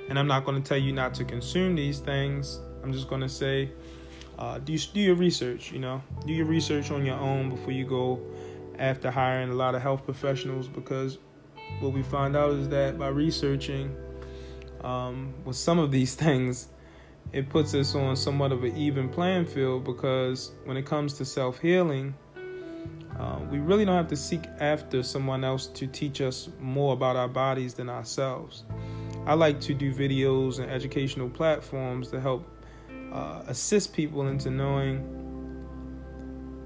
And 0.09 0.17
I'm 0.17 0.27
not 0.27 0.45
going 0.45 0.61
to 0.61 0.67
tell 0.67 0.77
you 0.77 0.93
not 0.93 1.13
to 1.15 1.25
consume 1.25 1.75
these 1.75 1.99
things. 1.99 2.59
I'm 2.83 2.93
just 2.93 3.09
going 3.09 3.21
to 3.21 3.29
say, 3.29 3.71
uh, 4.39 4.59
do, 4.59 4.77
do 4.77 4.99
your 4.99 5.15
research, 5.15 5.71
you 5.71 5.79
know, 5.79 6.01
do 6.25 6.33
your 6.33 6.45
research 6.45 6.91
on 6.91 7.05
your 7.05 7.17
own 7.17 7.49
before 7.49 7.71
you 7.71 7.85
go 7.85 8.21
after 8.77 9.09
hiring 9.09 9.49
a 9.49 9.55
lot 9.55 9.75
of 9.75 9.81
health 9.81 10.05
professionals 10.05 10.67
because 10.67 11.17
what 11.79 11.93
we 11.93 12.03
find 12.03 12.35
out 12.35 12.51
is 12.51 12.69
that 12.69 12.97
by 12.97 13.07
researching 13.07 13.95
um, 14.81 15.33
with 15.43 15.55
some 15.55 15.79
of 15.79 15.91
these 15.91 16.15
things, 16.23 16.69
it 17.33 17.49
puts 17.49 17.73
us 17.73 17.93
on 17.93 18.15
somewhat 18.15 18.51
of 18.51 18.63
an 18.63 18.75
even 18.77 19.09
playing 19.09 19.45
field 19.45 19.83
because 19.83 20.51
when 20.65 20.77
it 20.77 20.85
comes 20.85 21.13
to 21.13 21.25
self 21.25 21.59
healing, 21.59 22.15
uh, 23.19 23.39
we 23.49 23.59
really 23.59 23.85
don't 23.85 23.95
have 23.95 24.07
to 24.09 24.15
seek 24.15 24.43
after 24.59 25.01
someone 25.01 25.43
else 25.43 25.67
to 25.67 25.87
teach 25.87 26.21
us 26.21 26.49
more 26.59 26.93
about 26.93 27.15
our 27.15 27.27
bodies 27.27 27.73
than 27.73 27.89
ourselves. 27.89 28.63
I 29.25 29.33
like 29.33 29.59
to 29.61 29.73
do 29.73 29.93
videos 29.93 30.59
and 30.59 30.71
educational 30.71 31.29
platforms 31.29 32.09
to 32.09 32.21
help 32.21 32.47
uh, 33.11 33.41
assist 33.47 33.93
people 33.93 34.27
into 34.27 34.51
knowing 34.51 35.13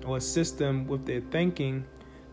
or 0.06 0.18
assist 0.18 0.58
them 0.58 0.88
with 0.88 1.06
their 1.06 1.22
thinking 1.32 1.86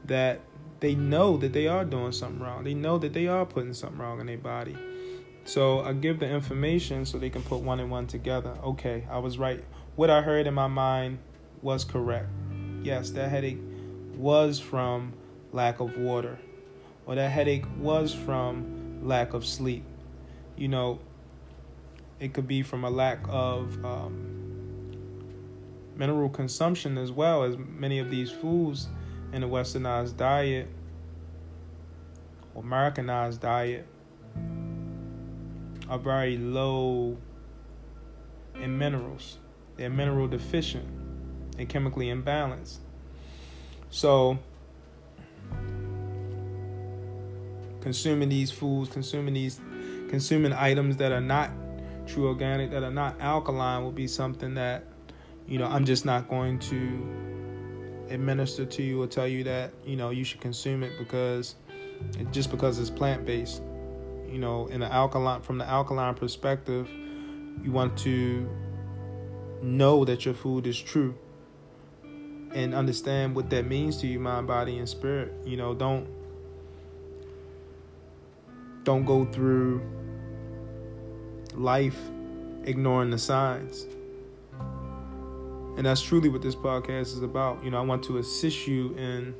that 0.06 0.40
they 0.80 0.94
know 0.94 1.36
that 1.36 1.52
they 1.52 1.66
are 1.68 1.84
doing 1.84 2.12
something 2.12 2.40
wrong. 2.40 2.64
They 2.64 2.74
know 2.74 2.98
that 2.98 3.12
they 3.12 3.26
are 3.26 3.44
putting 3.44 3.74
something 3.74 3.98
wrong 3.98 4.20
in 4.20 4.26
their 4.26 4.38
body. 4.38 4.76
So 5.44 5.80
I 5.80 5.92
give 5.92 6.18
the 6.18 6.28
information 6.28 7.04
so 7.04 7.18
they 7.18 7.30
can 7.30 7.42
put 7.42 7.60
one 7.60 7.80
and 7.80 7.90
one 7.90 8.06
together. 8.06 8.54
Okay, 8.62 9.06
I 9.10 9.18
was 9.18 9.38
right. 9.38 9.64
What 9.96 10.10
I 10.10 10.20
heard 10.20 10.46
in 10.46 10.54
my 10.54 10.66
mind 10.66 11.18
was 11.62 11.84
correct. 11.84 12.28
Yes, 12.82 13.10
that 13.10 13.30
headache 13.30 13.58
was 14.18 14.58
from 14.58 15.14
lack 15.52 15.80
of 15.80 15.96
water, 15.96 16.38
or 17.06 17.14
that 17.14 17.30
headache 17.30 17.64
was 17.78 18.12
from 18.12 19.00
lack 19.02 19.32
of 19.32 19.46
sleep. 19.46 19.84
You 20.56 20.68
know, 20.68 20.98
it 22.20 22.34
could 22.34 22.48
be 22.48 22.62
from 22.62 22.84
a 22.84 22.90
lack 22.90 23.20
of 23.28 23.84
um, 23.84 24.38
mineral 25.96 26.28
consumption 26.28 26.98
as 26.98 27.12
well 27.12 27.44
as 27.44 27.56
many 27.56 27.98
of 28.00 28.10
these 28.10 28.30
foods 28.30 28.88
in 29.32 29.42
the 29.42 29.48
westernized 29.48 30.16
diet 30.16 30.68
or 32.54 32.62
Americanized 32.62 33.40
diet 33.40 33.86
are 35.88 35.98
very 35.98 36.36
low 36.36 37.16
in 38.60 38.76
minerals. 38.76 39.38
They're 39.76 39.90
mineral 39.90 40.26
deficient 40.26 40.88
and 41.56 41.68
chemically 41.68 42.06
imbalanced. 42.06 42.78
So, 43.90 44.38
consuming 47.80 48.28
these 48.28 48.50
foods, 48.50 48.90
consuming 48.90 49.34
these, 49.34 49.60
consuming 50.08 50.52
items 50.52 50.96
that 50.98 51.12
are 51.12 51.20
not 51.20 51.50
true 52.06 52.28
organic, 52.28 52.70
that 52.70 52.82
are 52.82 52.90
not 52.90 53.20
alkaline, 53.20 53.82
will 53.82 53.92
be 53.92 54.06
something 54.06 54.54
that, 54.54 54.84
you 55.46 55.58
know, 55.58 55.66
I'm 55.66 55.84
just 55.84 56.04
not 56.04 56.28
going 56.28 56.58
to 56.60 58.06
administer 58.10 58.64
to 58.64 58.82
you 58.82 59.02
or 59.02 59.06
tell 59.06 59.26
you 59.26 59.44
that, 59.44 59.72
you 59.84 59.96
know, 59.96 60.10
you 60.10 60.24
should 60.24 60.40
consume 60.40 60.82
it 60.82 60.92
because, 60.98 61.54
just 62.30 62.50
because 62.50 62.78
it's 62.78 62.90
plant 62.90 63.24
based. 63.24 63.62
You 64.30 64.38
know, 64.38 64.66
in 64.66 64.80
the 64.80 64.92
alkaline, 64.92 65.40
from 65.40 65.56
the 65.56 65.64
alkaline 65.64 66.14
perspective, 66.14 66.90
you 67.62 67.72
want 67.72 67.96
to 67.98 68.48
know 69.62 70.04
that 70.04 70.26
your 70.26 70.34
food 70.34 70.66
is 70.66 70.78
true 70.78 71.16
and 72.54 72.74
understand 72.74 73.34
what 73.34 73.50
that 73.50 73.66
means 73.66 73.98
to 73.98 74.06
you 74.06 74.18
mind 74.18 74.46
body 74.46 74.78
and 74.78 74.88
spirit. 74.88 75.32
You 75.44 75.56
know 75.56 75.74
don't 75.74 76.08
don't 78.84 79.04
go 79.04 79.24
through 79.26 79.82
life 81.54 81.98
ignoring 82.64 83.10
the 83.10 83.18
signs. 83.18 83.86
And 85.76 85.86
that's 85.86 86.02
truly 86.02 86.28
what 86.28 86.42
this 86.42 86.56
podcast 86.56 87.14
is 87.14 87.22
about. 87.22 87.62
You 87.64 87.70
know 87.70 87.78
i 87.78 87.82
want 87.82 88.02
to 88.04 88.18
assist 88.18 88.66
you 88.66 88.94
in 88.94 89.34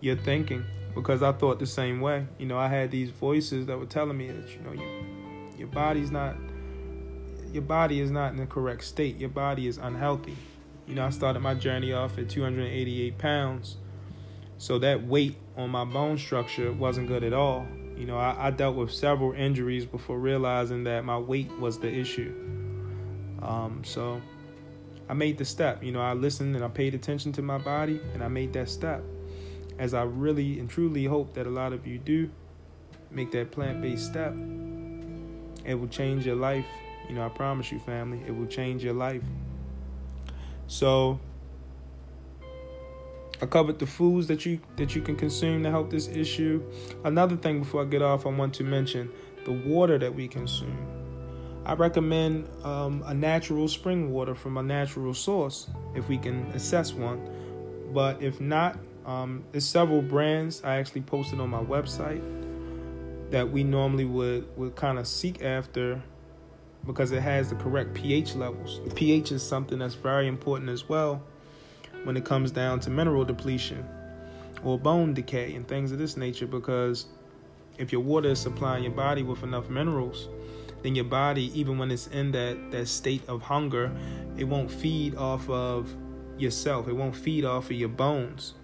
your 0.00 0.16
thinking 0.16 0.64
because 0.94 1.22
i 1.22 1.32
thought 1.32 1.58
the 1.58 1.66
same 1.66 2.00
way. 2.00 2.26
You 2.38 2.46
know 2.46 2.58
i 2.58 2.68
had 2.68 2.90
these 2.90 3.10
voices 3.10 3.66
that 3.66 3.78
were 3.78 3.86
telling 3.86 4.16
me 4.16 4.28
that 4.28 4.48
you 4.50 4.60
know 4.60 4.72
you, 4.72 4.88
your 5.58 5.68
body's 5.68 6.10
not 6.10 6.36
your 7.52 7.62
body 7.62 8.00
is 8.00 8.10
not 8.10 8.32
in 8.32 8.38
the 8.38 8.46
correct 8.46 8.82
state. 8.82 9.16
Your 9.16 9.28
body 9.28 9.68
is 9.68 9.78
unhealthy 9.78 10.36
you 10.86 10.94
know, 10.94 11.06
I 11.06 11.10
started 11.10 11.40
my 11.40 11.54
journey 11.54 11.92
off 11.92 12.18
at 12.18 12.28
288 12.28 13.18
pounds. 13.18 13.76
So 14.58 14.78
that 14.78 15.04
weight 15.06 15.36
on 15.56 15.70
my 15.70 15.84
bone 15.84 16.18
structure 16.18 16.72
wasn't 16.72 17.08
good 17.08 17.24
at 17.24 17.32
all. 17.32 17.66
You 17.96 18.06
know, 18.06 18.18
I, 18.18 18.48
I 18.48 18.50
dealt 18.50 18.76
with 18.76 18.92
several 18.92 19.32
injuries 19.32 19.86
before 19.86 20.18
realizing 20.18 20.84
that 20.84 21.04
my 21.04 21.18
weight 21.18 21.50
was 21.58 21.78
the 21.78 21.92
issue. 21.92 22.34
Um, 23.42 23.82
so 23.84 24.20
I 25.08 25.14
made 25.14 25.38
the 25.38 25.44
step. 25.44 25.82
You 25.82 25.92
know, 25.92 26.00
I 26.00 26.12
listened 26.14 26.54
and 26.56 26.64
I 26.64 26.68
paid 26.68 26.94
attention 26.94 27.32
to 27.32 27.42
my 27.42 27.58
body 27.58 28.00
and 28.12 28.22
I 28.22 28.28
made 28.28 28.52
that 28.54 28.68
step. 28.68 29.02
As 29.78 29.92
I 29.92 30.02
really 30.02 30.60
and 30.60 30.70
truly 30.70 31.04
hope 31.04 31.34
that 31.34 31.46
a 31.46 31.50
lot 31.50 31.72
of 31.72 31.86
you 31.86 31.98
do 31.98 32.30
make 33.10 33.30
that 33.32 33.50
plant 33.50 33.82
based 33.82 34.06
step, 34.06 34.34
it 35.64 35.74
will 35.74 35.88
change 35.88 36.26
your 36.26 36.36
life. 36.36 36.66
You 37.08 37.16
know, 37.16 37.26
I 37.26 37.28
promise 37.28 37.70
you, 37.70 37.78
family, 37.80 38.22
it 38.26 38.30
will 38.30 38.46
change 38.46 38.84
your 38.84 38.94
life. 38.94 39.22
So 40.66 41.20
I 43.40 43.46
covered 43.46 43.78
the 43.78 43.86
foods 43.86 44.26
that 44.28 44.46
you 44.46 44.60
that 44.76 44.94
you 44.94 45.02
can 45.02 45.16
consume 45.16 45.62
to 45.64 45.70
help 45.70 45.90
this 45.90 46.08
issue. 46.08 46.62
Another 47.04 47.36
thing 47.36 47.60
before 47.60 47.82
I 47.82 47.84
get 47.84 48.02
off, 48.02 48.26
I 48.26 48.30
want 48.30 48.54
to 48.54 48.64
mention 48.64 49.10
the 49.44 49.52
water 49.52 49.98
that 49.98 50.14
we 50.14 50.28
consume. 50.28 50.78
I 51.66 51.74
recommend 51.74 52.48
um, 52.62 53.02
a 53.06 53.14
natural 53.14 53.68
spring 53.68 54.10
water 54.10 54.34
from 54.34 54.58
a 54.58 54.62
natural 54.62 55.14
source 55.14 55.68
if 55.94 56.08
we 56.08 56.18
can 56.18 56.46
assess 56.54 56.92
one. 56.92 57.26
But 57.92 58.22
if 58.22 58.40
not, 58.40 58.78
um, 59.06 59.44
there's 59.52 59.66
several 59.66 60.02
brands 60.02 60.62
I 60.64 60.76
actually 60.76 61.02
posted 61.02 61.40
on 61.40 61.50
my 61.50 61.62
website 61.62 62.22
that 63.30 63.50
we 63.50 63.64
normally 63.64 64.04
would 64.04 64.46
would 64.56 64.76
kind 64.76 64.98
of 64.98 65.06
seek 65.06 65.42
after 65.42 66.02
because 66.86 67.12
it 67.12 67.22
has 67.22 67.48
the 67.50 67.56
correct 67.56 67.94
pH 67.94 68.34
levels. 68.34 68.80
pH 68.94 69.32
is 69.32 69.42
something 69.42 69.78
that's 69.78 69.94
very 69.94 70.28
important 70.28 70.70
as 70.70 70.88
well 70.88 71.22
when 72.04 72.16
it 72.16 72.24
comes 72.24 72.50
down 72.50 72.80
to 72.80 72.90
mineral 72.90 73.24
depletion 73.24 73.86
or 74.62 74.78
bone 74.78 75.14
decay 75.14 75.54
and 75.54 75.66
things 75.66 75.92
of 75.92 75.98
this 75.98 76.16
nature 76.16 76.46
because 76.46 77.06
if 77.78 77.92
your 77.92 78.00
water 78.00 78.30
is 78.30 78.38
supplying 78.38 78.84
your 78.84 78.92
body 78.92 79.22
with 79.22 79.42
enough 79.42 79.68
minerals, 79.68 80.28
then 80.82 80.94
your 80.94 81.04
body, 81.04 81.50
even 81.58 81.78
when 81.78 81.90
it's 81.90 82.06
in 82.08 82.30
that, 82.32 82.70
that 82.70 82.86
state 82.86 83.22
of 83.28 83.42
hunger, 83.42 83.90
it 84.36 84.44
won't 84.44 84.70
feed 84.70 85.16
off 85.16 85.48
of 85.48 85.94
yourself. 86.38 86.88
It 86.88 86.92
won't 86.92 87.16
feed 87.16 87.44
off 87.44 87.66
of 87.66 87.72
your 87.72 87.88
bones. 87.88 88.54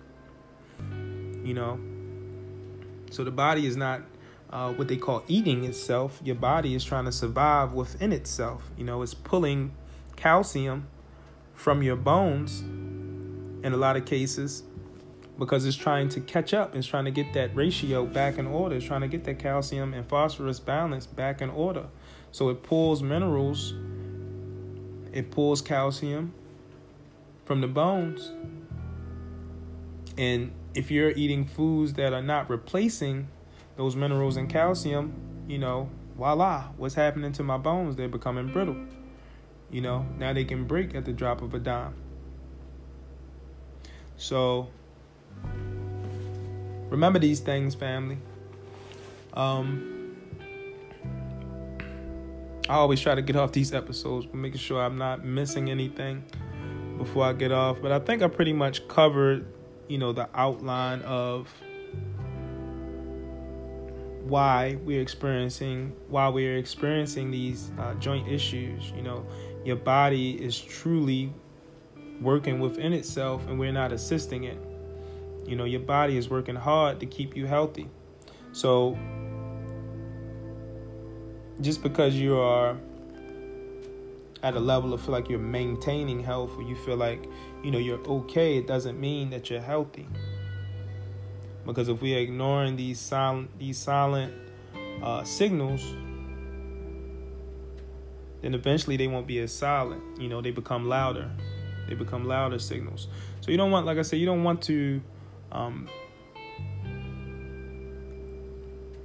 You 1.42 1.54
know? 1.54 1.80
So 3.10 3.24
the 3.24 3.30
body 3.30 3.66
is 3.66 3.76
not 3.76 4.02
uh, 4.50 4.72
what 4.72 4.88
they 4.88 4.96
call 4.96 5.22
eating 5.28 5.64
itself. 5.64 6.20
Your 6.24 6.36
body 6.36 6.74
is 6.74 6.84
trying 6.84 7.04
to 7.04 7.12
survive 7.12 7.72
within 7.72 8.12
itself. 8.12 8.70
You 8.76 8.84
know, 8.84 9.02
it's 9.02 9.14
pulling 9.14 9.72
calcium 10.16 10.88
from 11.54 11.82
your 11.82 11.96
bones 11.96 12.60
in 12.60 13.72
a 13.72 13.76
lot 13.76 13.96
of 13.96 14.04
cases 14.04 14.64
because 15.38 15.64
it's 15.64 15.76
trying 15.76 16.08
to 16.10 16.20
catch 16.20 16.52
up. 16.52 16.74
It's 16.74 16.86
trying 16.86 17.06
to 17.06 17.10
get 17.10 17.32
that 17.34 17.54
ratio 17.54 18.04
back 18.04 18.38
in 18.38 18.46
order. 18.46 18.76
It's 18.76 18.84
trying 18.84 19.00
to 19.02 19.08
get 19.08 19.24
that 19.24 19.38
calcium 19.38 19.94
and 19.94 20.06
phosphorus 20.06 20.60
balance 20.60 21.06
back 21.06 21.40
in 21.40 21.50
order. 21.50 21.86
So 22.32 22.48
it 22.50 22.62
pulls 22.62 23.02
minerals, 23.02 23.74
it 25.12 25.30
pulls 25.30 25.62
calcium 25.62 26.34
from 27.44 27.60
the 27.60 27.68
bones. 27.68 28.30
And 30.18 30.52
if 30.74 30.90
you're 30.90 31.10
eating 31.10 31.46
foods 31.46 31.94
that 31.94 32.12
are 32.12 32.22
not 32.22 32.50
replacing 32.50 33.28
those 33.80 33.96
minerals 33.96 34.36
and 34.36 34.50
calcium, 34.50 35.10
you 35.48 35.56
know, 35.56 35.88
voila, 36.14 36.64
what's 36.76 36.94
happening 36.94 37.32
to 37.32 37.42
my 37.42 37.56
bones? 37.56 37.96
They're 37.96 38.08
becoming 38.08 38.52
brittle. 38.52 38.76
You 39.70 39.80
know, 39.80 40.04
now 40.18 40.34
they 40.34 40.44
can 40.44 40.66
break 40.66 40.94
at 40.94 41.06
the 41.06 41.14
drop 41.14 41.40
of 41.40 41.54
a 41.54 41.58
dime. 41.58 41.94
So, 44.18 44.68
remember 46.90 47.18
these 47.18 47.40
things, 47.40 47.74
family. 47.74 48.18
Um, 49.32 50.14
I 52.68 52.74
always 52.74 53.00
try 53.00 53.14
to 53.14 53.22
get 53.22 53.34
off 53.34 53.52
these 53.52 53.72
episodes, 53.72 54.26
but 54.26 54.34
making 54.34 54.58
sure 54.58 54.84
I'm 54.84 54.98
not 54.98 55.24
missing 55.24 55.70
anything 55.70 56.22
before 56.98 57.24
I 57.24 57.32
get 57.32 57.50
off. 57.50 57.78
But 57.80 57.92
I 57.92 57.98
think 57.98 58.20
I 58.20 58.28
pretty 58.28 58.52
much 58.52 58.86
covered, 58.88 59.46
you 59.88 59.96
know, 59.96 60.12
the 60.12 60.28
outline 60.34 61.00
of 61.00 61.48
why 64.30 64.78
we're 64.84 65.02
experiencing 65.02 65.92
why 66.08 66.28
we're 66.28 66.56
experiencing 66.56 67.30
these 67.30 67.72
uh, 67.78 67.94
joint 67.94 68.28
issues. 68.28 68.92
You 68.96 69.02
know, 69.02 69.26
your 69.64 69.76
body 69.76 70.42
is 70.42 70.58
truly 70.58 71.32
working 72.20 72.60
within 72.60 72.92
itself, 72.92 73.46
and 73.48 73.58
we're 73.58 73.72
not 73.72 73.92
assisting 73.92 74.44
it. 74.44 74.58
You 75.46 75.56
know, 75.56 75.64
your 75.64 75.80
body 75.80 76.16
is 76.16 76.30
working 76.30 76.54
hard 76.54 77.00
to 77.00 77.06
keep 77.06 77.36
you 77.36 77.46
healthy. 77.46 77.88
So, 78.52 78.96
just 81.60 81.82
because 81.82 82.14
you 82.14 82.38
are 82.38 82.76
at 84.42 84.54
a 84.54 84.60
level 84.60 84.94
of 84.94 85.02
feel 85.02 85.12
like 85.12 85.28
you're 85.28 85.38
maintaining 85.38 86.20
health 86.20 86.50
or 86.56 86.62
you 86.62 86.74
feel 86.74 86.96
like 86.96 87.28
you 87.62 87.70
know 87.70 87.78
you're 87.78 88.00
okay 88.06 88.56
it 88.56 88.66
doesn't 88.66 88.98
mean 88.98 89.28
that 89.28 89.50
you're 89.50 89.60
healthy 89.60 90.08
because 91.66 91.88
if 91.88 92.00
we're 92.00 92.18
ignoring 92.18 92.76
these 92.76 92.98
silent 92.98 93.58
these 93.58 93.78
silent 93.78 94.32
uh, 95.02 95.24
signals, 95.24 95.82
then 98.42 98.54
eventually 98.54 98.96
they 98.96 99.06
won't 99.06 99.26
be 99.26 99.38
as 99.40 99.52
silent. 99.52 100.02
You 100.20 100.28
know, 100.28 100.40
they 100.40 100.50
become 100.50 100.88
louder. 100.88 101.30
They 101.88 101.94
become 101.94 102.24
louder 102.24 102.58
signals. 102.58 103.08
So 103.40 103.50
you 103.50 103.56
don't 103.56 103.70
want, 103.70 103.86
like 103.86 103.98
I 103.98 104.02
said, 104.02 104.18
you 104.18 104.26
don't 104.26 104.44
want 104.44 104.62
to 104.62 105.00
um, 105.50 105.88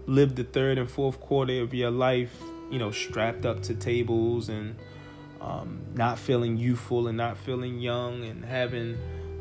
live 0.07 0.35
the 0.35 0.43
third 0.43 0.77
and 0.77 0.89
fourth 0.89 1.19
quarter 1.19 1.61
of 1.61 1.73
your 1.73 1.91
life, 1.91 2.35
you 2.69 2.79
know, 2.79 2.91
strapped 2.91 3.45
up 3.45 3.63
to 3.63 3.73
tables 3.73 4.49
and 4.49 4.75
um, 5.41 5.81
not 5.93 6.19
feeling 6.19 6.57
youthful 6.57 7.07
and 7.07 7.17
not 7.17 7.37
feeling 7.37 7.79
young 7.79 8.23
and 8.23 8.43
having 8.43 8.97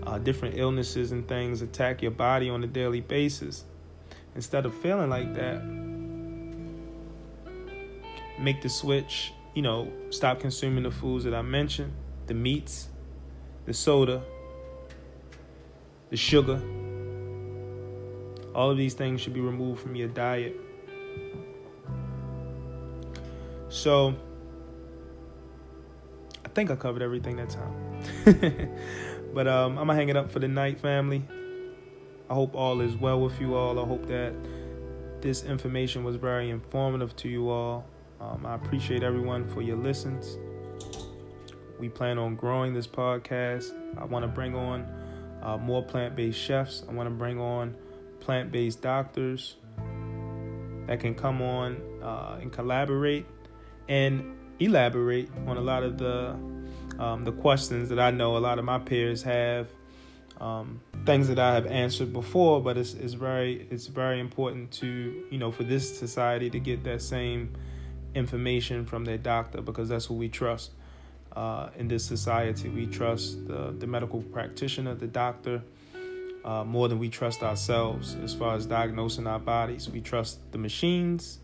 uh, 0.07 0.19
different 0.19 0.57
illnesses 0.59 1.13
and 1.13 1.27
things 1.27 1.63
attack 1.63 2.03
your 2.03 2.11
body 2.11 2.51
on 2.51 2.63
a 2.65 2.67
daily 2.67 3.01
basis. 3.01 3.65
Instead 4.35 4.67
of 4.67 4.75
feeling 4.75 5.11
like 5.11 5.35
that, 5.35 5.63
make 8.39 8.61
the 8.63 8.69
switch. 8.69 9.33
You 9.55 9.63
know, 9.63 9.93
stop 10.11 10.41
consuming 10.41 10.83
the 10.83 10.91
foods 10.91 11.25
that 11.25 11.35
I 11.35 11.43
mentioned 11.43 11.93
the 12.27 12.35
meats, 12.35 12.89
the 13.67 13.75
soda, 13.75 14.23
the 16.11 16.17
sugar. 16.17 16.61
All 18.55 18.71
of 18.71 18.77
these 18.77 18.95
things 18.95 19.21
should 19.21 19.35
be 19.35 19.41
removed 19.41 19.81
from 19.81 19.95
your 19.95 20.09
diet. 20.09 20.57
So, 23.69 24.15
I 26.45 26.49
think 26.49 26.71
I 26.71 26.77
covered 26.77 27.03
everything 27.03 27.37
that 27.37 27.51
time. 27.51 28.71
but 29.35 29.49
um, 29.49 29.72
I'm 29.78 29.87
gonna 29.87 29.95
hang 29.95 30.09
it 30.09 30.16
up 30.16 30.30
for 30.30 30.39
the 30.39 30.49
night, 30.49 30.78
family. 30.78 31.24
I 32.30 32.35
hope 32.35 32.55
all 32.55 32.80
is 32.80 32.97
well 32.97 33.20
with 33.20 33.39
you 33.41 33.55
all. 33.55 33.78
I 33.78 33.87
hope 33.87 34.07
that 34.07 34.32
this 35.20 35.45
information 35.45 36.05
was 36.05 36.16
very 36.16 36.51
informative 36.51 37.14
to 37.16 37.28
you 37.28 37.51
all. 37.51 37.85
Um, 38.20 38.47
I 38.47 38.55
appreciate 38.55 39.03
everyone 39.03 39.49
for 39.49 39.61
your 39.61 39.76
listens. 39.76 40.39
We 41.78 41.89
plan 41.89 42.18
on 42.18 42.37
growing 42.37 42.72
this 42.72 42.87
podcast. 42.87 43.72
I 43.99 44.05
want 44.05 44.22
to 44.22 44.28
bring 44.28 44.55
on 44.55 44.87
uh, 45.43 45.59
more 45.59 45.82
plant 45.82 46.14
based 46.14 46.39
chefs. 46.39 46.85
I 46.89 46.93
want 46.93 47.09
to 47.09 47.14
bring 47.14 47.41
on 47.41 47.76
plant 48.20 48.53
based 48.53 48.80
doctors 48.80 49.57
that 50.87 51.01
can 51.01 51.14
come 51.14 51.43
on 51.43 51.82
uh, 52.03 52.39
and 52.41 52.53
collaborate 52.53 53.26
and 53.89 54.37
elaborate 54.61 55.28
on 55.47 55.57
a 55.57 55.61
lot 55.61 55.82
of 55.82 55.99
the 55.99 56.37
um, 56.99 57.25
the 57.25 57.33
questions 57.33 57.89
that 57.89 57.99
I 57.99 58.11
know 58.11 58.37
a 58.37 58.39
lot 58.39 58.59
of 58.59 58.65
my 58.65 58.79
peers 58.79 59.23
have. 59.23 59.69
Um, 60.41 60.81
things 61.07 61.29
that 61.29 61.39
I 61.39 61.55
have 61.55 61.67
answered 61.67 62.13
before, 62.13 62.61
but 62.61 62.77
it's, 62.77 62.95
it's 62.95 63.15
very 63.15 63.69
it's 63.71 63.87
very 63.87 64.19
important 64.19 64.73
to 64.73 65.27
you 65.31 65.39
know 65.39 65.53
for 65.53 65.63
this 65.63 65.97
society 65.97 66.51
to 66.51 66.59
get 66.59 66.83
that 66.85 67.03
same 67.03 67.55
information 68.15 68.85
from 68.85 69.05
their 69.05 69.19
doctor 69.19 69.61
because 69.61 69.89
that's 69.89 70.07
who 70.07 70.15
we 70.15 70.29
trust 70.29 70.73
uh, 71.37 71.69
in 71.77 71.89
this 71.89 72.05
society. 72.05 72.69
We 72.69 72.87
trust 72.87 73.47
the, 73.47 73.75
the 73.79 73.87
medical 73.87 74.23
practitioner, 74.23 74.95
the 74.95 75.07
doctor, 75.07 75.63
uh, 76.45 76.65
more 76.65 76.89
than 76.89 76.99
we 76.99 77.09
trust 77.09 77.43
ourselves 77.43 78.17
as 78.23 78.35
far 78.35 78.55
as 78.55 78.67
diagnosing 78.67 79.27
our 79.27 79.39
bodies. 79.39 79.89
We 79.89 80.01
trust 80.01 80.41
the 80.53 80.59
machines 80.59 81.39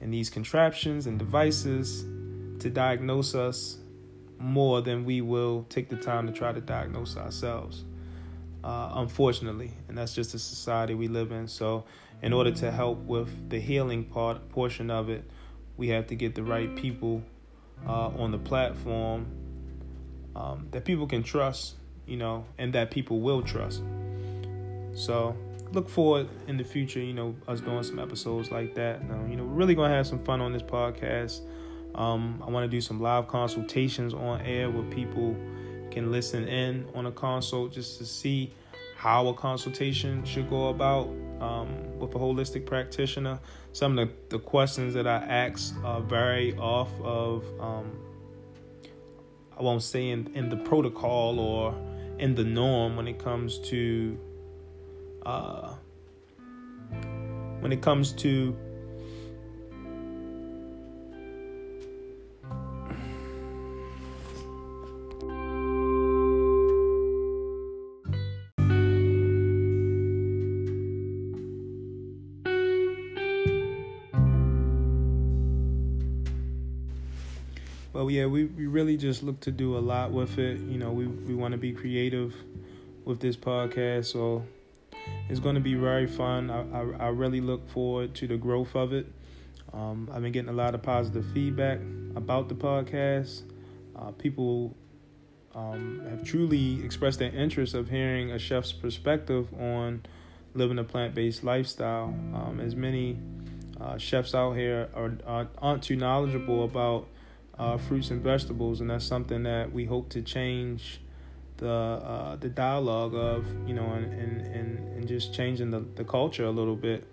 and 0.00 0.12
these 0.12 0.30
contraptions 0.30 1.06
and 1.06 1.18
devices 1.18 2.04
to 2.60 2.70
diagnose 2.70 3.34
us 3.34 3.78
more 4.38 4.80
than 4.80 5.04
we 5.04 5.20
will 5.20 5.66
take 5.68 5.88
the 5.88 5.96
time 5.96 6.26
to 6.26 6.32
try 6.32 6.52
to 6.52 6.60
diagnose 6.60 7.16
ourselves. 7.16 7.84
Uh, 8.64 8.90
unfortunately, 8.94 9.72
and 9.88 9.96
that's 9.96 10.14
just 10.14 10.32
the 10.32 10.38
society 10.38 10.94
we 10.94 11.08
live 11.08 11.30
in. 11.30 11.46
So, 11.46 11.84
in 12.22 12.32
order 12.32 12.50
to 12.50 12.70
help 12.70 12.98
with 13.04 13.50
the 13.50 13.60
healing 13.60 14.04
part 14.04 14.48
portion 14.50 14.90
of 14.90 15.08
it, 15.08 15.24
we 15.76 15.88
have 15.88 16.08
to 16.08 16.16
get 16.16 16.34
the 16.34 16.42
right 16.42 16.74
people 16.74 17.22
uh, 17.86 18.08
on 18.08 18.32
the 18.32 18.38
platform 18.38 19.26
um, 20.34 20.66
that 20.72 20.84
people 20.84 21.06
can 21.06 21.22
trust, 21.22 21.76
you 22.06 22.16
know, 22.16 22.44
and 22.58 22.72
that 22.72 22.90
people 22.90 23.20
will 23.20 23.42
trust. 23.42 23.82
So 24.94 25.36
look 25.72 25.88
forward 25.88 26.28
in 26.46 26.56
the 26.56 26.64
future, 26.64 27.00
you 27.00 27.12
know, 27.12 27.34
us 27.46 27.60
doing 27.60 27.82
some 27.82 27.98
episodes 27.98 28.50
like 28.50 28.74
that. 28.74 29.08
Now, 29.08 29.24
you 29.28 29.36
know, 29.36 29.44
we're 29.44 29.54
really 29.54 29.74
gonna 29.74 29.94
have 29.94 30.06
some 30.06 30.18
fun 30.18 30.40
on 30.40 30.52
this 30.52 30.62
podcast. 30.62 31.40
Um, 31.98 32.40
I 32.46 32.50
want 32.50 32.62
to 32.62 32.68
do 32.68 32.80
some 32.80 33.00
live 33.00 33.26
consultations 33.26 34.14
on 34.14 34.40
air 34.42 34.70
where 34.70 34.84
people 34.84 35.36
can 35.90 36.12
listen 36.12 36.46
in 36.46 36.86
on 36.94 37.06
a 37.06 37.10
consult 37.10 37.72
just 37.72 37.98
to 37.98 38.06
see 38.06 38.52
how 38.96 39.26
a 39.26 39.34
consultation 39.34 40.24
should 40.24 40.48
go 40.48 40.68
about 40.68 41.08
um, 41.40 41.98
with 41.98 42.14
a 42.14 42.18
holistic 42.18 42.66
practitioner. 42.66 43.40
Some 43.72 43.98
of 43.98 44.08
the, 44.08 44.36
the 44.36 44.38
questions 44.38 44.94
that 44.94 45.08
I 45.08 45.16
ask 45.16 45.74
are 45.84 46.00
very 46.00 46.56
off 46.56 46.90
of, 47.00 47.44
um, 47.60 47.98
I 49.58 49.62
won't 49.62 49.82
say 49.82 50.10
in, 50.10 50.30
in 50.34 50.48
the 50.50 50.56
protocol 50.56 51.40
or 51.40 51.74
in 52.20 52.36
the 52.36 52.44
norm 52.44 52.96
when 52.96 53.08
it 53.08 53.18
comes 53.18 53.58
to, 53.70 54.16
uh, 55.26 55.74
when 57.58 57.72
it 57.72 57.82
comes 57.82 58.12
to 58.12 58.56
we, 78.28 78.44
we 78.44 78.66
really 78.66 78.96
just 78.96 79.22
look 79.22 79.40
to 79.40 79.50
do 79.50 79.76
a 79.76 79.80
lot 79.80 80.12
with 80.12 80.38
it. 80.38 80.58
You 80.60 80.78
know, 80.78 80.92
we 80.92 81.06
we 81.06 81.34
want 81.34 81.52
to 81.52 81.58
be 81.58 81.72
creative 81.72 82.34
with 83.04 83.20
this 83.20 83.36
podcast, 83.36 84.06
so 84.06 84.44
it's 85.28 85.40
going 85.40 85.54
to 85.54 85.60
be 85.60 85.74
very 85.74 86.06
fun. 86.06 86.50
I, 86.50 86.60
I, 86.72 87.06
I 87.06 87.08
really 87.08 87.40
look 87.40 87.68
forward 87.70 88.14
to 88.16 88.26
the 88.26 88.36
growth 88.36 88.74
of 88.74 88.92
it. 88.92 89.06
Um, 89.72 90.08
I've 90.12 90.22
been 90.22 90.32
getting 90.32 90.48
a 90.48 90.54
lot 90.54 90.74
of 90.74 90.82
positive 90.82 91.26
feedback 91.32 91.78
about 92.16 92.48
the 92.48 92.54
podcast. 92.54 93.42
Uh, 93.96 94.12
people 94.12 94.74
um, 95.54 96.02
have 96.08 96.24
truly 96.24 96.82
expressed 96.84 97.18
their 97.18 97.34
interest 97.34 97.74
of 97.74 97.88
hearing 97.88 98.30
a 98.30 98.38
chef's 98.38 98.72
perspective 98.72 99.52
on 99.54 100.02
living 100.54 100.78
a 100.78 100.84
plant-based 100.84 101.44
lifestyle. 101.44 102.14
Um, 102.34 102.60
as 102.60 102.74
many 102.74 103.18
uh, 103.80 103.98
chefs 103.98 104.34
out 104.34 104.52
here 104.52 104.88
are, 104.94 105.12
are 105.26 105.48
aren't 105.58 105.82
too 105.82 105.96
knowledgeable 105.96 106.64
about 106.64 107.06
uh, 107.58 107.76
fruits 107.76 108.10
and 108.10 108.22
vegetables, 108.22 108.80
and 108.80 108.90
that's 108.90 109.04
something 109.04 109.42
that 109.42 109.72
we 109.72 109.84
hope 109.84 110.08
to 110.10 110.22
change 110.22 111.00
the 111.56 111.68
uh, 111.68 112.36
the 112.36 112.48
dialogue 112.48 113.14
of 113.14 113.44
you 113.66 113.74
know 113.74 113.92
and 113.92 114.12
and, 114.12 114.40
and, 114.46 114.78
and 114.96 115.08
just 115.08 115.34
changing 115.34 115.70
the, 115.70 115.80
the 115.96 116.04
culture 116.04 116.44
a 116.44 116.50
little 116.50 116.76
bit 116.76 117.04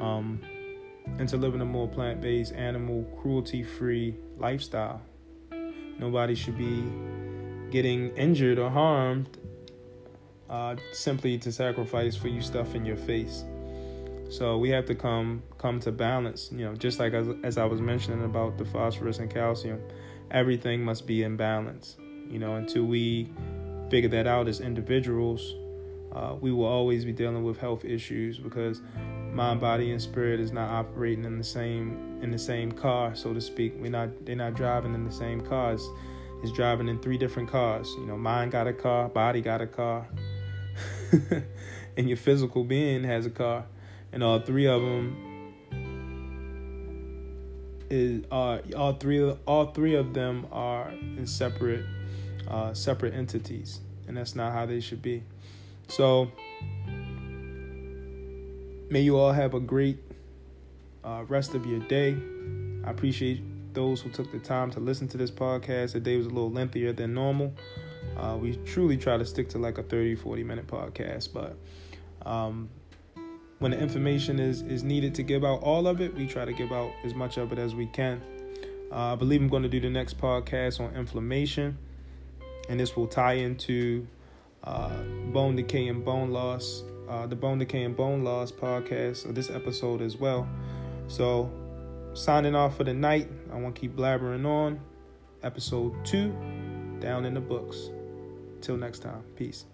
um, 0.00 0.40
into 1.18 1.36
living 1.36 1.60
a 1.60 1.64
more 1.64 1.88
plant 1.88 2.20
based, 2.20 2.52
animal 2.52 3.04
cruelty 3.20 3.62
free 3.62 4.16
lifestyle. 4.38 5.02
Nobody 5.98 6.34
should 6.34 6.56
be 6.56 6.84
getting 7.70 8.10
injured 8.16 8.58
or 8.58 8.70
harmed 8.70 9.38
uh, 10.48 10.76
simply 10.92 11.38
to 11.38 11.50
sacrifice 11.50 12.14
for 12.14 12.28
you 12.28 12.40
stuff 12.40 12.74
in 12.74 12.84
your 12.84 12.96
face. 12.96 13.44
So 14.32 14.56
we 14.56 14.70
have 14.70 14.86
to 14.86 14.94
come 14.94 15.42
come 15.58 15.78
to 15.80 15.92
balance. 15.92 16.48
You 16.50 16.64
know, 16.64 16.74
just 16.74 16.98
like 16.98 17.12
as, 17.12 17.28
as 17.42 17.58
I 17.58 17.66
was 17.66 17.82
mentioning 17.82 18.24
about 18.24 18.56
the 18.56 18.64
phosphorus 18.64 19.18
and 19.18 19.30
calcium, 19.30 19.78
everything 20.30 20.82
must 20.82 21.06
be 21.06 21.22
in 21.22 21.36
balance. 21.36 21.98
You 22.30 22.38
know, 22.38 22.54
until 22.54 22.84
we 22.84 23.30
figure 23.90 24.08
that 24.08 24.26
out 24.26 24.48
as 24.48 24.60
individuals, 24.60 25.54
uh, 26.12 26.34
we 26.40 26.50
will 26.50 26.64
always 26.64 27.04
be 27.04 27.12
dealing 27.12 27.44
with 27.44 27.58
health 27.58 27.84
issues 27.84 28.38
because 28.38 28.80
mind, 29.32 29.60
body, 29.60 29.90
and 29.90 30.00
spirit 30.00 30.40
is 30.40 30.50
not 30.50 30.70
operating 30.70 31.26
in 31.26 31.36
the 31.36 31.44
same 31.44 32.18
in 32.22 32.30
the 32.30 32.38
same 32.38 32.72
car, 32.72 33.14
so 33.14 33.34
to 33.34 33.40
speak. 33.40 33.74
We're 33.76 33.90
not 33.90 34.24
they're 34.24 34.34
not 34.34 34.54
driving 34.54 34.94
in 34.94 35.04
the 35.04 35.12
same 35.12 35.42
cars. 35.42 35.86
It's 36.42 36.52
driving 36.52 36.88
in 36.88 37.00
three 37.00 37.18
different 37.18 37.50
cars. 37.50 37.94
You 37.98 38.06
know, 38.06 38.16
mind 38.16 38.52
got 38.52 38.66
a 38.66 38.72
car, 38.72 39.10
body 39.10 39.42
got 39.42 39.60
a 39.60 39.66
car, 39.66 40.08
and 41.98 42.08
your 42.08 42.16
physical 42.16 42.64
being 42.64 43.04
has 43.04 43.26
a 43.26 43.30
car 43.30 43.66
and 44.12 44.22
all 44.22 44.40
three 44.40 44.66
of 44.66 44.82
them 44.82 45.16
is 47.90 48.24
uh 48.30 48.58
all 48.76 48.94
three 48.94 49.22
all 49.46 49.66
three 49.72 49.94
of 49.94 50.14
them 50.14 50.46
are 50.50 50.90
in 50.90 51.26
separate 51.26 51.84
uh, 52.48 52.74
separate 52.74 53.14
entities, 53.14 53.80
and 54.06 54.16
that's 54.16 54.34
not 54.34 54.52
how 54.52 54.66
they 54.66 54.80
should 54.80 55.02
be. 55.02 55.22
So 55.88 56.30
may 58.90 59.00
you 59.00 59.18
all 59.18 59.32
have 59.32 59.54
a 59.54 59.60
great 59.60 59.98
uh, 61.04 61.24
rest 61.28 61.54
of 61.54 61.66
your 61.66 61.80
day. 61.80 62.16
I 62.84 62.90
appreciate 62.90 63.42
those 63.74 64.00
who 64.00 64.10
took 64.10 64.30
the 64.32 64.38
time 64.38 64.70
to 64.72 64.80
listen 64.80 65.08
to 65.08 65.16
this 65.16 65.30
podcast. 65.30 65.92
The 65.92 66.00
day 66.00 66.16
was 66.16 66.26
a 66.26 66.30
little 66.30 66.50
lengthier 66.50 66.92
than 66.92 67.14
normal. 67.14 67.54
Uh, 68.16 68.36
we 68.40 68.56
truly 68.66 68.96
try 68.96 69.16
to 69.16 69.24
stick 69.24 69.48
to 69.50 69.58
like 69.58 69.78
a 69.78 69.82
30, 69.82 70.16
40 70.16 70.44
minute 70.44 70.66
podcast, 70.66 71.30
but 71.32 71.56
um, 72.28 72.68
when 73.62 73.70
the 73.70 73.78
information 73.78 74.40
is 74.40 74.62
is 74.62 74.82
needed 74.82 75.14
to 75.14 75.22
give 75.22 75.44
out 75.44 75.62
all 75.62 75.86
of 75.86 76.00
it, 76.00 76.14
we 76.16 76.26
try 76.26 76.44
to 76.44 76.52
give 76.52 76.72
out 76.72 76.90
as 77.04 77.14
much 77.14 77.36
of 77.38 77.52
it 77.52 77.58
as 77.58 77.74
we 77.76 77.86
can. 77.86 78.20
Uh, 78.90 79.12
I 79.12 79.14
believe 79.14 79.40
I'm 79.40 79.48
going 79.48 79.62
to 79.62 79.68
do 79.68 79.80
the 79.80 79.88
next 79.88 80.18
podcast 80.18 80.80
on 80.80 80.94
inflammation, 80.96 81.78
and 82.68 82.78
this 82.78 82.96
will 82.96 83.06
tie 83.06 83.34
into 83.34 84.06
uh, 84.64 85.02
bone 85.32 85.54
decay 85.54 85.86
and 85.86 86.04
bone 86.04 86.30
loss, 86.30 86.82
uh, 87.08 87.26
the 87.28 87.36
bone 87.36 87.58
decay 87.58 87.84
and 87.84 87.96
bone 87.96 88.24
loss 88.24 88.50
podcast, 88.50 89.26
or 89.26 89.32
this 89.32 89.48
episode 89.48 90.02
as 90.02 90.16
well. 90.16 90.46
So, 91.06 91.50
signing 92.14 92.56
off 92.56 92.76
for 92.76 92.84
the 92.84 92.94
night. 92.94 93.30
I 93.52 93.56
want 93.58 93.76
to 93.76 93.80
keep 93.80 93.94
blabbering 93.94 94.44
on. 94.44 94.80
Episode 95.44 96.04
two, 96.04 96.34
down 96.98 97.24
in 97.24 97.34
the 97.34 97.40
books. 97.40 97.90
Till 98.60 98.76
next 98.76 99.00
time, 99.00 99.22
peace. 99.36 99.66